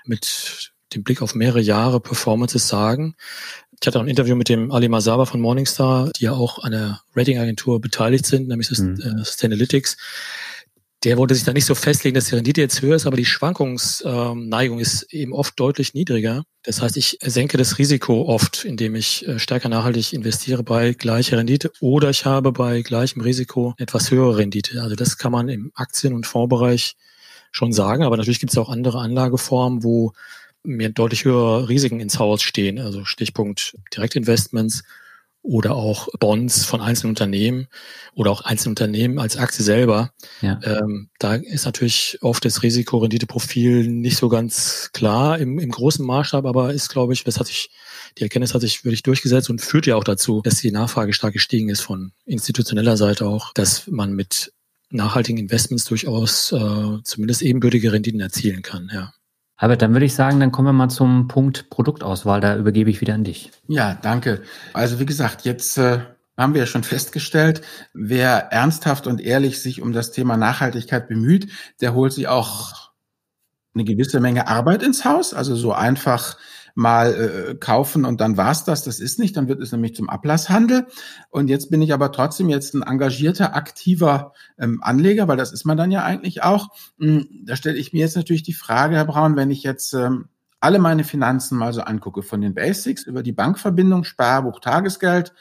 mit 0.05 0.71
dem 0.95 1.03
Blick 1.03 1.23
auf 1.23 1.35
mehrere 1.35 1.61
Jahre 1.61 1.99
Performances 1.99 2.69
sagen. 2.69 3.17
Ich 3.81 3.85
hatte 3.85 3.99
auch 3.99 4.05
ein 4.05 4.09
Interview 4.09 4.37
mit 4.37 4.49
dem 4.49 4.71
Ali 4.71 4.89
Masawa 4.89 5.25
von 5.25 5.41
Morningstar, 5.41 6.13
die 6.13 6.27
ja 6.27 6.35
auch 6.35 6.63
an 6.63 6.71
der 6.71 7.01
Ratingagentur 7.17 7.81
beteiligt 7.81 8.27
sind, 8.27 8.47
nämlich 8.47 8.71
mhm. 8.79 9.01
Äh, 9.01 9.25
Sustainalytics 9.25 9.97
der 11.05 11.17
wollte 11.17 11.35
sich 11.35 11.45
da 11.45 11.53
nicht 11.53 11.65
so 11.65 11.75
festlegen, 11.75 12.15
dass 12.15 12.27
die 12.27 12.35
Rendite 12.35 12.61
jetzt 12.61 12.83
höher 12.83 12.97
ist, 12.97 13.07
aber 13.07 13.17
die 13.17 13.25
Schwankungsneigung 13.25 14.79
ist 14.79 15.05
eben 15.13 15.33
oft 15.33 15.59
deutlich 15.59 15.95
niedriger. 15.95 16.45
Das 16.63 16.83
heißt, 16.83 16.99
ich 16.99 17.19
senke 17.23 17.57
das 17.57 17.79
Risiko 17.79 18.27
oft, 18.27 18.65
indem 18.67 18.95
ich 18.95 19.27
äh, 19.27 19.39
stärker 19.39 19.71
nachhaltig 19.71 20.13
investiere 20.13 20.63
bei 20.63 20.93
gleicher 20.93 21.39
Rendite 21.39 21.73
oder 21.81 22.11
ich 22.11 22.27
habe 22.27 22.53
bei 22.53 22.83
gleichem 22.83 23.23
Risiko 23.23 23.75
etwas 23.79 24.11
höhere 24.11 24.37
Rendite. 24.37 24.83
Also 24.83 24.95
das 24.95 25.17
kann 25.17 25.33
man 25.33 25.49
im 25.49 25.73
Aktien- 25.75 26.13
und 26.13 26.27
Fondsbereich 26.27 26.97
schon 27.51 27.73
sagen, 27.73 28.05
aber 28.05 28.19
natürlich 28.19 28.41
gibt 28.41 28.53
es 28.53 28.59
auch 28.59 28.69
andere 28.69 28.99
Anlageformen, 28.99 29.83
wo 29.83 30.13
mir 30.63 30.91
deutlich 30.91 31.25
höhere 31.25 31.71
Risiken 31.71 32.01
ins 32.01 32.19
Haus 32.19 32.43
stehen. 32.43 32.79
Also 32.79 33.07
Stichpunkt 33.07 33.77
Direktinvestments 33.97 34.83
oder 35.43 35.75
auch 35.75 36.09
Bonds 36.19 36.65
von 36.65 36.81
einzelnen 36.81 37.11
Unternehmen 37.11 37.69
oder 38.15 38.31
auch 38.31 38.43
einzelne 38.43 38.73
Unternehmen 38.73 39.19
als 39.19 39.37
Aktie 39.37 39.65
selber. 39.65 40.13
Ja. 40.43 40.61
Ähm, 40.63 41.09
da 41.19 41.35
ist 41.35 41.65
natürlich 41.65 42.19
oft 42.21 42.45
das 42.45 42.63
Risikorenditeprofil 42.63 43.89
nicht 43.89 44.19
so 44.19 44.29
ganz 44.29 44.91
klar 44.93 45.39
im, 45.39 45.59
im 45.59 45.71
großen 45.71 46.05
Maßstab, 46.05 46.45
aber 46.45 46.75
ist, 46.75 46.91
glaube 46.91 47.15
ich, 47.15 47.25
das 47.25 47.41
hat 47.41 47.47
sich, 47.47 47.71
die 48.19 48.23
Erkenntnis 48.23 48.55
hat 48.55 48.61
sich 48.61 48.85
wirklich 48.85 49.03
durchgesetzt 49.03 49.49
und 49.49 49.61
führt 49.61 49.87
ja 49.87 49.97
auch 49.97 50.05
dazu, 50.05 50.43
dass 50.43 50.61
die 50.61 50.73
Nachfrage 50.73 51.13
stark 51.13 51.33
gestiegen 51.33 51.71
ist 51.71 51.81
von 51.81 52.13
institutioneller 52.27 52.97
Seite 52.97 53.27
auch, 53.27 53.55
dass 53.55 53.87
man 53.87 54.13
mit 54.13 54.53
nachhaltigen 54.91 55.39
Investments 55.39 55.85
durchaus 55.85 56.53
äh, 56.53 56.99
zumindest 57.05 57.43
ebenbürtige 57.43 57.93
Renditen 57.93 58.21
erzielen 58.21 58.63
kann, 58.63 58.91
ja. 58.93 59.13
Albert, 59.61 59.83
dann 59.83 59.93
würde 59.93 60.07
ich 60.07 60.15
sagen, 60.15 60.41
dann 60.41 60.53
kommen 60.53 60.69
wir 60.69 60.73
mal 60.73 60.89
zum 60.89 61.29
Punkt 61.29 61.69
Produktauswahl. 61.69 62.41
Da 62.41 62.57
übergebe 62.57 62.89
ich 62.89 63.03
wieder 63.03 63.13
an 63.13 63.25
dich. 63.25 63.51
Ja, 63.69 63.93
danke. 64.01 64.41
Also 64.73 64.99
wie 65.01 65.05
gesagt, 65.05 65.45
jetzt 65.45 65.77
äh, 65.77 66.01
haben 66.39 66.55
wir 66.55 66.63
ja 66.63 66.67
schon 66.67 66.83
festgestellt, 66.83 67.61
wer 67.93 68.51
ernsthaft 68.53 69.07
und 69.07 69.21
ehrlich 69.21 69.61
sich 69.61 69.83
um 69.83 69.93
das 69.93 70.13
Thema 70.13 70.39
Nachhaltigkeit 70.39 71.09
bemüht, 71.09 71.53
der 71.83 71.93
holt 71.93 72.15
sich 72.15 72.27
auch 72.27 72.91
eine 73.75 73.85
gewisse 73.85 74.19
Menge 74.19 74.49
Arbeit 74.49 74.83
ins 74.83 75.05
Haus. 75.05 75.35
Also 75.35 75.55
so 75.55 75.75
einfach 75.75 76.39
mal 76.75 77.15
äh, 77.15 77.55
kaufen 77.55 78.05
und 78.05 78.21
dann 78.21 78.37
war's 78.37 78.65
das. 78.65 78.85
Das 78.85 79.01
ist 79.01 79.19
nicht, 79.19 79.37
dann 79.37 79.49
wird 79.49 79.61
es 79.61 79.73
nämlich 79.73 79.95
zum 79.95 80.09
Ablasshandel. 80.09 80.87
Und 81.31 81.49
jetzt 81.49 81.71
bin 81.71 81.83
ich 81.83 81.93
aber 81.93 82.13
trotzdem 82.13 82.49
jetzt 82.49 82.75
ein 82.75 82.83
engagierter, 82.83 83.55
aktiver 83.55 84.33
ähm, 84.59 84.81
Anleger, 84.83 85.29
weil 85.29 85.37
das 85.37 85.53
ist 85.53 85.65
man 85.65 85.77
dann 85.77 85.91
ja 85.91 86.05
eigentlich 86.05 86.43
auch. 86.43 86.69
Hm, 86.99 87.45
da 87.45 87.57
stelle 87.57 87.79
ich 87.79 87.93
mir 87.93 88.01
jetzt 88.01 88.17
natürlich 88.17 88.43
die 88.43 88.53
Frage, 88.53 88.97
Herr 88.97 89.07
Braun, 89.07 89.37
wenn 89.37 89.51
ich 89.51 89.63
jetzt 89.63 89.93
ähm, 89.93 90.29
alle 90.61 90.79
meine 90.79 91.05
Finanzen 91.05 91.57
mal 91.57 91.73
so 91.73 91.81
angucke, 91.81 92.23
von 92.23 92.41
den 92.41 92.55
Basics 92.55 93.05
über 93.05 93.23
die 93.23 93.33
Bankverbindung, 93.33 94.05
Sparbuch, 94.05 94.61
Tagesgeld, 94.61 95.33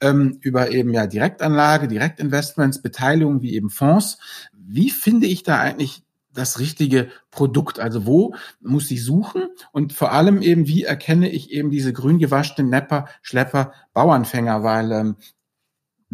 ähm, 0.00 0.38
über 0.40 0.70
eben 0.70 0.92
ja 0.92 1.06
Direktanlage, 1.06 1.88
Direktinvestments, 1.88 2.82
Beteiligungen 2.82 3.42
wie 3.42 3.54
eben 3.54 3.70
Fonds. 3.70 4.18
Wie 4.52 4.90
finde 4.90 5.26
ich 5.26 5.42
da 5.42 5.58
eigentlich 5.58 6.01
das 6.34 6.58
richtige 6.58 7.08
Produkt? 7.30 7.78
Also 7.78 8.06
wo 8.06 8.34
muss 8.60 8.90
ich 8.90 9.04
suchen? 9.04 9.48
Und 9.72 9.92
vor 9.92 10.12
allem 10.12 10.42
eben, 10.42 10.66
wie 10.66 10.84
erkenne 10.84 11.28
ich 11.28 11.50
eben 11.50 11.70
diese 11.70 11.92
grün 11.92 12.18
gewaschenen 12.18 12.70
Nepper, 12.70 13.06
Schlepper, 13.22 13.72
Bauernfänger? 13.92 14.62
Weil 14.62 14.92
ähm, 14.92 15.16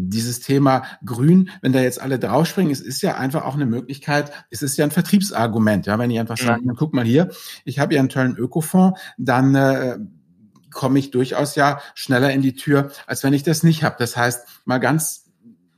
dieses 0.00 0.40
Thema 0.40 0.84
Grün, 1.04 1.50
wenn 1.60 1.72
da 1.72 1.80
jetzt 1.80 2.00
alle 2.00 2.18
draufspringen, 2.18 2.72
es 2.72 2.80
ist 2.80 3.02
ja 3.02 3.16
einfach 3.16 3.44
auch 3.44 3.54
eine 3.54 3.66
Möglichkeit, 3.66 4.30
es 4.50 4.62
ist 4.62 4.76
ja 4.76 4.84
ein 4.84 4.92
Vertriebsargument. 4.92 5.86
Ja, 5.86 5.98
wenn 5.98 6.10
ich 6.10 6.20
einfach 6.20 6.38
sage, 6.38 6.62
mhm. 6.62 6.76
guck 6.76 6.94
mal 6.94 7.04
hier, 7.04 7.30
ich 7.64 7.80
habe 7.80 7.94
hier 7.94 8.00
einen 8.00 8.08
tollen 8.08 8.36
Ökofonds, 8.36 9.00
dann 9.18 9.54
äh, 9.56 9.98
komme 10.70 11.00
ich 11.00 11.10
durchaus 11.10 11.56
ja 11.56 11.80
schneller 11.94 12.32
in 12.32 12.42
die 12.42 12.54
Tür, 12.54 12.92
als 13.06 13.24
wenn 13.24 13.32
ich 13.32 13.42
das 13.42 13.64
nicht 13.64 13.82
habe. 13.82 13.96
Das 13.98 14.16
heißt, 14.16 14.46
mal 14.64 14.78
ganz, 14.78 15.30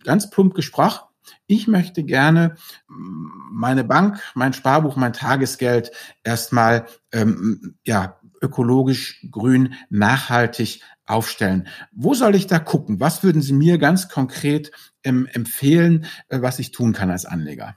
ganz 0.04 0.28
plump 0.28 0.54
gesprochen, 0.54 1.00
ich 1.50 1.66
möchte 1.66 2.04
gerne 2.04 2.54
meine 2.86 3.82
Bank, 3.82 4.22
mein 4.34 4.52
Sparbuch, 4.52 4.94
mein 4.94 5.12
Tagesgeld 5.12 5.90
erstmal 6.22 6.86
ähm, 7.12 7.74
ja, 7.84 8.20
ökologisch, 8.40 9.26
grün, 9.30 9.74
nachhaltig 9.88 10.80
aufstellen. 11.06 11.66
Wo 11.90 12.14
soll 12.14 12.36
ich 12.36 12.46
da 12.46 12.60
gucken? 12.60 13.00
Was 13.00 13.24
würden 13.24 13.42
Sie 13.42 13.52
mir 13.52 13.78
ganz 13.78 14.08
konkret 14.08 14.70
ähm, 15.02 15.28
empfehlen, 15.32 16.06
äh, 16.28 16.40
was 16.40 16.60
ich 16.60 16.70
tun 16.70 16.92
kann 16.92 17.10
als 17.10 17.26
Anleger? 17.26 17.76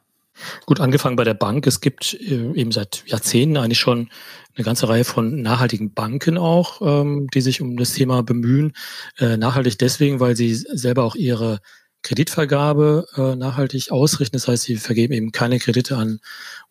Gut, 0.65 0.79
angefangen 0.79 1.15
bei 1.15 1.23
der 1.23 1.33
Bank. 1.33 1.65
Es 1.65 1.81
gibt 1.81 2.13
äh, 2.13 2.51
eben 2.53 2.71
seit 2.71 3.03
Jahrzehnten 3.07 3.57
eigentlich 3.57 3.79
schon 3.79 4.09
eine 4.55 4.65
ganze 4.65 4.87
Reihe 4.87 5.03
von 5.03 5.41
nachhaltigen 5.41 5.93
Banken 5.93 6.37
auch, 6.37 6.81
ähm, 6.81 7.27
die 7.33 7.41
sich 7.41 7.59
um 7.59 7.75
das 7.77 7.93
Thema 7.93 8.21
bemühen. 8.21 8.73
Äh, 9.17 9.37
nachhaltig 9.37 9.79
deswegen, 9.79 10.19
weil 10.19 10.35
sie 10.35 10.53
selber 10.53 11.03
auch 11.03 11.15
ihre 11.15 11.59
Kreditvergabe 12.03 13.07
äh, 13.15 13.35
nachhaltig 13.35 13.91
ausrichten. 13.91 14.35
Das 14.35 14.47
heißt, 14.47 14.63
sie 14.63 14.75
vergeben 14.75 15.13
eben 15.13 15.31
keine 15.31 15.59
Kredite 15.59 15.97
an 15.97 16.19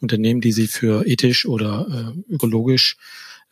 Unternehmen, 0.00 0.40
die 0.40 0.52
sie 0.52 0.68
für 0.68 1.06
ethisch 1.06 1.46
oder 1.46 2.14
äh, 2.28 2.34
ökologisch 2.34 2.96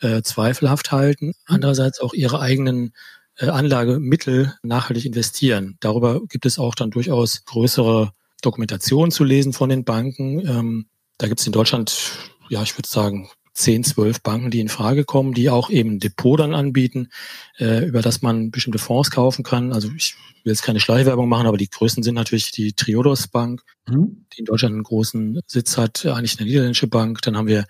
äh, 0.01 0.22
zweifelhaft 0.22 0.93
halten. 0.93 1.28
Mhm. 1.28 1.35
Andererseits 1.47 2.01
auch 2.01 2.14
ihre 2.14 2.41
eigenen 2.41 2.93
äh, 3.37 3.47
Anlagemittel 3.47 4.55
nachhaltig 4.62 5.07
investieren. 5.07 5.76
Darüber 5.81 6.20
gibt 6.26 6.47
es 6.47 6.59
auch 6.59 6.74
dann 6.74 6.91
durchaus 6.91 7.45
größere 7.45 8.12
Dokumentationen 8.43 9.11
zu 9.11 9.24
lesen 9.24 9.53
von 9.53 9.68
den 9.68 9.85
Banken. 9.85 10.41
Ähm, 10.47 10.87
da 11.18 11.28
gibt 11.28 11.41
es 11.41 11.47
in 11.47 11.53
Deutschland, 11.53 12.12
ja, 12.49 12.62
ich 12.62 12.76
würde 12.76 12.89
sagen, 12.89 13.31
10, 13.61 13.85
12 13.85 14.23
Banken, 14.23 14.51
die 14.51 14.61
in 14.61 14.69
Frage 14.69 15.05
kommen, 15.05 15.35
die 15.35 15.51
auch 15.51 15.71
eben 15.71 16.01
Depot 16.01 16.39
dann 16.39 16.55
anbieten, 16.55 17.09
äh, 17.59 17.87
über 17.87 18.03
das 18.03 18.23
man 18.23 18.51
bestimmte 18.51 18.79
Fonds 18.79 19.11
kaufen 19.11 19.43
kann. 19.43 19.73
Also 19.73 19.91
ich 19.97 20.17
will 20.43 20.53
jetzt 20.53 20.63
keine 20.63 20.81
Schleichwerbung 20.81 21.29
machen, 21.29 21.47
aber 21.47 21.57
die 21.57 21.69
größten 21.69 22.03
sind 22.03 22.15
natürlich 22.15 22.51
die 22.51 22.73
Triodos 22.73 23.29
Bank, 23.29 23.63
mhm. 23.87 24.27
die 24.33 24.41
in 24.41 24.45
Deutschland 24.47 24.75
einen 24.75 24.83
großen 24.83 25.41
Sitz 25.47 25.77
hat, 25.77 26.07
eigentlich 26.07 26.39
eine 26.39 26.49
niederländische 26.49 26.87
Bank. 26.87 27.23
Dann 27.23 27.37
haben 27.37 27.49
wir 27.49 27.67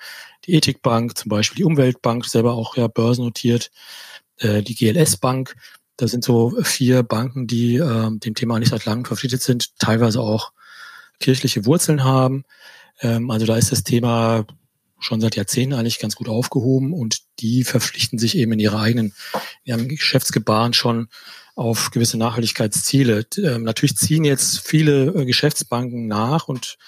die 0.47 0.55
Ethikbank, 0.55 1.17
zum 1.17 1.29
Beispiel 1.29 1.57
die 1.57 1.65
Umweltbank, 1.65 2.25
selber 2.25 2.55
auch 2.55 2.77
ja 2.77 2.87
börsennotiert, 2.87 3.71
äh, 4.39 4.63
die 4.63 4.75
GLS 4.75 5.17
Bank. 5.17 5.57
Da 5.97 6.09
sind 6.09 6.25
so 6.25 6.57
vier 6.63 7.03
Banken, 7.03 7.47
die 7.47 7.77
äh, 7.77 8.11
dem 8.11 8.35
Thema 8.35 8.59
nicht 8.59 8.71
seit 8.71 8.87
langem 8.87 9.05
verpflichtet 9.05 9.43
sind, 9.43 9.79
teilweise 9.79 10.21
auch 10.21 10.53
kirchliche 11.19 11.67
Wurzeln 11.67 12.05
haben. 12.05 12.45
Ähm, 13.01 13.31
also 13.31 13.47
da 13.47 13.57
ist 13.57 13.73
das 13.73 13.83
Thema 13.83 14.47
schon 15.01 15.21
seit 15.21 15.37
Jahrzehnten 15.37 15.75
eigentlich 15.75 15.99
ganz 15.99 16.15
gut 16.15 16.29
aufgehoben 16.29 16.93
und 16.93 17.21
die 17.41 17.65
verpflichten 17.65 18.19
sich 18.19 18.37
eben 18.37 18.53
in 18.53 18.61
ihrer 18.61 18.81
eigenen, 18.81 19.15
in 19.65 19.75
ihrem 19.75 19.89
Geschäftsgebaren 19.89 20.73
schon 20.73 21.09
auf 21.57 21.91
gewisse 21.91 22.17
Nachhaltigkeitsziele. 22.17 23.27
Ähm, 23.39 23.65
natürlich 23.65 23.97
ziehen 23.97 24.25
jetzt 24.25 24.61
viele 24.61 25.07
äh, 25.07 25.25
Geschäftsbanken 25.25 26.07
nach 26.07 26.49
und 26.49 26.79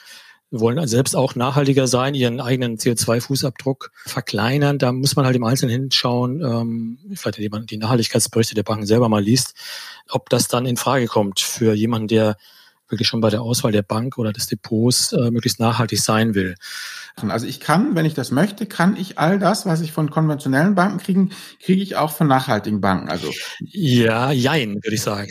wollen 0.53 0.87
selbst 0.87 1.17
auch 1.17 1.35
nachhaltiger 1.35 1.87
sein, 1.87 2.15
ihren 2.15 2.41
eigenen 2.41 2.77
CO2-Fußabdruck 2.77 3.91
verkleinern. 4.05 4.79
Da 4.79 4.93
muss 4.93 5.17
man 5.17 5.25
halt 5.25 5.35
im 5.35 5.45
Einzelnen 5.45 5.73
hinschauen, 5.73 6.43
ähm, 6.43 6.99
vielleicht 7.15 7.39
indem 7.39 7.53
man 7.53 7.67
die 7.67 7.79
Nachhaltigkeitsberichte 7.79 8.55
der 8.55 8.63
Banken 8.63 8.87
selber 8.87 9.09
mal 9.09 9.23
liest, 9.23 9.55
ob 10.11 10.29
das 10.29 10.49
dann 10.49 10.67
in 10.67 10.77
Frage 10.77 11.07
kommt 11.07 11.41
für 11.41 11.73
jemanden, 11.73 12.09
der 12.09 12.37
wirklich 12.89 13.09
schon 13.09 13.23
bei 13.23 13.31
der 13.31 13.41
Auswahl 13.41 13.73
der 13.73 13.83
Bank 13.83 14.19
oder 14.19 14.33
des 14.33 14.47
Depots 14.47 15.13
äh, 15.13 15.31
möglichst 15.31 15.59
nachhaltig 15.59 16.01
sein 16.01 16.35
will. 16.35 16.55
Also 17.17 17.47
ich 17.47 17.61
kann, 17.61 17.95
wenn 17.95 18.07
ich 18.07 18.15
das 18.15 18.31
möchte, 18.31 18.67
kann 18.67 18.97
ich 18.97 19.19
all 19.19 19.39
das, 19.39 19.67
was 19.67 19.81
ich 19.81 19.93
von 19.93 20.11
konventionellen 20.11 20.75
Banken 20.75 20.99
kriege, 20.99 21.29
kriege 21.61 21.83
ich 21.83 21.97
auch 21.97 22.11
von 22.13 22.27
nachhaltigen 22.27 22.81
Banken. 22.81 23.09
Also 23.11 23.31
ja, 23.61 24.33
jein, 24.33 24.75
würde 24.77 24.95
ich 24.95 25.03
sagen. 25.03 25.31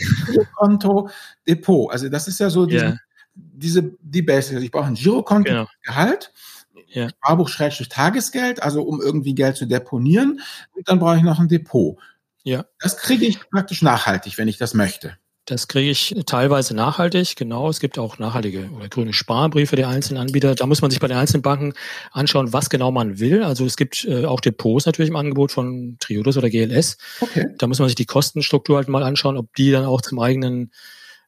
Konto, 0.56 1.10
Depot. 1.46 1.90
Also 1.90 2.08
das 2.08 2.28
ist 2.28 2.40
ja 2.40 2.50
so 2.50 2.66
die, 2.66 2.76
yeah. 2.76 2.96
diese 3.34 3.92
die 4.00 4.22
Basics. 4.22 4.54
Also 4.54 4.64
ich 4.64 4.70
brauche 4.70 4.86
ein 4.86 4.94
Girokonto, 4.94 5.50
genau. 5.50 5.66
Gehalt. 5.82 6.32
ja. 6.88 7.08
Sparbuch 7.08 7.48
schrägstrich 7.48 7.88
Tagesgeld, 7.88 8.62
also 8.62 8.82
um 8.82 9.00
irgendwie 9.00 9.34
Geld 9.34 9.56
zu 9.56 9.66
deponieren. 9.66 10.40
Und 10.72 10.88
dann 10.88 10.98
brauche 10.98 11.16
ich 11.16 11.22
noch 11.22 11.40
ein 11.40 11.48
Depot. 11.48 11.98
Ja. 12.44 12.64
Das 12.80 12.96
kriege 12.96 13.26
ich 13.26 13.38
praktisch 13.50 13.82
nachhaltig, 13.82 14.38
wenn 14.38 14.48
ich 14.48 14.58
das 14.58 14.74
möchte. 14.74 15.16
Das 15.52 15.68
kriege 15.68 15.90
ich 15.90 16.14
teilweise 16.24 16.74
nachhaltig, 16.74 17.36
genau. 17.36 17.68
Es 17.68 17.78
gibt 17.78 17.98
auch 17.98 18.18
nachhaltige 18.18 18.70
oder 18.74 18.88
grüne 18.88 19.12
Sparbriefe 19.12 19.76
der 19.76 19.88
einzelnen 19.88 20.22
Anbieter. 20.22 20.54
Da 20.54 20.64
muss 20.64 20.80
man 20.80 20.90
sich 20.90 20.98
bei 20.98 21.08
den 21.08 21.18
einzelnen 21.18 21.42
Banken 21.42 21.74
anschauen, 22.10 22.54
was 22.54 22.70
genau 22.70 22.90
man 22.90 23.20
will. 23.20 23.42
Also 23.42 23.66
es 23.66 23.76
gibt 23.76 24.06
äh, 24.06 24.24
auch 24.24 24.40
Depots 24.40 24.86
natürlich 24.86 25.10
im 25.10 25.16
Angebot 25.16 25.52
von 25.52 25.98
Triodos 26.00 26.38
oder 26.38 26.48
GLS. 26.48 26.96
Okay. 27.20 27.48
Da 27.58 27.66
muss 27.66 27.78
man 27.80 27.88
sich 27.88 27.96
die 27.96 28.06
Kostenstruktur 28.06 28.76
halt 28.76 28.88
mal 28.88 29.02
anschauen, 29.02 29.36
ob 29.36 29.54
die 29.54 29.70
dann 29.70 29.84
auch 29.84 30.00
zum 30.00 30.20
eigenen 30.20 30.70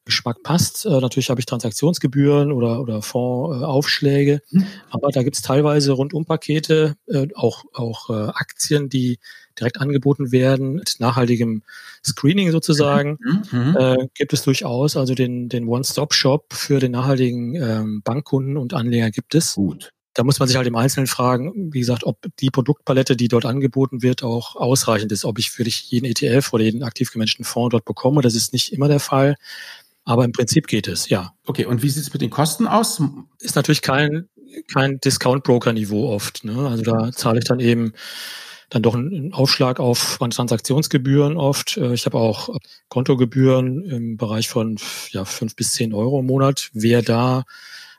Geschmack 0.04 0.42
passt. 0.42 0.86
Äh, 0.86 1.00
natürlich 1.00 1.30
habe 1.30 1.40
ich 1.40 1.46
Transaktionsgebühren 1.46 2.52
oder, 2.52 2.80
oder 2.80 3.02
Fondsaufschläge, 3.02 4.42
mhm. 4.50 4.66
aber 4.90 5.10
da 5.10 5.22
gibt 5.22 5.36
es 5.36 5.42
teilweise 5.42 5.92
Rundumpakete, 5.92 6.96
äh, 7.06 7.28
auch, 7.34 7.64
auch 7.72 8.10
äh, 8.10 8.30
Aktien, 8.34 8.88
die 8.88 9.18
direkt 9.58 9.80
angeboten 9.80 10.32
werden, 10.32 10.74
mit 10.74 10.96
nachhaltigem 10.98 11.62
Screening 12.04 12.50
sozusagen, 12.50 13.18
mhm. 13.20 13.58
mhm. 13.58 13.76
äh, 13.76 14.08
gibt 14.14 14.32
es 14.32 14.42
durchaus. 14.42 14.96
Also 14.96 15.14
den, 15.14 15.48
den 15.48 15.68
One-Stop-Shop 15.68 16.52
für 16.52 16.80
den 16.80 16.92
nachhaltigen 16.92 17.54
ähm, 17.54 18.02
Bankkunden 18.02 18.56
und 18.56 18.74
Anleger 18.74 19.10
gibt 19.10 19.34
es. 19.34 19.54
Gut. 19.54 19.90
Da 20.16 20.22
muss 20.22 20.38
man 20.38 20.46
sich 20.46 20.56
halt 20.56 20.68
im 20.68 20.76
Einzelnen 20.76 21.08
fragen, 21.08 21.72
wie 21.72 21.80
gesagt, 21.80 22.04
ob 22.04 22.18
die 22.38 22.50
Produktpalette, 22.50 23.16
die 23.16 23.26
dort 23.26 23.44
angeboten 23.44 24.00
wird, 24.00 24.22
auch 24.22 24.54
ausreichend 24.54 25.10
ist, 25.10 25.24
ob 25.24 25.40
ich 25.40 25.50
für 25.50 25.64
dich 25.64 25.90
jeden 25.90 26.06
ETF 26.06 26.52
oder 26.52 26.62
jeden 26.62 26.84
aktiv 26.84 27.10
gemanagten 27.10 27.44
Fonds 27.44 27.72
dort 27.72 27.84
bekomme. 27.84 28.22
Das 28.22 28.36
ist 28.36 28.52
nicht 28.52 28.72
immer 28.72 28.86
der 28.86 29.00
Fall. 29.00 29.34
Aber 30.04 30.24
im 30.24 30.32
Prinzip 30.32 30.66
geht 30.66 30.86
es, 30.86 31.08
ja. 31.08 31.32
Okay, 31.46 31.64
und 31.64 31.82
wie 31.82 31.88
sieht 31.88 32.02
es 32.02 32.12
mit 32.12 32.22
den 32.22 32.30
Kosten 32.30 32.66
aus? 32.66 33.00
Ist 33.40 33.56
natürlich 33.56 33.82
kein, 33.82 34.28
kein 34.72 35.00
Discount-Broker-Niveau 35.00 36.10
oft. 36.10 36.44
Ne? 36.44 36.68
Also 36.68 36.82
da 36.82 37.10
zahle 37.12 37.38
ich 37.38 37.44
dann 37.44 37.60
eben 37.60 37.92
dann 38.70 38.82
doch 38.82 38.94
einen 38.94 39.32
Aufschlag 39.32 39.78
auf 39.80 40.18
Transaktionsgebühren 40.18 41.36
oft. 41.36 41.76
Äh, 41.76 41.94
ich 41.94 42.06
habe 42.06 42.18
auch 42.18 42.48
Kontogebühren 42.88 43.84
im 43.84 44.16
Bereich 44.16 44.48
von 44.48 44.76
ja, 45.10 45.24
fünf 45.24 45.54
bis 45.56 45.72
zehn 45.72 45.94
Euro 45.94 46.20
im 46.20 46.26
Monat. 46.26 46.70
Wer 46.72 47.02
da 47.02 47.44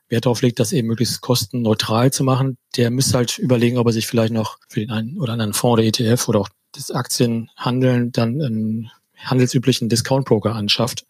Wert 0.10 0.26
darauf 0.26 0.42
legt, 0.42 0.60
das 0.60 0.74
eben 0.74 0.88
möglichst 0.88 1.22
kostenneutral 1.22 2.12
zu 2.12 2.24
machen, 2.24 2.58
der 2.78 2.92
müsste 2.92 3.18
halt 3.18 3.40
überlegen, 3.40 3.78
ob 3.78 3.88
er 3.88 3.94
sich 3.94 4.06
vielleicht 4.06 4.34
noch 4.34 4.60
für 4.70 4.80
den 4.80 4.92
einen 4.92 5.18
oder 5.18 5.34
anderen 5.34 5.54
Fonds 5.54 5.74
oder 5.74 5.84
ETF 5.84 6.28
oder 6.30 6.40
auch 6.42 6.50
das 6.74 6.92
Aktienhandeln 6.92 8.12
dann 8.12 8.42
einen 8.42 8.92
handelsüblichen 9.18 9.90
Discount-Broker 9.90 10.54
anschafft. 10.54 11.06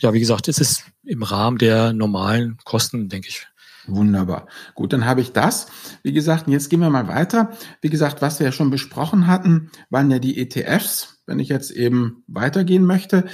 Ja, 0.00 0.12
wie 0.12 0.20
gesagt, 0.20 0.48
es 0.48 0.58
ist 0.58 0.84
im 1.04 1.22
Rahmen 1.22 1.58
der 1.58 1.92
normalen 1.92 2.58
Kosten, 2.64 3.08
denke 3.08 3.28
ich. 3.28 3.46
Wunderbar. 3.86 4.46
Gut, 4.74 4.92
dann 4.92 5.04
habe 5.04 5.20
ich 5.20 5.32
das. 5.32 5.66
Wie 6.02 6.12
gesagt, 6.12 6.48
jetzt 6.48 6.70
gehen 6.70 6.80
wir 6.80 6.90
mal 6.90 7.08
weiter. 7.08 7.52
Wie 7.82 7.90
gesagt, 7.90 8.22
was 8.22 8.38
wir 8.38 8.46
ja 8.46 8.52
schon 8.52 8.70
besprochen 8.70 9.26
hatten, 9.26 9.70
waren 9.90 10.10
ja 10.10 10.18
die 10.18 10.38
ETFs. 10.38 11.22
Wenn 11.26 11.38
ich 11.38 11.48
jetzt 11.48 11.70
eben 11.70 12.24
weitergehen 12.26 12.84
möchte, 12.84 13.24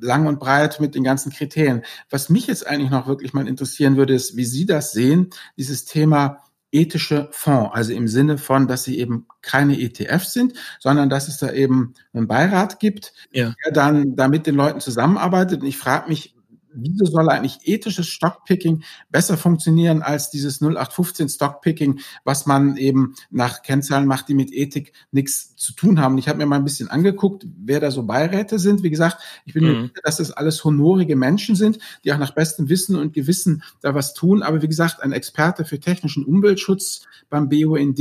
lang 0.00 0.26
und 0.26 0.40
breit 0.40 0.80
mit 0.80 0.94
den 0.94 1.04
ganzen 1.04 1.30
Kriterien. 1.30 1.82
Was 2.10 2.28
mich 2.28 2.46
jetzt 2.46 2.66
eigentlich 2.66 2.90
noch 2.90 3.06
wirklich 3.06 3.32
mal 3.32 3.46
interessieren 3.46 3.96
würde, 3.96 4.14
ist, 4.14 4.36
wie 4.36 4.44
Sie 4.44 4.66
das 4.66 4.92
sehen, 4.92 5.30
dieses 5.56 5.84
Thema 5.84 6.38
ethische 6.72 7.28
Fonds, 7.30 7.70
also 7.74 7.92
im 7.92 8.08
Sinne 8.08 8.38
von, 8.38 8.66
dass 8.66 8.84
sie 8.84 8.98
eben 8.98 9.26
keine 9.42 9.78
ETFs 9.78 10.32
sind, 10.32 10.54
sondern 10.80 11.10
dass 11.10 11.28
es 11.28 11.38
da 11.38 11.52
eben 11.52 11.94
einen 12.12 12.26
Beirat 12.26 12.80
gibt, 12.80 13.12
ja. 13.30 13.54
der 13.64 13.72
dann 13.72 14.16
da 14.16 14.28
mit 14.28 14.46
den 14.46 14.54
Leuten 14.54 14.80
zusammenarbeitet. 14.80 15.60
Und 15.60 15.68
ich 15.68 15.76
frage 15.76 16.08
mich, 16.08 16.34
wieso 16.74 17.04
soll 17.04 17.28
eigentlich 17.28 17.60
ethisches 17.64 18.08
Stockpicking 18.08 18.82
besser 19.10 19.36
funktionieren 19.36 20.02
als 20.02 20.30
dieses 20.30 20.60
0815 20.60 21.28
Stockpicking, 21.28 22.00
was 22.24 22.46
man 22.46 22.76
eben 22.76 23.14
nach 23.30 23.62
Kennzahlen 23.62 24.06
macht, 24.06 24.28
die 24.28 24.34
mit 24.34 24.52
Ethik 24.52 24.92
nichts 25.10 25.56
zu 25.56 25.72
tun 25.72 26.00
haben. 26.00 26.18
Ich 26.18 26.28
habe 26.28 26.38
mir 26.38 26.46
mal 26.46 26.56
ein 26.56 26.64
bisschen 26.64 26.88
angeguckt, 26.88 27.46
wer 27.64 27.80
da 27.80 27.90
so 27.90 28.04
Beiräte 28.04 28.58
sind. 28.58 28.82
Wie 28.82 28.90
gesagt, 28.90 29.18
ich 29.44 29.54
bin 29.54 29.64
mhm. 29.64 29.70
mir 29.70 29.82
sicher, 29.82 30.00
dass 30.04 30.16
das 30.16 30.32
alles 30.32 30.64
honorige 30.64 31.16
Menschen 31.16 31.56
sind, 31.56 31.78
die 32.04 32.12
auch 32.12 32.18
nach 32.18 32.34
bestem 32.34 32.68
Wissen 32.68 32.96
und 32.96 33.12
Gewissen 33.12 33.62
da 33.80 33.94
was 33.94 34.14
tun. 34.14 34.42
Aber 34.42 34.62
wie 34.62 34.68
gesagt, 34.68 35.02
ein 35.02 35.12
Experte 35.12 35.64
für 35.64 35.80
technischen 35.80 36.24
Umweltschutz 36.24 37.06
beim 37.30 37.48
BUND 37.48 38.00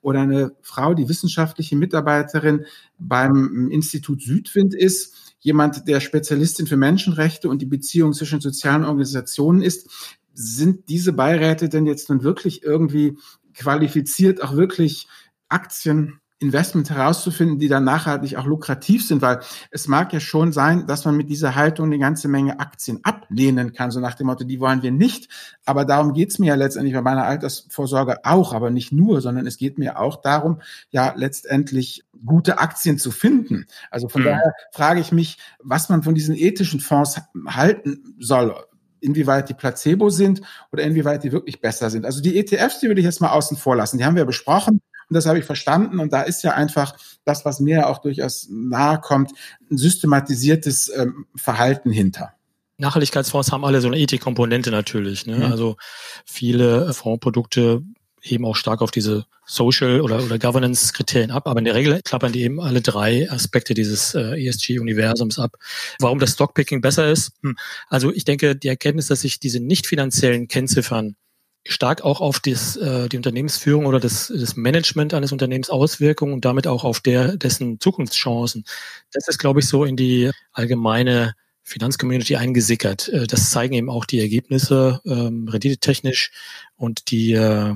oder 0.00 0.20
eine 0.20 0.52
Frau, 0.62 0.94
die 0.94 1.08
wissenschaftliche 1.08 1.76
Mitarbeiterin 1.76 2.66
beim 2.98 3.68
Institut 3.70 4.22
Südwind 4.22 4.74
ist, 4.74 5.31
jemand, 5.42 5.88
der 5.88 6.00
Spezialistin 6.00 6.66
für 6.66 6.76
Menschenrechte 6.76 7.48
und 7.48 7.60
die 7.60 7.66
Beziehung 7.66 8.12
zwischen 8.14 8.40
sozialen 8.40 8.84
Organisationen 8.84 9.60
ist. 9.60 9.90
Sind 10.32 10.88
diese 10.88 11.12
Beiräte 11.12 11.68
denn 11.68 11.84
jetzt 11.84 12.08
nun 12.08 12.22
wirklich 12.22 12.62
irgendwie 12.62 13.18
qualifiziert, 13.54 14.42
auch 14.42 14.56
wirklich 14.56 15.08
Aktien 15.48 16.21
Investments 16.42 16.90
herauszufinden, 16.90 17.58
die 17.58 17.68
dann 17.68 17.84
nachhaltig 17.84 18.36
auch 18.36 18.46
lukrativ 18.46 19.06
sind, 19.06 19.22
weil 19.22 19.40
es 19.70 19.88
mag 19.88 20.12
ja 20.12 20.20
schon 20.20 20.52
sein, 20.52 20.86
dass 20.86 21.04
man 21.04 21.16
mit 21.16 21.30
dieser 21.30 21.54
Haltung 21.54 21.86
eine 21.86 21.98
ganze 21.98 22.28
Menge 22.28 22.60
Aktien 22.60 23.00
ablehnen 23.04 23.72
kann, 23.72 23.90
so 23.90 24.00
nach 24.00 24.14
dem 24.14 24.26
Motto, 24.26 24.44
die 24.44 24.60
wollen 24.60 24.82
wir 24.82 24.90
nicht. 24.90 25.28
Aber 25.64 25.84
darum 25.84 26.12
geht's 26.12 26.38
mir 26.38 26.48
ja 26.48 26.54
letztendlich 26.54 26.94
bei 26.94 27.02
meiner 27.02 27.24
Altersvorsorge 27.24 28.24
auch, 28.24 28.52
aber 28.52 28.70
nicht 28.70 28.92
nur, 28.92 29.20
sondern 29.20 29.46
es 29.46 29.56
geht 29.56 29.78
mir 29.78 29.98
auch 29.98 30.20
darum, 30.20 30.60
ja 30.90 31.14
letztendlich 31.16 32.04
gute 32.24 32.58
Aktien 32.58 32.98
zu 32.98 33.10
finden. 33.10 33.66
Also 33.90 34.08
von 34.08 34.22
mhm. 34.22 34.26
daher 34.26 34.52
frage 34.72 35.00
ich 35.00 35.12
mich, 35.12 35.38
was 35.60 35.88
man 35.88 36.02
von 36.02 36.14
diesen 36.14 36.36
ethischen 36.36 36.80
Fonds 36.80 37.20
halten 37.46 38.16
soll 38.18 38.54
inwieweit 39.02 39.48
die 39.48 39.54
Placebo 39.54 40.10
sind 40.10 40.40
oder 40.70 40.84
inwieweit 40.84 41.24
die 41.24 41.32
wirklich 41.32 41.60
besser 41.60 41.90
sind. 41.90 42.06
Also 42.06 42.22
die 42.22 42.38
ETFs, 42.38 42.80
die 42.80 42.86
würde 42.86 43.00
ich 43.00 43.04
jetzt 43.04 43.20
mal 43.20 43.32
außen 43.32 43.56
vor 43.56 43.76
lassen. 43.76 43.98
Die 43.98 44.04
haben 44.04 44.16
wir 44.16 44.24
besprochen. 44.24 44.80
Und 45.12 45.16
das 45.16 45.26
habe 45.26 45.38
ich 45.38 45.44
verstanden. 45.44 45.98
Und 45.98 46.10
da 46.10 46.22
ist 46.22 46.42
ja 46.42 46.54
einfach 46.54 46.96
das, 47.26 47.44
was 47.44 47.60
mir 47.60 47.86
auch 47.86 47.98
durchaus 47.98 48.48
nahe 48.50 48.98
kommt, 48.98 49.32
ein 49.70 49.76
systematisiertes 49.76 50.90
ähm, 50.96 51.26
Verhalten 51.36 51.90
hinter. 51.90 52.32
Nachhaltigkeitsfonds 52.78 53.52
haben 53.52 53.66
alle 53.66 53.82
so 53.82 53.88
eine 53.88 53.98
Ethikkomponente 53.98 54.70
natürlich. 54.70 55.26
Ne? 55.26 55.36
Mhm. 55.36 55.42
Also 55.42 55.76
viele 56.24 56.94
Fondsprodukte 56.94 57.82
heben 58.22 58.46
auch 58.46 58.56
stark 58.56 58.80
auf 58.80 58.90
diese 58.90 59.26
Social- 59.44 60.00
oder, 60.00 60.24
oder 60.24 60.38
Governance-Kriterien 60.38 61.30
ab, 61.30 61.46
aber 61.46 61.58
in 61.58 61.66
der 61.66 61.74
Regel 61.74 62.00
klappern 62.02 62.32
die 62.32 62.42
eben 62.42 62.58
alle 62.58 62.80
drei 62.80 63.30
Aspekte 63.30 63.74
dieses 63.74 64.14
äh, 64.14 64.46
ESG-Universums 64.46 65.38
ab. 65.38 65.56
Warum 65.98 66.20
das 66.20 66.32
Stockpicking 66.32 66.80
besser 66.80 67.10
ist? 67.10 67.32
Hm. 67.42 67.56
Also 67.88 68.10
ich 68.10 68.24
denke, 68.24 68.56
die 68.56 68.68
Erkenntnis, 68.68 69.08
dass 69.08 69.20
sich 69.20 69.40
diese 69.40 69.60
nicht 69.60 69.86
finanziellen 69.86 70.48
Kennziffern 70.48 71.16
stark 71.64 72.02
auch 72.02 72.20
auf 72.20 72.40
das, 72.40 72.76
äh, 72.76 73.08
die 73.08 73.16
Unternehmensführung 73.16 73.86
oder 73.86 74.00
das, 74.00 74.32
das 74.34 74.56
Management 74.56 75.14
eines 75.14 75.32
Unternehmens 75.32 75.70
Auswirkungen 75.70 76.32
und 76.32 76.44
damit 76.44 76.66
auch 76.66 76.84
auf 76.84 77.00
der, 77.00 77.36
dessen 77.36 77.78
Zukunftschancen. 77.78 78.64
Das 79.12 79.28
ist, 79.28 79.38
glaube 79.38 79.60
ich, 79.60 79.68
so 79.68 79.84
in 79.84 79.96
die 79.96 80.30
allgemeine 80.52 81.34
Finanzcommunity 81.62 82.36
eingesickert. 82.36 83.08
Äh, 83.08 83.26
das 83.26 83.50
zeigen 83.50 83.74
eben 83.74 83.90
auch 83.90 84.04
die 84.04 84.20
Ergebnisse 84.20 85.00
ähm, 85.04 85.48
renditetechnisch 85.48 86.32
und 86.76 87.10
die, 87.10 87.32
äh, 87.32 87.74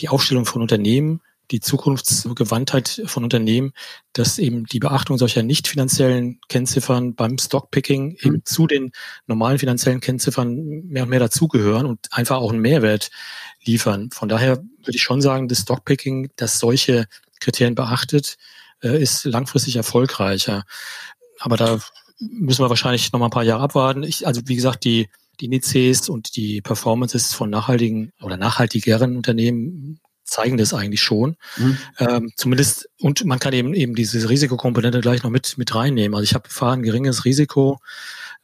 die 0.00 0.08
Aufstellung 0.08 0.46
von 0.46 0.62
Unternehmen 0.62 1.20
die 1.50 1.60
Zukunftsgewandtheit 1.60 3.02
von 3.06 3.24
Unternehmen, 3.24 3.72
dass 4.12 4.38
eben 4.38 4.64
die 4.64 4.78
Beachtung 4.78 5.18
solcher 5.18 5.42
nicht 5.42 5.68
finanziellen 5.68 6.40
Kennziffern 6.48 7.14
beim 7.14 7.38
Stockpicking 7.38 8.16
eben 8.20 8.36
mhm. 8.36 8.44
zu 8.44 8.66
den 8.66 8.92
normalen 9.26 9.58
finanziellen 9.58 10.00
Kennziffern 10.00 10.54
mehr 10.86 11.04
und 11.04 11.10
mehr 11.10 11.20
dazugehören 11.20 11.86
und 11.86 12.06
einfach 12.10 12.38
auch 12.38 12.52
einen 12.52 12.62
Mehrwert 12.62 13.10
liefern. 13.64 14.10
Von 14.10 14.28
daher 14.28 14.58
würde 14.58 14.96
ich 14.96 15.02
schon 15.02 15.20
sagen, 15.20 15.48
das 15.48 15.60
Stockpicking, 15.60 16.30
das 16.36 16.58
solche 16.58 17.06
Kriterien 17.40 17.74
beachtet, 17.74 18.36
äh, 18.82 19.00
ist 19.00 19.24
langfristig 19.24 19.76
erfolgreicher. 19.76 20.64
Aber 21.38 21.56
da 21.56 21.78
müssen 22.18 22.64
wir 22.64 22.70
wahrscheinlich 22.70 23.12
noch 23.12 23.20
mal 23.20 23.26
ein 23.26 23.30
paar 23.30 23.44
Jahre 23.44 23.62
abwarten. 23.62 24.02
Ich, 24.02 24.26
also 24.26 24.42
wie 24.46 24.56
gesagt, 24.56 24.84
die 24.84 25.08
die 25.40 25.46
Indizes 25.46 26.08
und 26.08 26.36
die 26.36 26.60
Performances 26.62 27.34
von 27.34 27.50
nachhaltigen 27.50 28.12
oder 28.22 28.36
nachhaltigeren 28.36 29.16
Unternehmen 29.16 30.00
zeigen 30.26 30.56
das 30.56 30.74
eigentlich 30.74 31.00
schon. 31.00 31.36
Mhm. 31.56 31.78
Ähm, 31.98 32.32
zumindest, 32.36 32.88
und 33.00 33.24
man 33.24 33.38
kann 33.38 33.52
eben 33.52 33.72
eben 33.72 33.94
diese 33.94 34.28
Risikokomponente 34.28 35.00
gleich 35.00 35.22
noch 35.22 35.30
mit, 35.30 35.56
mit 35.56 35.74
reinnehmen. 35.74 36.14
Also 36.14 36.24
ich 36.24 36.34
habe 36.34 36.50
fahre 36.50 36.74
ein 36.74 36.82
geringes 36.82 37.24
Risiko. 37.24 37.78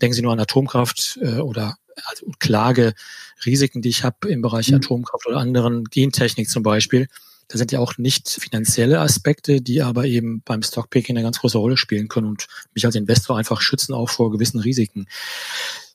Denken 0.01 0.15
Sie 0.15 0.23
nur 0.23 0.33
an 0.33 0.41
Atomkraft 0.41 1.19
äh, 1.21 1.39
oder 1.39 1.77
also 2.05 2.27
Klagerisiken, 2.39 3.83
die 3.83 3.91
ich 3.91 4.05
habe 4.05 4.29
im 4.29 4.41
Bereich 4.43 4.71
mhm. 4.71 4.77
Atomkraft 4.77 5.27
oder 5.27 5.39
anderen 5.39 5.85
Gentechnik 5.85 6.49
zum 6.49 6.63
Beispiel. 6.63 7.09
Das 7.49 7.59
sind 7.59 7.73
ja 7.73 7.81
auch 7.81 7.99
nicht 7.99 8.29
finanzielle 8.29 9.01
Aspekte, 9.01 9.61
die 9.61 9.83
aber 9.83 10.07
eben 10.07 10.41
beim 10.43 10.63
Stockpicking 10.63 11.17
eine 11.17 11.25
ganz 11.25 11.41
große 11.41 11.59
Rolle 11.59 11.77
spielen 11.77 12.09
können 12.09 12.29
und 12.29 12.47
mich 12.73 12.87
als 12.87 12.95
Investor 12.95 13.37
einfach 13.37 13.61
schützen 13.61 13.93
auch 13.93 14.09
vor 14.09 14.31
gewissen 14.31 14.59
Risiken. 14.59 15.07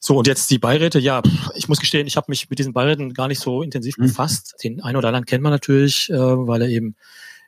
So, 0.08 0.18
und 0.18 0.26
jetzt 0.26 0.50
die 0.50 0.58
Beiräte. 0.58 1.00
Ja, 1.00 1.22
ich 1.54 1.68
muss 1.68 1.82
gestehen, 1.82 2.08
ich 2.08 2.16
habe 2.16 2.28
mich 2.30 2.50
mit 2.50 2.60
diesen 2.60 2.72
Beiräten 2.72 3.14
gar 3.14 3.28
nicht 3.28 3.42
so 3.42 3.62
intensiv 3.62 3.98
mhm. 3.98 4.04
befasst. 4.04 4.56
Den 4.64 4.82
einen 4.82 4.96
oder 4.96 5.10
anderen 5.10 5.26
kennt 5.26 5.44
man 5.44 5.52
natürlich, 5.52 6.10
äh, 6.10 6.16
weil 6.16 6.62
er 6.62 6.70
eben 6.70 6.96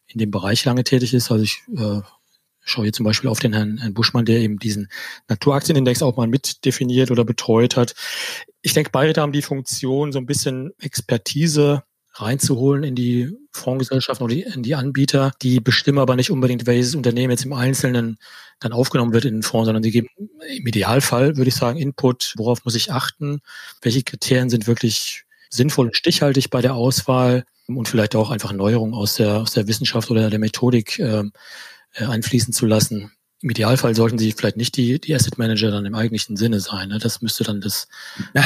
in 0.07 0.19
dem 0.19 0.29
Bereich 0.29 0.65
lange 0.65 0.83
tätig 0.83 1.13
ist. 1.13 1.31
Also 1.31 1.41
ich 1.45 1.63
äh, 1.73 2.01
schaue 2.59 2.83
hier 2.83 2.91
zum 2.91 3.05
Beispiel 3.05 3.29
auf 3.29 3.39
den 3.39 3.53
Herrn, 3.53 3.77
Herrn 3.77 3.93
Buschmann, 3.93 4.25
der 4.25 4.39
eben 4.39 4.59
diesen 4.59 4.89
Naturaktienindex 5.29 6.01
auch 6.01 6.17
mal 6.17 6.27
mit 6.27 6.65
definiert 6.65 7.11
oder 7.11 7.23
betreut 7.23 7.77
hat. 7.77 7.95
Ich 8.61 8.73
denke, 8.73 8.91
Beiräte 8.91 9.21
haben 9.21 9.31
die 9.31 9.41
Funktion, 9.41 10.11
so 10.11 10.19
ein 10.19 10.25
bisschen 10.25 10.73
Expertise 10.81 11.83
reinzuholen 12.21 12.83
in 12.83 12.95
die 12.95 13.35
Fondsgesellschaften 13.51 14.23
oder 14.23 14.35
in 14.35 14.63
die 14.63 14.75
Anbieter. 14.75 15.31
Die 15.41 15.59
bestimmen 15.59 15.99
aber 15.99 16.15
nicht 16.15 16.31
unbedingt, 16.31 16.65
welches 16.65 16.95
Unternehmen 16.95 17.31
jetzt 17.31 17.45
im 17.45 17.53
Einzelnen 17.53 18.17
dann 18.59 18.73
aufgenommen 18.73 19.13
wird 19.13 19.25
in 19.25 19.35
den 19.35 19.43
Fonds, 19.43 19.67
sondern 19.67 19.83
die 19.83 19.91
geben 19.91 20.09
im 20.17 20.67
Idealfall, 20.67 21.37
würde 21.37 21.49
ich 21.49 21.55
sagen, 21.55 21.79
Input, 21.79 22.33
worauf 22.37 22.65
muss 22.65 22.75
ich 22.75 22.91
achten, 22.91 23.41
welche 23.81 24.03
Kriterien 24.03 24.49
sind 24.49 24.67
wirklich 24.67 25.23
sinnvoll 25.49 25.87
und 25.87 25.95
stichhaltig 25.95 26.49
bei 26.49 26.61
der 26.61 26.75
Auswahl 26.75 27.45
und 27.67 27.87
vielleicht 27.87 28.15
auch 28.15 28.31
einfach 28.31 28.51
Neuerungen 28.51 28.93
aus 28.93 29.15
der, 29.15 29.37
aus 29.37 29.51
der 29.51 29.67
Wissenschaft 29.67 30.11
oder 30.11 30.29
der 30.29 30.39
Methodik 30.39 30.99
äh, 30.99 31.23
einfließen 31.93 32.53
zu 32.53 32.65
lassen. 32.65 33.11
Im 33.41 33.49
Idealfall 33.49 33.95
sollten 33.95 34.17
sie 34.17 34.33
vielleicht 34.33 34.57
nicht 34.57 34.75
die, 34.75 34.99
die 34.99 35.15
Asset 35.15 35.37
Manager 35.37 35.71
dann 35.71 35.85
im 35.85 35.95
eigentlichen 35.95 36.35
Sinne 36.35 36.59
sein. 36.59 36.89
Ne? 36.89 36.99
Das 36.99 37.21
müsste 37.21 37.45
dann 37.45 37.61
das 37.61 37.87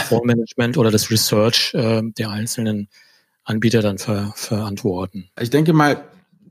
Fondsmanagement 0.08 0.78
oder 0.78 0.92
das 0.92 1.10
Research 1.10 1.74
äh, 1.74 2.04
der 2.18 2.30
einzelnen 2.30 2.90
Anbieter 3.44 3.82
dann 3.82 3.98
ver, 3.98 4.34
verantworten. 4.36 5.30
Ich 5.39 5.50
denke 5.50 5.74
mal, 5.74 6.04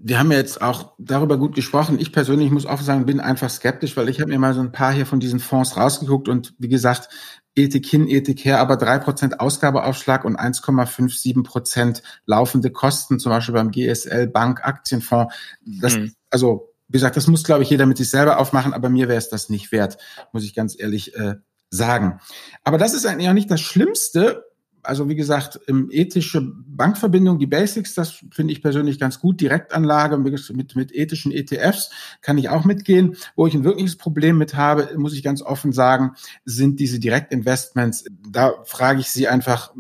wir 0.04 0.18
haben 0.18 0.32
ja 0.32 0.38
jetzt 0.38 0.60
auch 0.60 0.94
darüber 0.98 1.38
gut 1.38 1.54
gesprochen. 1.54 1.98
Ich 2.00 2.12
persönlich 2.12 2.50
muss 2.50 2.66
offen 2.66 2.84
sagen, 2.84 3.06
bin 3.06 3.20
einfach 3.20 3.48
skeptisch, 3.48 3.96
weil 3.96 4.08
ich 4.08 4.20
habe 4.20 4.30
mir 4.30 4.38
mal 4.38 4.52
so 4.52 4.60
ein 4.60 4.72
paar 4.72 4.92
hier 4.92 5.06
von 5.06 5.20
diesen 5.20 5.38
Fonds 5.38 5.76
rausgeguckt 5.76 6.28
und 6.28 6.54
wie 6.58 6.68
gesagt, 6.68 7.08
Ethik 7.54 7.86
hin, 7.86 8.08
Ethik 8.08 8.44
her, 8.44 8.60
aber 8.60 8.76
drei 8.76 8.98
Prozent 8.98 9.38
Ausgabeaufschlag 9.38 10.24
und 10.24 10.38
1,57 10.38 11.44
Prozent 11.44 12.02
laufende 12.26 12.70
Kosten, 12.70 13.20
zum 13.20 13.30
Beispiel 13.30 13.54
beim 13.54 13.70
GSL 13.70 14.26
Bank 14.26 14.64
Aktienfonds. 14.64 15.34
Das, 15.64 15.94
hm. 15.94 16.14
also, 16.30 16.72
wie 16.88 16.92
gesagt, 16.92 17.16
das 17.16 17.26
muss, 17.26 17.44
glaube 17.44 17.62
ich, 17.62 17.70
jeder 17.70 17.86
mit 17.86 17.98
sich 17.98 18.08
selber 18.08 18.38
aufmachen, 18.38 18.72
aber 18.72 18.88
mir 18.88 19.08
wäre 19.08 19.18
es 19.18 19.28
das 19.28 19.50
nicht 19.50 19.70
wert, 19.70 19.98
muss 20.32 20.44
ich 20.44 20.54
ganz 20.54 20.78
ehrlich 20.78 21.14
äh, 21.14 21.36
sagen. 21.70 22.20
Aber 22.64 22.78
das 22.78 22.94
ist 22.94 23.06
eigentlich 23.06 23.28
auch 23.28 23.34
nicht 23.34 23.50
das 23.50 23.60
Schlimmste, 23.60 24.44
also 24.82 25.08
wie 25.08 25.14
gesagt, 25.14 25.60
im 25.66 25.90
ethische 25.90 26.40
Bankverbindung, 26.42 27.38
die 27.38 27.46
Basics, 27.46 27.94
das 27.94 28.22
finde 28.30 28.52
ich 28.52 28.62
persönlich 28.62 28.98
ganz 28.98 29.20
gut. 29.20 29.40
Direktanlage 29.40 30.18
mit, 30.18 30.74
mit 30.74 30.94
ethischen 30.94 31.32
ETFs 31.32 31.90
kann 32.20 32.38
ich 32.38 32.48
auch 32.48 32.64
mitgehen. 32.64 33.16
Wo 33.36 33.46
ich 33.46 33.54
ein 33.54 33.64
wirkliches 33.64 33.96
Problem 33.96 34.38
mit 34.38 34.54
habe, 34.54 34.90
muss 34.96 35.14
ich 35.14 35.22
ganz 35.22 35.42
offen 35.42 35.72
sagen, 35.72 36.12
sind 36.44 36.80
diese 36.80 36.98
Direktinvestments. 36.98 38.04
Da 38.28 38.54
frage 38.64 39.00
ich 39.00 39.08
Sie 39.08 39.28
einfach, 39.28 39.72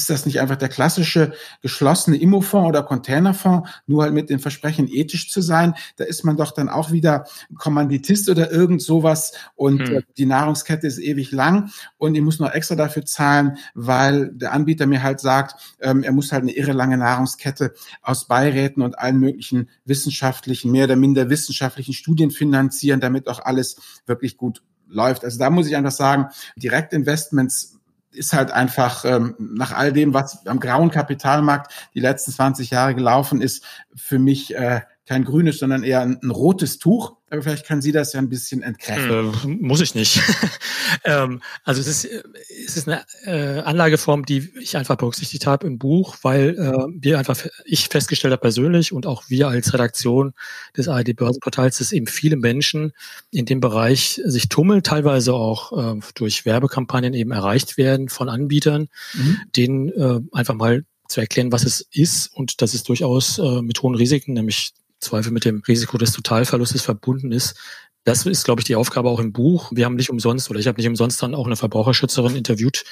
ist 0.00 0.10
das 0.10 0.24
nicht 0.24 0.40
einfach 0.40 0.56
der 0.56 0.70
klassische 0.70 1.32
geschlossene 1.60 2.16
Immofonds 2.16 2.68
oder 2.68 2.82
Containerfonds, 2.82 3.68
nur 3.86 4.02
halt 4.02 4.14
mit 4.14 4.30
dem 4.30 4.40
Versprechen, 4.40 4.88
ethisch 4.88 5.30
zu 5.30 5.42
sein? 5.42 5.74
Da 5.96 6.04
ist 6.04 6.24
man 6.24 6.36
doch 6.36 6.52
dann 6.52 6.70
auch 6.70 6.90
wieder 6.90 7.26
Kommanditist 7.58 8.30
oder 8.30 8.50
irgend 8.50 8.82
sowas 8.82 9.32
und 9.54 9.88
hm. 9.88 9.96
Äh, 9.96 10.02
die 10.16 10.26
Nahrungskette 10.26 10.86
ist 10.86 10.98
ewig 10.98 11.32
lang 11.32 11.70
und 11.98 12.14
ich 12.14 12.22
muss 12.22 12.38
noch 12.38 12.50
extra 12.52 12.76
dafür 12.76 13.04
zahlen, 13.04 13.58
weil 13.74 14.30
der 14.32 14.52
Anbieter 14.52 14.86
mir 14.86 15.02
halt 15.02 15.20
sagt, 15.20 15.76
ähm, 15.80 16.02
er 16.02 16.12
muss 16.12 16.32
halt 16.32 16.42
eine 16.42 16.52
irre 16.52 16.72
lange 16.72 16.96
Nahrungskette 16.96 17.74
aus 18.02 18.26
Beiräten 18.26 18.82
und 18.82 18.98
allen 18.98 19.18
möglichen 19.18 19.68
wissenschaftlichen, 19.84 20.70
mehr 20.70 20.84
oder 20.84 20.96
minder 20.96 21.28
wissenschaftlichen 21.28 21.92
Studien 21.92 22.30
finanzieren, 22.30 23.00
damit 23.00 23.28
auch 23.28 23.40
alles 23.40 23.76
wirklich 24.06 24.36
gut 24.36 24.62
läuft. 24.88 25.24
Also 25.24 25.38
da 25.38 25.50
muss 25.50 25.66
ich 25.66 25.76
einfach 25.76 25.92
sagen, 25.92 26.26
Direktinvestments 26.56 27.79
ist 28.12 28.32
halt 28.32 28.50
einfach 28.50 29.04
ähm, 29.04 29.34
nach 29.38 29.72
all 29.72 29.92
dem, 29.92 30.14
was 30.14 30.46
am 30.46 30.60
grauen 30.60 30.90
Kapitalmarkt 30.90 31.72
die 31.94 32.00
letzten 32.00 32.32
20 32.32 32.70
Jahre 32.70 32.94
gelaufen 32.94 33.40
ist, 33.40 33.64
für 33.94 34.18
mich 34.18 34.54
äh, 34.54 34.80
kein 35.06 35.24
grünes, 35.24 35.58
sondern 35.58 35.82
eher 35.82 36.00
ein, 36.00 36.18
ein, 36.22 36.30
rotes 36.30 36.78
Tuch. 36.78 37.16
Aber 37.30 37.42
vielleicht 37.42 37.64
kann 37.64 37.80
sie 37.80 37.92
das 37.92 38.12
ja 38.12 38.18
ein 38.18 38.28
bisschen 38.28 38.62
entkräften. 38.62 39.32
Äh, 39.44 39.64
muss 39.64 39.80
ich 39.80 39.94
nicht. 39.94 40.20
ähm, 41.04 41.40
also 41.62 41.80
es 41.80 41.86
ist, 41.86 42.24
es 42.66 42.76
ist 42.76 42.88
eine 42.88 43.04
äh, 43.24 43.60
Anlageform, 43.60 44.26
die 44.26 44.50
ich 44.60 44.76
einfach 44.76 44.96
berücksichtigt 44.96 45.46
habe 45.46 45.68
im 45.68 45.78
Buch, 45.78 46.16
weil 46.22 46.58
äh, 46.58 46.86
wir 46.92 47.20
einfach, 47.20 47.38
ich 47.64 47.88
festgestellt 47.88 48.32
habe 48.32 48.40
persönlich 48.40 48.92
und 48.92 49.06
auch 49.06 49.22
wir 49.28 49.46
als 49.46 49.72
Redaktion 49.72 50.34
des 50.76 50.88
ARD 50.88 51.14
Börsenportals, 51.14 51.78
dass 51.78 51.92
eben 51.92 52.08
viele 52.08 52.34
Menschen 52.34 52.92
in 53.30 53.46
dem 53.46 53.60
Bereich 53.60 54.20
sich 54.24 54.48
tummeln, 54.48 54.82
teilweise 54.82 55.32
auch 55.32 55.96
äh, 55.96 56.00
durch 56.16 56.44
Werbekampagnen 56.44 57.14
eben 57.14 57.30
erreicht 57.30 57.76
werden 57.76 58.08
von 58.08 58.28
Anbietern, 58.28 58.88
mhm. 59.14 59.38
denen 59.54 59.88
äh, 59.90 60.20
einfach 60.32 60.54
mal 60.54 60.84
zu 61.06 61.20
erklären, 61.20 61.52
was 61.52 61.64
es 61.64 61.86
ist 61.92 62.26
und 62.34 62.60
dass 62.60 62.74
es 62.74 62.82
durchaus 62.82 63.38
äh, 63.38 63.62
mit 63.62 63.80
hohen 63.82 63.94
Risiken, 63.94 64.32
nämlich 64.32 64.72
Zweifel 65.00 65.32
mit 65.32 65.44
dem 65.44 65.62
Risiko 65.66 65.98
des 65.98 66.12
Totalverlustes 66.12 66.82
verbunden 66.82 67.32
ist. 67.32 67.56
Das 68.04 68.24
ist, 68.24 68.44
glaube 68.44 68.62
ich, 68.62 68.64
die 68.64 68.76
Aufgabe 68.76 69.10
auch 69.10 69.20
im 69.20 69.32
Buch. 69.32 69.70
Wir 69.74 69.84
haben 69.84 69.96
nicht 69.96 70.08
umsonst 70.08 70.48
oder 70.48 70.58
ich 70.58 70.66
habe 70.66 70.78
nicht 70.78 70.88
umsonst 70.88 71.22
dann 71.22 71.34
auch 71.34 71.46
eine 71.46 71.56
Verbraucherschützerin 71.56 72.34
interviewt 72.34 72.84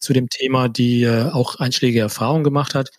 zu 0.00 0.12
dem 0.12 0.28
Thema, 0.28 0.68
die 0.68 1.04
äh, 1.04 1.30
auch 1.30 1.56
einschlägige 1.56 2.00
Erfahrungen 2.00 2.42
gemacht 2.42 2.74
hat. 2.74 2.90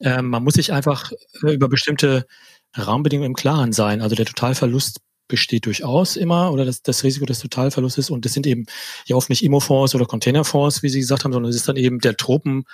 Ähm, 0.00 0.28
man 0.28 0.44
muss 0.44 0.54
sich 0.54 0.72
einfach 0.72 1.10
äh, 1.42 1.52
über 1.52 1.68
bestimmte 1.68 2.26
Rahmenbedingungen 2.74 3.30
im 3.30 3.34
Klaren 3.34 3.72
sein. 3.72 4.02
Also 4.02 4.14
der 4.14 4.26
Totalverlust 4.26 5.00
besteht 5.28 5.66
durchaus 5.66 6.16
immer 6.16 6.52
oder 6.52 6.64
das, 6.64 6.82
das 6.82 7.02
Risiko 7.02 7.26
des 7.26 7.40
Totalverlustes 7.40 8.10
und 8.10 8.24
das 8.24 8.32
sind 8.32 8.46
eben 8.46 8.66
ja 9.06 9.16
oft 9.16 9.28
nicht 9.28 9.42
Immofonds 9.42 9.94
oder 9.94 10.06
Containerfonds, 10.06 10.84
wie 10.84 10.88
Sie 10.88 11.00
gesagt 11.00 11.24
haben, 11.24 11.32
sondern 11.32 11.50
es 11.50 11.56
ist 11.56 11.68
dann 11.68 11.76
eben 11.76 11.98
der 11.98 12.16
Tropen 12.16 12.64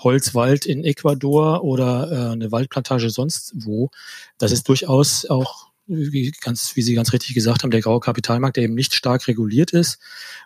Holzwald 0.00 0.66
in 0.66 0.84
Ecuador 0.84 1.64
oder 1.64 2.10
äh, 2.10 2.32
eine 2.32 2.52
Waldplantage 2.52 3.10
sonst 3.10 3.52
wo. 3.54 3.90
Das 4.38 4.52
ist 4.52 4.68
durchaus 4.68 5.26
auch 5.26 5.70
wie, 5.86 6.32
ganz, 6.40 6.76
wie 6.76 6.82
Sie 6.82 6.94
ganz 6.94 7.12
richtig 7.12 7.34
gesagt 7.34 7.62
haben, 7.62 7.70
der 7.70 7.80
graue 7.80 8.00
Kapitalmarkt, 8.00 8.56
der 8.56 8.64
eben 8.64 8.74
nicht 8.74 8.94
stark 8.94 9.26
reguliert 9.26 9.72
ist. 9.72 9.98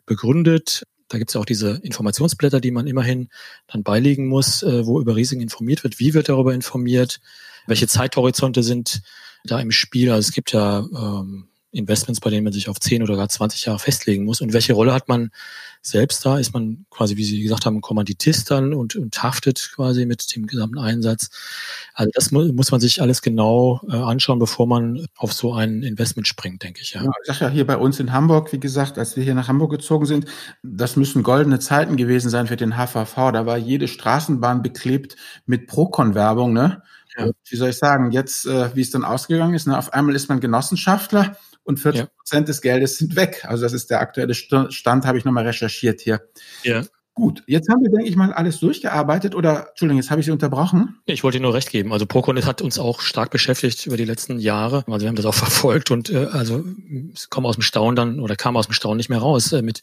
begründet? 0.07 0.85
Da 1.09 1.19
gibt 1.19 1.31
es 1.31 1.35
ja 1.35 1.41
auch 1.41 1.47
diese 1.47 1.81
Informationsblätter, 1.83 2.61
die 2.61 2.71
man 2.71 2.87
immerhin 2.87 3.29
dann 3.67 3.83
beilegen 3.83 4.29
muss, 4.29 4.63
äh, 4.63 4.87
wo 4.87 5.01
über 5.01 5.17
Risiken 5.17 5.43
informiert 5.43 5.85
wird. 5.85 5.99
Wie 5.99 6.15
wird 6.15 6.29
darüber 6.29 6.55
informiert? 6.55 7.21
Welche 7.67 7.89
Zeithorizonte 7.89 8.63
sind 8.63 9.03
da 9.47 9.61
im 9.61 9.71
Spiel? 9.71 10.11
Also 10.11 10.29
es 10.29 10.35
gibt 10.35 10.53
ja 10.53 10.81
ähm, 10.81 11.49
Investments, 11.77 12.21
bei 12.21 12.31
denen 12.31 12.45
man 12.45 12.53
sich 12.53 12.69
auf 12.69 12.81
10 12.81 13.03
oder 13.03 13.17
gar 13.17 13.29
20 13.29 13.67
Jahre 13.67 13.79
festlegen 13.79 14.25
muss. 14.25 14.41
Und 14.41 14.53
welche 14.53 14.73
Rolle 14.73 14.95
hat 14.95 15.09
man 15.09 15.31
selbst 15.83 16.25
da? 16.25 16.39
Ist 16.39 16.53
man 16.55 16.87
quasi, 16.91 17.17
wie 17.17 17.25
Sie 17.25 17.43
gesagt 17.43 17.67
haben, 17.67 17.81
Kommanditist 17.81 18.51
dann 18.51 18.73
und, 18.73 18.97
und 18.97 19.23
haftet 19.23 19.71
quasi 19.75 20.07
mit 20.07 20.35
dem 20.35 20.47
gesamten 20.47 20.79
Einsatz? 20.79 21.31
Also 21.95 22.11
das 22.15 22.33
mu 22.33 22.53
muss 22.53 22.71
man 22.71 22.81
sich 22.81 23.03
alles 23.03 23.23
genau 23.23 23.81
äh, 23.89 23.97
anschauen, 23.97 24.39
bevor 24.39 24.67
man 24.67 25.07
auf 25.17 25.33
so 25.33 25.55
ein 25.55 25.83
Investment 25.83 26.27
springt, 26.27 26.63
denke 26.63 26.81
ich. 26.81 26.95
Ja. 26.95 27.05
ja 27.05 27.11
ich 27.23 27.27
sage 27.27 27.45
ja 27.45 27.51
hier 27.51 27.67
bei 27.67 27.77
uns 27.77 28.01
in 28.01 28.13
Hamburg, 28.13 28.53
wie 28.53 28.61
gesagt, 28.61 28.99
als 28.99 29.17
wir 29.17 29.23
hier 29.23 29.35
nach 29.35 29.49
Hamburg 29.49 29.71
gezogen 29.71 30.07
sind, 30.07 30.27
das 30.63 30.97
müssen 30.97 31.23
goldene 31.23 31.59
Zeiten 31.59 31.97
gewesen 31.97 32.31
sein 32.31 32.47
für 32.47 32.57
den 32.57 32.77
HVV. 32.77 33.33
Da 33.33 33.47
war 33.47 33.59
jede 33.59 33.87
Straßenbahn 33.87 34.63
beklebt 34.63 35.17
mit 35.45 35.67
Procon-Werbung, 35.67 36.53
ne? 36.53 36.83
Ja. 37.17 37.31
wie 37.49 37.57
soll 37.57 37.71
ich 37.71 37.77
sagen, 37.77 38.11
jetzt, 38.11 38.47
äh, 38.47 38.75
wie 38.75 38.83
es 38.83 38.91
dann 38.91 39.05
ausgegangen 39.05 39.55
ist, 39.55 39.67
ne, 39.67 39.77
auf 39.79 39.93
einmal 39.93 40.15
ist 40.15 40.29
man 40.29 40.41
Genossenschaftler 40.41 41.37
und 41.65 41.81
40 41.81 42.07
Prozent 42.17 42.49
ja. 42.49 42.53
des 42.53 42.63
Geldes 42.63 42.99
sind 42.99 43.17
weg. 43.17 43.45
Also 43.47 43.63
das 43.63 43.73
ist 43.73 43.91
der 43.91 44.01
aktuelle 44.01 44.35
Stand, 44.35 45.07
habe 45.07 45.19
ich 45.19 45.25
nochmal 45.25 45.47
recherchiert 45.47 46.01
hier. 46.01 46.21
Ja. 46.63 46.83
Gut, 47.19 47.43
jetzt 47.47 47.71
haben 47.71 47.81
wir, 47.83 47.91
denke 47.91 48.11
ich 48.11 48.15
mal, 48.15 48.31
alles 48.35 48.61
durchgearbeitet 48.61 49.35
oder, 49.35 49.71
Entschuldigung, 49.71 50.03
jetzt 50.03 50.11
habe 50.11 50.21
ich 50.21 50.27
Sie 50.27 50.33
unterbrochen. 50.33 50.99
Ich 51.07 51.25
wollte 51.25 51.39
Ihnen 51.39 51.45
nur 51.45 51.55
recht 51.55 51.71
geben. 51.71 51.95
Also 51.95 52.05
Procon 52.05 52.45
hat 52.45 52.61
uns 52.61 52.79
auch 52.79 53.01
stark 53.01 53.31
beschäftigt 53.31 53.87
über 53.87 53.97
die 53.97 54.05
letzten 54.05 54.39
Jahre. 54.39 54.85
Also 54.87 55.01
wir 55.01 55.09
haben 55.09 55.17
das 55.17 55.25
auch 55.25 55.35
verfolgt 55.47 55.91
und 55.91 56.11
äh, 56.11 56.27
also 56.27 56.63
es 57.15 57.31
kommen 57.31 57.47
aus 57.47 57.57
dem 57.57 57.63
Staunen 57.63 57.97
dann 57.97 58.21
oder 58.21 58.37
kam 58.37 58.55
aus 58.59 58.67
dem 58.67 58.75
Staunen 58.75 58.99
nicht 58.99 59.09
mehr 59.09 59.21
raus, 59.21 59.51
äh, 59.53 59.63
mit 59.63 59.81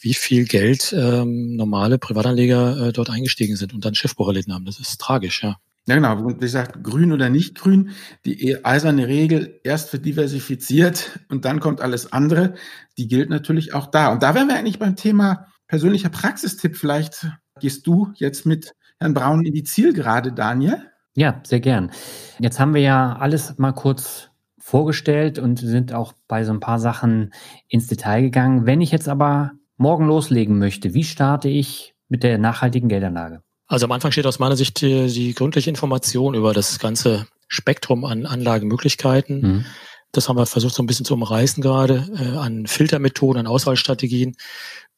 wie 0.00 0.14
viel 0.14 0.44
Geld 0.44 0.92
ähm, 0.92 1.54
normale 1.54 1.98
Privatanleger 1.98 2.88
äh, 2.88 2.92
dort 2.92 3.10
eingestiegen 3.10 3.54
sind 3.54 3.72
und 3.72 3.84
dann 3.84 3.94
Schiffbruch 3.94 4.26
erlitten 4.26 4.52
haben. 4.52 4.64
Das 4.64 4.80
ist 4.80 5.00
tragisch, 5.00 5.44
ja. 5.44 5.58
Ja, 5.88 5.94
genau. 5.94 6.16
Und 6.18 6.36
wie 6.36 6.40
gesagt, 6.40 6.82
grün 6.82 7.12
oder 7.12 7.28
nicht 7.28 7.56
grün, 7.56 7.90
die 8.24 8.48
e-, 8.48 8.64
eiserne 8.64 9.06
Regel 9.06 9.60
erst 9.62 9.90
für 9.90 10.00
diversifiziert 10.00 11.20
und 11.28 11.44
dann 11.44 11.60
kommt 11.60 11.80
alles 11.80 12.12
andere, 12.12 12.54
die 12.98 13.06
gilt 13.06 13.30
natürlich 13.30 13.72
auch 13.72 13.86
da. 13.86 14.12
Und 14.12 14.22
da 14.22 14.34
wären 14.34 14.48
wir 14.48 14.56
eigentlich 14.56 14.78
beim 14.78 14.96
Thema 14.96 15.46
persönlicher 15.68 16.08
Praxistipp. 16.08 16.76
Vielleicht 16.76 17.28
gehst 17.60 17.86
du 17.86 18.12
jetzt 18.16 18.46
mit 18.46 18.72
Herrn 18.98 19.14
Braun 19.14 19.44
in 19.44 19.52
die 19.52 19.64
Zielgerade, 19.64 20.32
Daniel. 20.32 20.82
Ja, 21.14 21.40
sehr 21.44 21.60
gern. 21.60 21.90
Jetzt 22.38 22.60
haben 22.60 22.74
wir 22.74 22.82
ja 22.82 23.16
alles 23.16 23.56
mal 23.58 23.72
kurz 23.72 24.30
vorgestellt 24.58 25.38
und 25.38 25.60
sind 25.60 25.92
auch 25.92 26.12
bei 26.26 26.44
so 26.44 26.52
ein 26.52 26.60
paar 26.60 26.80
Sachen 26.80 27.32
ins 27.68 27.86
Detail 27.86 28.22
gegangen. 28.22 28.66
Wenn 28.66 28.80
ich 28.80 28.90
jetzt 28.90 29.08
aber 29.08 29.52
morgen 29.76 30.06
loslegen 30.06 30.58
möchte, 30.58 30.92
wie 30.92 31.04
starte 31.04 31.48
ich 31.48 31.94
mit 32.08 32.22
der 32.22 32.38
nachhaltigen 32.38 32.88
Geldanlage? 32.88 33.42
Also 33.66 33.86
am 33.86 33.92
Anfang 33.92 34.12
steht 34.12 34.26
aus 34.26 34.38
meiner 34.38 34.56
Sicht 34.56 34.80
die, 34.80 35.08
die 35.08 35.34
gründliche 35.34 35.70
Information 35.70 36.34
über 36.34 36.52
das 36.52 36.78
ganze 36.78 37.26
Spektrum 37.48 38.04
an 38.04 38.26
Anlagemöglichkeiten. 38.26 39.40
Mhm. 39.40 39.64
Das 40.12 40.28
haben 40.28 40.36
wir 40.36 40.46
versucht 40.46 40.74
so 40.74 40.82
ein 40.82 40.86
bisschen 40.86 41.04
zu 41.04 41.14
umreißen 41.14 41.62
gerade, 41.62 42.08
äh, 42.16 42.36
an 42.36 42.66
Filtermethoden, 42.66 43.40
an 43.40 43.46
Auswahlstrategien 43.46 44.36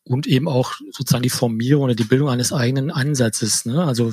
und 0.05 0.27
eben 0.27 0.49
auch 0.49 0.75
sozusagen 0.91 1.23
die 1.23 1.31
Formierung 1.31 1.85
oder 1.85 1.95
die 1.95 2.05
Bildung 2.05 2.29
eines 2.29 2.53
eigenen 2.53 2.91
Ansatzes. 2.91 3.65
Ne? 3.65 3.85
Also 3.85 4.13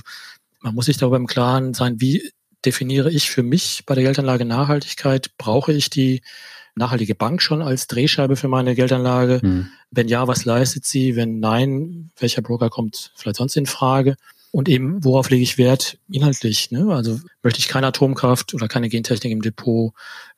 man 0.62 0.74
muss 0.74 0.86
sich 0.86 0.98
darüber 0.98 1.18
im 1.18 1.28
Klaren 1.28 1.74
sein, 1.74 2.00
wie 2.00 2.32
definiere 2.66 3.12
ich 3.12 3.30
für 3.30 3.44
mich 3.44 3.84
bei 3.86 3.94
der 3.96 4.04
Geldanlage 4.04 4.46
Nachhaltigkeit? 4.46 5.32
Brauche 5.38 5.72
ich 5.72 5.90
die 5.90 6.22
nachhaltige 6.76 7.16
Bank 7.16 7.42
schon 7.42 7.62
als 7.62 7.88
Drehscheibe 7.88 8.36
für 8.36 8.48
meine 8.48 8.76
Geldanlage? 8.76 9.42
Hm. 9.42 9.70
Wenn 9.92 10.08
ja, 10.08 10.28
was 10.28 10.46
leistet 10.46 10.86
sie? 10.86 11.16
Wenn 11.16 11.40
nein, 11.40 12.12
welcher 12.18 12.42
Broker 12.42 12.70
kommt 12.70 13.12
vielleicht 13.16 13.38
sonst 13.38 13.56
in 13.56 13.66
Frage? 13.66 14.16
Und 14.56 14.70
eben, 14.70 15.04
worauf 15.04 15.32
lege 15.32 15.44
ich 15.44 15.58
Wert 15.58 15.98
inhaltlich? 16.10 16.72
Ne? 16.72 16.88
Also 16.96 17.20
möchte 17.44 17.60
ich 17.60 17.68
keine 17.68 17.88
Atomkraft 17.88 18.54
oder 18.54 18.70
keine 18.70 18.88
Gentechnik 18.88 19.34
im 19.34 19.42
Depot 19.42 19.92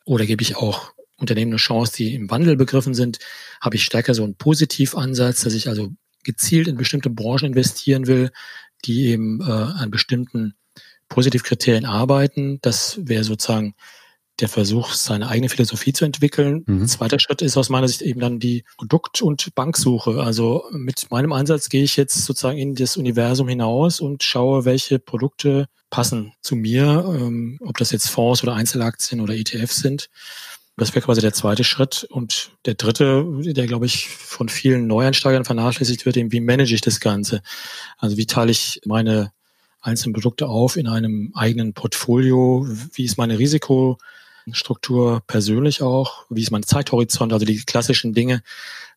oder 0.05 0.26
gebe 0.26 0.41
ich 0.41 0.55
auch 0.55 0.91
Unternehmen 1.18 1.51
eine 1.51 1.57
Chance, 1.57 1.93
die 1.95 2.15
im 2.15 2.28
Wandel 2.32 2.57
begriffen 2.57 2.95
sind, 2.95 3.20
habe 3.61 3.76
ich 3.76 3.84
stärker 3.84 4.15
so 4.15 4.24
einen 4.24 4.34
Positivansatz, 4.34 5.43
dass 5.43 5.53
ich 5.53 5.70
also 5.70 5.91
gezielt 6.24 6.68
in 6.68 6.78
bestimmte 6.78 7.11
Branchen 7.11 7.45
investieren 7.45 8.07
will, 8.07 8.32
die 8.86 9.05
eben 9.05 9.39
äh, 9.41 9.51
an 9.51 9.91
bestimmten 9.91 10.55
Positivkriterien 11.09 11.86
arbeiten. 11.86 12.57
Das 12.63 12.99
wäre 12.99 13.24
sozusagen 13.24 13.76
der 14.39 14.49
Versuch, 14.49 14.93
seine 14.93 15.29
eigene 15.29 15.49
Philosophie 15.49 15.93
zu 15.93 16.05
entwickeln. 16.05 16.63
Mhm. 16.67 16.88
Zweiter 16.88 17.19
Schritt 17.19 17.41
ist 17.41 17.57
aus 17.57 17.69
meiner 17.69 17.88
Sicht 17.88 18.01
eben 18.01 18.19
dann 18.19 18.39
die 18.39 18.63
Produkt- 18.77 19.21
und 19.21 19.53
Banksuche. 19.55 20.21
Also 20.21 20.65
mit 20.71 21.09
meinem 21.09 21.33
Ansatz 21.33 21.69
gehe 21.69 21.83
ich 21.83 21.97
jetzt 21.97 22.25
sozusagen 22.25 22.57
in 22.57 22.75
das 22.75 22.97
Universum 22.97 23.47
hinaus 23.47 23.99
und 23.99 24.23
schaue, 24.23 24.65
welche 24.65 24.99
Produkte 24.99 25.67
passen 25.89 26.33
zu 26.41 26.55
mir, 26.55 27.05
ähm, 27.07 27.57
ob 27.61 27.77
das 27.77 27.91
jetzt 27.91 28.09
Fonds 28.09 28.43
oder 28.43 28.53
Einzelaktien 28.53 29.21
oder 29.21 29.33
ETFs 29.33 29.77
sind. 29.77 30.09
Das 30.79 30.93
wäre 30.93 31.03
quasi 31.03 31.21
der 31.21 31.33
zweite 31.33 31.63
Schritt. 31.63 32.03
Und 32.03 32.51
der 32.65 32.75
dritte, 32.75 33.25
der, 33.41 33.65
glaube 33.65 33.88
ich, 33.88 34.09
von 34.09 34.47
vielen 34.47 34.85
Neueinsteigern 34.85 35.43
vernachlässigt 35.43 36.05
wird, 36.05 36.17
eben, 36.17 36.31
wie 36.31 36.39
manage 36.39 36.75
ich 36.75 36.81
das 36.81 36.99
Ganze? 36.99 37.41
Also 37.97 38.17
wie 38.17 38.27
teile 38.27 38.51
ich 38.51 38.81
meine 38.85 39.31
einzelnen 39.81 40.13
Produkte 40.13 40.47
auf 40.47 40.77
in 40.77 40.88
einem 40.88 41.31
eigenen 41.33 41.73
Portfolio? 41.73 42.67
Wie 42.93 43.05
ist 43.05 43.17
meine 43.17 43.39
Risikostruktur 44.47 45.21
persönlich 45.27 45.81
auch? 45.81 46.25
Wie 46.29 46.41
ist 46.41 46.51
mein 46.51 46.63
Zeithorizont? 46.63 47.33
Also 47.33 47.45
die 47.45 47.57
klassischen 47.57 48.13
Dinge 48.13 48.41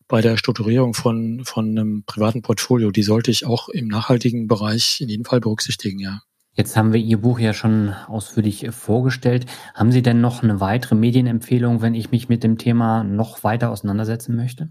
bei 0.07 0.21
der 0.21 0.37
Strukturierung 0.37 0.93
von, 0.93 1.43
von 1.43 1.69
einem 1.69 2.03
privaten 2.05 2.41
Portfolio, 2.41 2.91
die 2.91 3.03
sollte 3.03 3.31
ich 3.31 3.45
auch 3.45 3.69
im 3.69 3.87
nachhaltigen 3.87 4.47
Bereich 4.47 5.01
in 5.01 5.09
jedem 5.09 5.25
Fall 5.25 5.39
berücksichtigen, 5.39 5.99
ja. 5.99 6.21
Jetzt 6.53 6.75
haben 6.75 6.91
wir 6.91 6.99
Ihr 6.99 7.17
Buch 7.17 7.39
ja 7.39 7.53
schon 7.53 7.93
ausführlich 8.07 8.67
vorgestellt. 8.71 9.45
Haben 9.73 9.93
Sie 9.93 10.01
denn 10.01 10.19
noch 10.19 10.43
eine 10.43 10.59
weitere 10.59 10.95
Medienempfehlung, 10.95 11.81
wenn 11.81 11.95
ich 11.95 12.11
mich 12.11 12.27
mit 12.27 12.43
dem 12.43 12.57
Thema 12.57 13.05
noch 13.05 13.45
weiter 13.45 13.71
auseinandersetzen 13.71 14.35
möchte? 14.35 14.69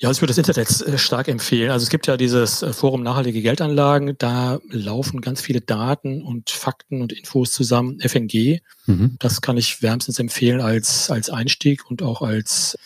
Ja, 0.00 0.12
ich 0.12 0.20
würde 0.22 0.30
das 0.30 0.38
Internet 0.38 0.80
äh, 0.82 0.96
stark 0.96 1.26
empfehlen. 1.26 1.72
Also 1.72 1.82
es 1.82 1.90
gibt 1.90 2.06
ja 2.06 2.16
dieses 2.16 2.62
äh, 2.62 2.72
Forum 2.72 3.02
Nachhaltige 3.02 3.42
Geldanlagen, 3.42 4.14
da 4.16 4.60
laufen 4.70 5.20
ganz 5.20 5.40
viele 5.40 5.60
Daten 5.60 6.22
und 6.22 6.50
Fakten 6.50 7.02
und 7.02 7.12
Infos 7.12 7.50
zusammen. 7.50 7.98
FNG, 8.00 8.60
mhm. 8.86 9.16
das 9.18 9.40
kann 9.40 9.56
ich 9.56 9.82
wärmstens 9.82 10.20
empfehlen 10.20 10.60
als, 10.60 11.10
als 11.10 11.30
Einstieg 11.30 11.90
und 11.90 12.02
auch 12.02 12.22
als 12.22 12.78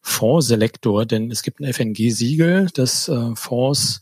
Fondsselektor, 0.00 1.06
denn 1.06 1.32
es 1.32 1.42
gibt 1.42 1.60
ein 1.60 1.72
FNG-Siegel, 1.72 2.68
das 2.72 3.08
äh, 3.08 3.34
Fonds 3.34 4.00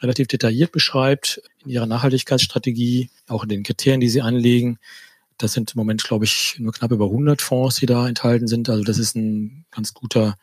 relativ 0.00 0.26
detailliert 0.26 0.72
beschreibt 0.72 1.40
in 1.64 1.70
ihrer 1.70 1.86
Nachhaltigkeitsstrategie, 1.86 3.10
auch 3.28 3.44
in 3.44 3.48
den 3.48 3.62
Kriterien, 3.62 4.00
die 4.00 4.08
sie 4.08 4.22
anlegen. 4.22 4.78
Das 5.38 5.52
sind 5.52 5.74
im 5.74 5.78
Moment, 5.78 6.02
glaube 6.02 6.24
ich, 6.24 6.56
nur 6.58 6.72
knapp 6.72 6.90
über 6.90 7.04
100 7.04 7.40
Fonds, 7.40 7.76
die 7.76 7.86
da 7.86 8.08
enthalten 8.08 8.48
sind. 8.48 8.68
Also 8.68 8.82
das 8.82 8.98
ist 8.98 9.14
ein 9.14 9.64
ganz 9.70 9.94
guter 9.94 10.36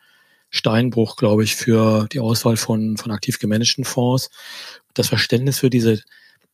Steinbruch, 0.56 1.16
glaube 1.16 1.44
ich, 1.44 1.54
für 1.54 2.06
die 2.12 2.20
Auswahl 2.20 2.56
von, 2.56 2.96
von 2.96 3.12
aktiv 3.12 3.38
gemanagten 3.38 3.84
Fonds. 3.84 4.30
Das 4.94 5.08
Verständnis 5.08 5.58
für 5.58 5.70
diese 5.70 6.00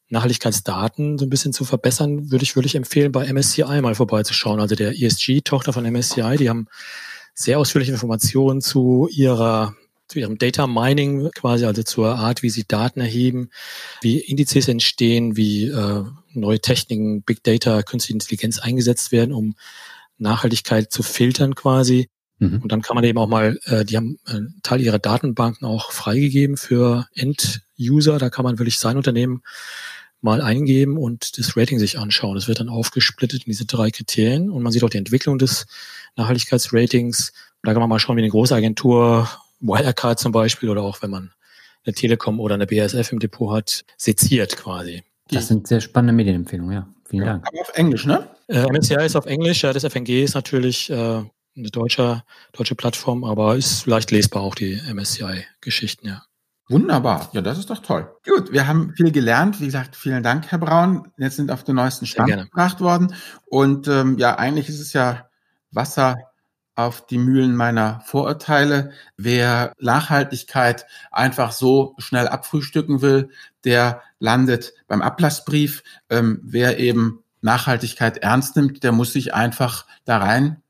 Nachhaltigkeitsdaten 0.09 1.17
so 1.19 1.25
ein 1.25 1.31
bisschen 1.31 1.53
zu 1.53 1.65
verbessern, 1.65 2.31
würde 2.31 2.43
ich 2.43 2.55
wirklich 2.55 2.75
empfehlen, 2.75 3.13
bei 3.13 3.33
MSCI 3.33 3.81
mal 3.81 3.95
vorbeizuschauen. 3.95 4.61
Also 4.61 4.75
der 4.75 4.93
ESG-Tochter 5.01 5.73
von 5.73 5.91
MSCI, 5.91 6.37
die 6.39 6.51
haben 6.51 6.67
sehr 7.35 7.59
ausführliche 7.59 7.93
Informationen 7.93 8.61
zu 8.61 9.09
ihrer 9.11 9.75
zu 10.09 10.19
ihrem 10.19 10.37
Data 10.37 10.67
Mining 10.67 11.31
quasi, 11.31 11.65
also 11.65 11.83
zur 11.83 12.17
Art, 12.17 12.43
wie 12.43 12.51
sie 12.51 12.65
Daten 12.69 13.01
erheben, 13.01 13.49
wie 14.03 14.19
Indizes 14.19 14.69
entstehen, 14.69 15.37
wie 15.39 15.69
äh, 15.69 16.05
neue 16.35 16.61
Techniken, 16.61 17.23
Big 17.23 17.43
Data, 17.43 17.83
künstliche 17.83 18.15
Intelligenz 18.15 18.59
eingesetzt 18.59 19.11
werden, 19.11 19.33
um 19.33 19.55
Nachhaltigkeit 20.19 20.93
zu 20.93 21.03
filtern 21.03 21.55
quasi. 21.55 22.11
Mhm. 22.43 22.61
Und 22.61 22.73
dann 22.73 22.83
kann 22.83 22.97
man 22.97 23.05
eben 23.05 23.19
auch 23.19 23.29
mal, 23.29 23.59
äh, 23.67 23.85
die 23.85 23.97
haben 23.97 24.19
einen 24.25 24.59
Teil 24.63 24.81
ihrer 24.81 24.99
Datenbanken 24.99 25.67
auch 25.67 25.93
freigegeben 25.93 26.57
für 26.57 27.07
End-User. 27.15 28.19
Da 28.19 28.31
kann 28.31 28.45
man 28.45 28.59
wirklich 28.59 28.79
sein 28.79 28.97
Unternehmen 28.97 29.43
mal 30.21 30.41
eingeben 30.41 30.99
und 30.99 31.39
das 31.39 31.57
Rating 31.57 31.79
sich 31.79 31.99
anschauen. 31.99 32.35
Das 32.35 32.49
wird 32.49 32.59
dann 32.59 32.69
aufgesplittet 32.69 33.45
in 33.45 33.53
diese 33.53 33.65
drei 33.65 33.91
Kriterien 33.91 34.51
und 34.51 34.63
man 34.63 34.73
sieht 34.73 34.83
auch 34.83 34.91
die 34.91 34.99
Entwicklung 34.99 35.39
des 35.39 35.67
Nachhaltigkeitsratings. 36.17 37.33
Da 37.63 37.73
kann 37.73 37.81
man 37.81 37.89
mal 37.89 38.01
schauen, 38.01 38.17
wie 38.17 38.23
eine 38.23 38.31
große 38.31 38.55
Agentur 38.55 39.29
Wirecard 39.61 40.19
zum 40.19 40.33
Beispiel 40.33 40.69
oder 40.69 40.83
auch 40.83 41.01
wenn 41.03 41.11
man 41.11 41.31
eine 41.85 41.95
Telekom 41.95 42.41
oder 42.41 42.57
eine 42.57 42.67
BASF 42.67 43.13
im 43.13 43.21
Depot 43.21 43.53
hat, 43.53 43.85
seziert 43.97 44.57
quasi. 44.57 45.03
Das 45.29 45.49
sind 45.49 45.69
sehr 45.69 45.81
spannende 45.81 46.13
Medienempfehlungen, 46.13 46.75
ja. 46.75 46.89
Vielen 47.09 47.25
ja, 47.25 47.33
Dank. 47.35 47.47
Aber 47.47 47.61
auf 47.61 47.73
Englisch, 47.75 48.07
ne? 48.07 48.27
Äh, 48.49 48.67
MSCI 48.69 49.05
ist 49.05 49.17
auf 49.17 49.27
Englisch, 49.27 49.63
ja, 49.63 49.73
das 49.73 49.85
FNG 49.85 50.23
ist 50.23 50.35
natürlich 50.35 50.91
äh, 50.91 51.23
eine 51.57 51.71
deutsche, 51.71 52.23
deutsche 52.53 52.75
Plattform, 52.75 53.25
aber 53.25 53.57
ist 53.57 53.87
leicht 53.87 54.11
lesbar 54.11 54.43
auch 54.43 54.55
die 54.55 54.81
MSCI-Geschichten, 54.93 56.09
ja. 56.09 56.23
Wunderbar. 56.69 57.29
Ja, 57.33 57.43
das 57.43 57.59
ist 57.59 57.69
doch 57.69 57.83
toll. 57.83 58.11
Gut, 58.25 58.53
wir 58.53 58.67
haben 58.67 58.95
viel 58.97 59.13
gelernt. 59.13 59.61
Wie 59.61 59.67
gesagt, 59.67 59.95
vielen 59.95 60.23
Dank, 60.23 60.47
Herr 60.51 60.59
Braun. 60.59 61.13
Jetzt 61.19 61.37
sind 61.37 61.51
auf 61.51 61.65
den 61.65 61.77
neuesten 61.77 62.07
Stand 62.07 62.31
gebracht 62.31 62.81
worden. 62.81 63.15
Und 63.45 63.89
ähm, 63.89 64.17
ja, 64.17 64.39
eigentlich 64.39 64.71
ist 64.71 64.81
es 64.81 64.95
ja 64.95 65.29
Wasser 65.71 66.17
auf 66.75 67.07
die 67.07 67.19
Mühlen 67.19 67.55
meiner 67.55 68.01
Vorurteile. 68.07 68.93
Wer 69.17 69.75
Nachhaltigkeit 69.81 70.87
einfach 71.11 71.53
so 71.53 71.95
schnell 71.99 72.29
abfrühstücken 72.29 73.03
will, 73.03 73.29
der 73.65 74.01
landet 74.19 74.73
beim 74.87 75.03
Ablassbrief. 75.03 75.83
Ähm, 76.09 76.41
wer 76.43 76.79
eben 76.79 77.23
Nachhaltigkeit 77.43 78.19
ernst 78.19 78.57
nimmt, 78.57 78.83
der 78.83 78.93
muss 78.93 79.13
sich 79.13 79.35
einfach 79.35 79.87
da 80.05 80.19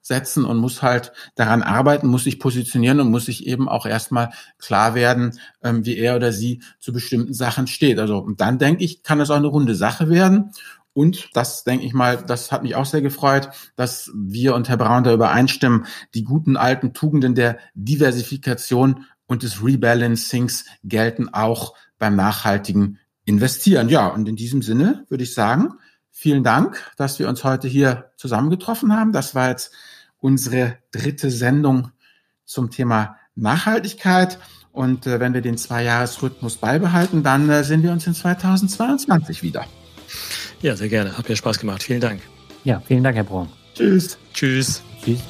reinsetzen 0.03 0.45
und 0.45 0.59
muss 0.59 0.83
halt 0.83 1.13
daran 1.35 1.63
arbeiten, 1.63 2.09
muss 2.09 2.25
sich 2.25 2.39
positionieren 2.39 3.01
und 3.01 3.11
muss 3.11 3.27
sich 3.27 3.47
eben 3.47 3.69
auch 3.69 3.87
erstmal 3.87 4.31
klar 4.59 4.95
werden, 4.95 5.39
ähm, 5.63 5.85
wie 5.85 5.97
er 5.97 6.17
oder 6.17 6.33
sie 6.33 6.63
zu 6.81 6.93
bestimmten 6.93 7.35
Sachen 7.35 7.67
steht. 7.67 7.99
Also 7.99 8.19
und 8.19 8.41
dann 8.41 8.59
denke 8.59 8.85
ich, 8.85 9.03
kann 9.03 9.21
es 9.21 9.31
auch 9.31 9.37
eine 9.37 9.47
runde 9.47 9.75
Sache 9.75 10.09
werden. 10.09 10.53
Und 10.95 11.31
das 11.33 11.65
denke 11.65 11.87
ich 11.87 11.95
mal, 11.95 12.19
das 12.19 12.53
hat 12.53 12.63
mich 12.63 12.75
auch 12.75 12.85
sehr 12.85 13.01
gefreut, 13.01 13.49
dass 13.77 14.11
wir 14.15 14.55
und 14.55 14.69
Herr 14.69 14.77
Braun 14.77 15.05
da 15.05 15.15
übereinstimmen, 15.15 15.87
die 16.15 16.23
guten 16.23 16.59
alten 16.59 16.93
Tugenden 16.93 17.35
der 17.35 17.59
Diversifikation 17.75 19.07
und 19.27 19.43
des 19.43 19.65
Rebalancings 19.65 20.67
gelten 20.85 21.33
auch 21.33 21.75
beim 21.99 22.15
nachhaltigen 22.15 22.99
Investieren. 23.25 23.89
Ja, 23.89 24.09
und 24.09 24.29
in 24.29 24.37
diesem 24.37 24.61
Sinne 24.61 25.07
würde 25.09 25.25
ich 25.25 25.33
sagen, 25.33 25.75
vielen 26.11 26.45
Dank, 26.45 26.93
dass 26.99 27.19
wir 27.19 27.29
uns 27.29 27.43
heute 27.43 27.69
hier 27.69 28.11
zusammengetroffen 28.17 28.95
haben. 28.95 29.13
Das 29.13 29.35
war 29.35 29.49
jetzt 29.49 29.73
unsere 30.23 30.79
dritte 30.93 31.31
Sendung 31.31 31.91
zum 32.47 32.71
Thema 32.71 33.17
Nachhaltigkeit. 33.35 34.39
Und 34.71 35.07
äh, 35.07 35.21
wenn 35.21 35.35
wir 35.35 35.43
den 35.43 35.59
Zwei-Jahres-Rhythmus 35.59 36.57
beibehalten, 36.57 37.23
dann 37.23 37.51
äh, 37.51 37.63
sehen 37.65 37.83
wir 37.83 37.93
uns 37.93 38.07
in 38.07 38.15
2022 38.15 39.43
wieder. 39.43 39.67
Ja, 40.63 40.77
sehr 40.77 40.89
gerne. 40.89 41.19
Hat 41.19 41.29
mir 41.29 41.37
Spaß 41.37 41.59
gemacht. 41.59 41.83
Vielen 41.83 42.01
Dank. 42.01 42.23
Ja, 42.65 42.81
vielen 42.87 43.05
Dank, 43.05 43.17
Herr 43.17 43.25
Braun. 43.25 43.49
Tschüss. 43.75 44.17
Tschüss. 44.33 44.83
Tschüss. 45.05 45.21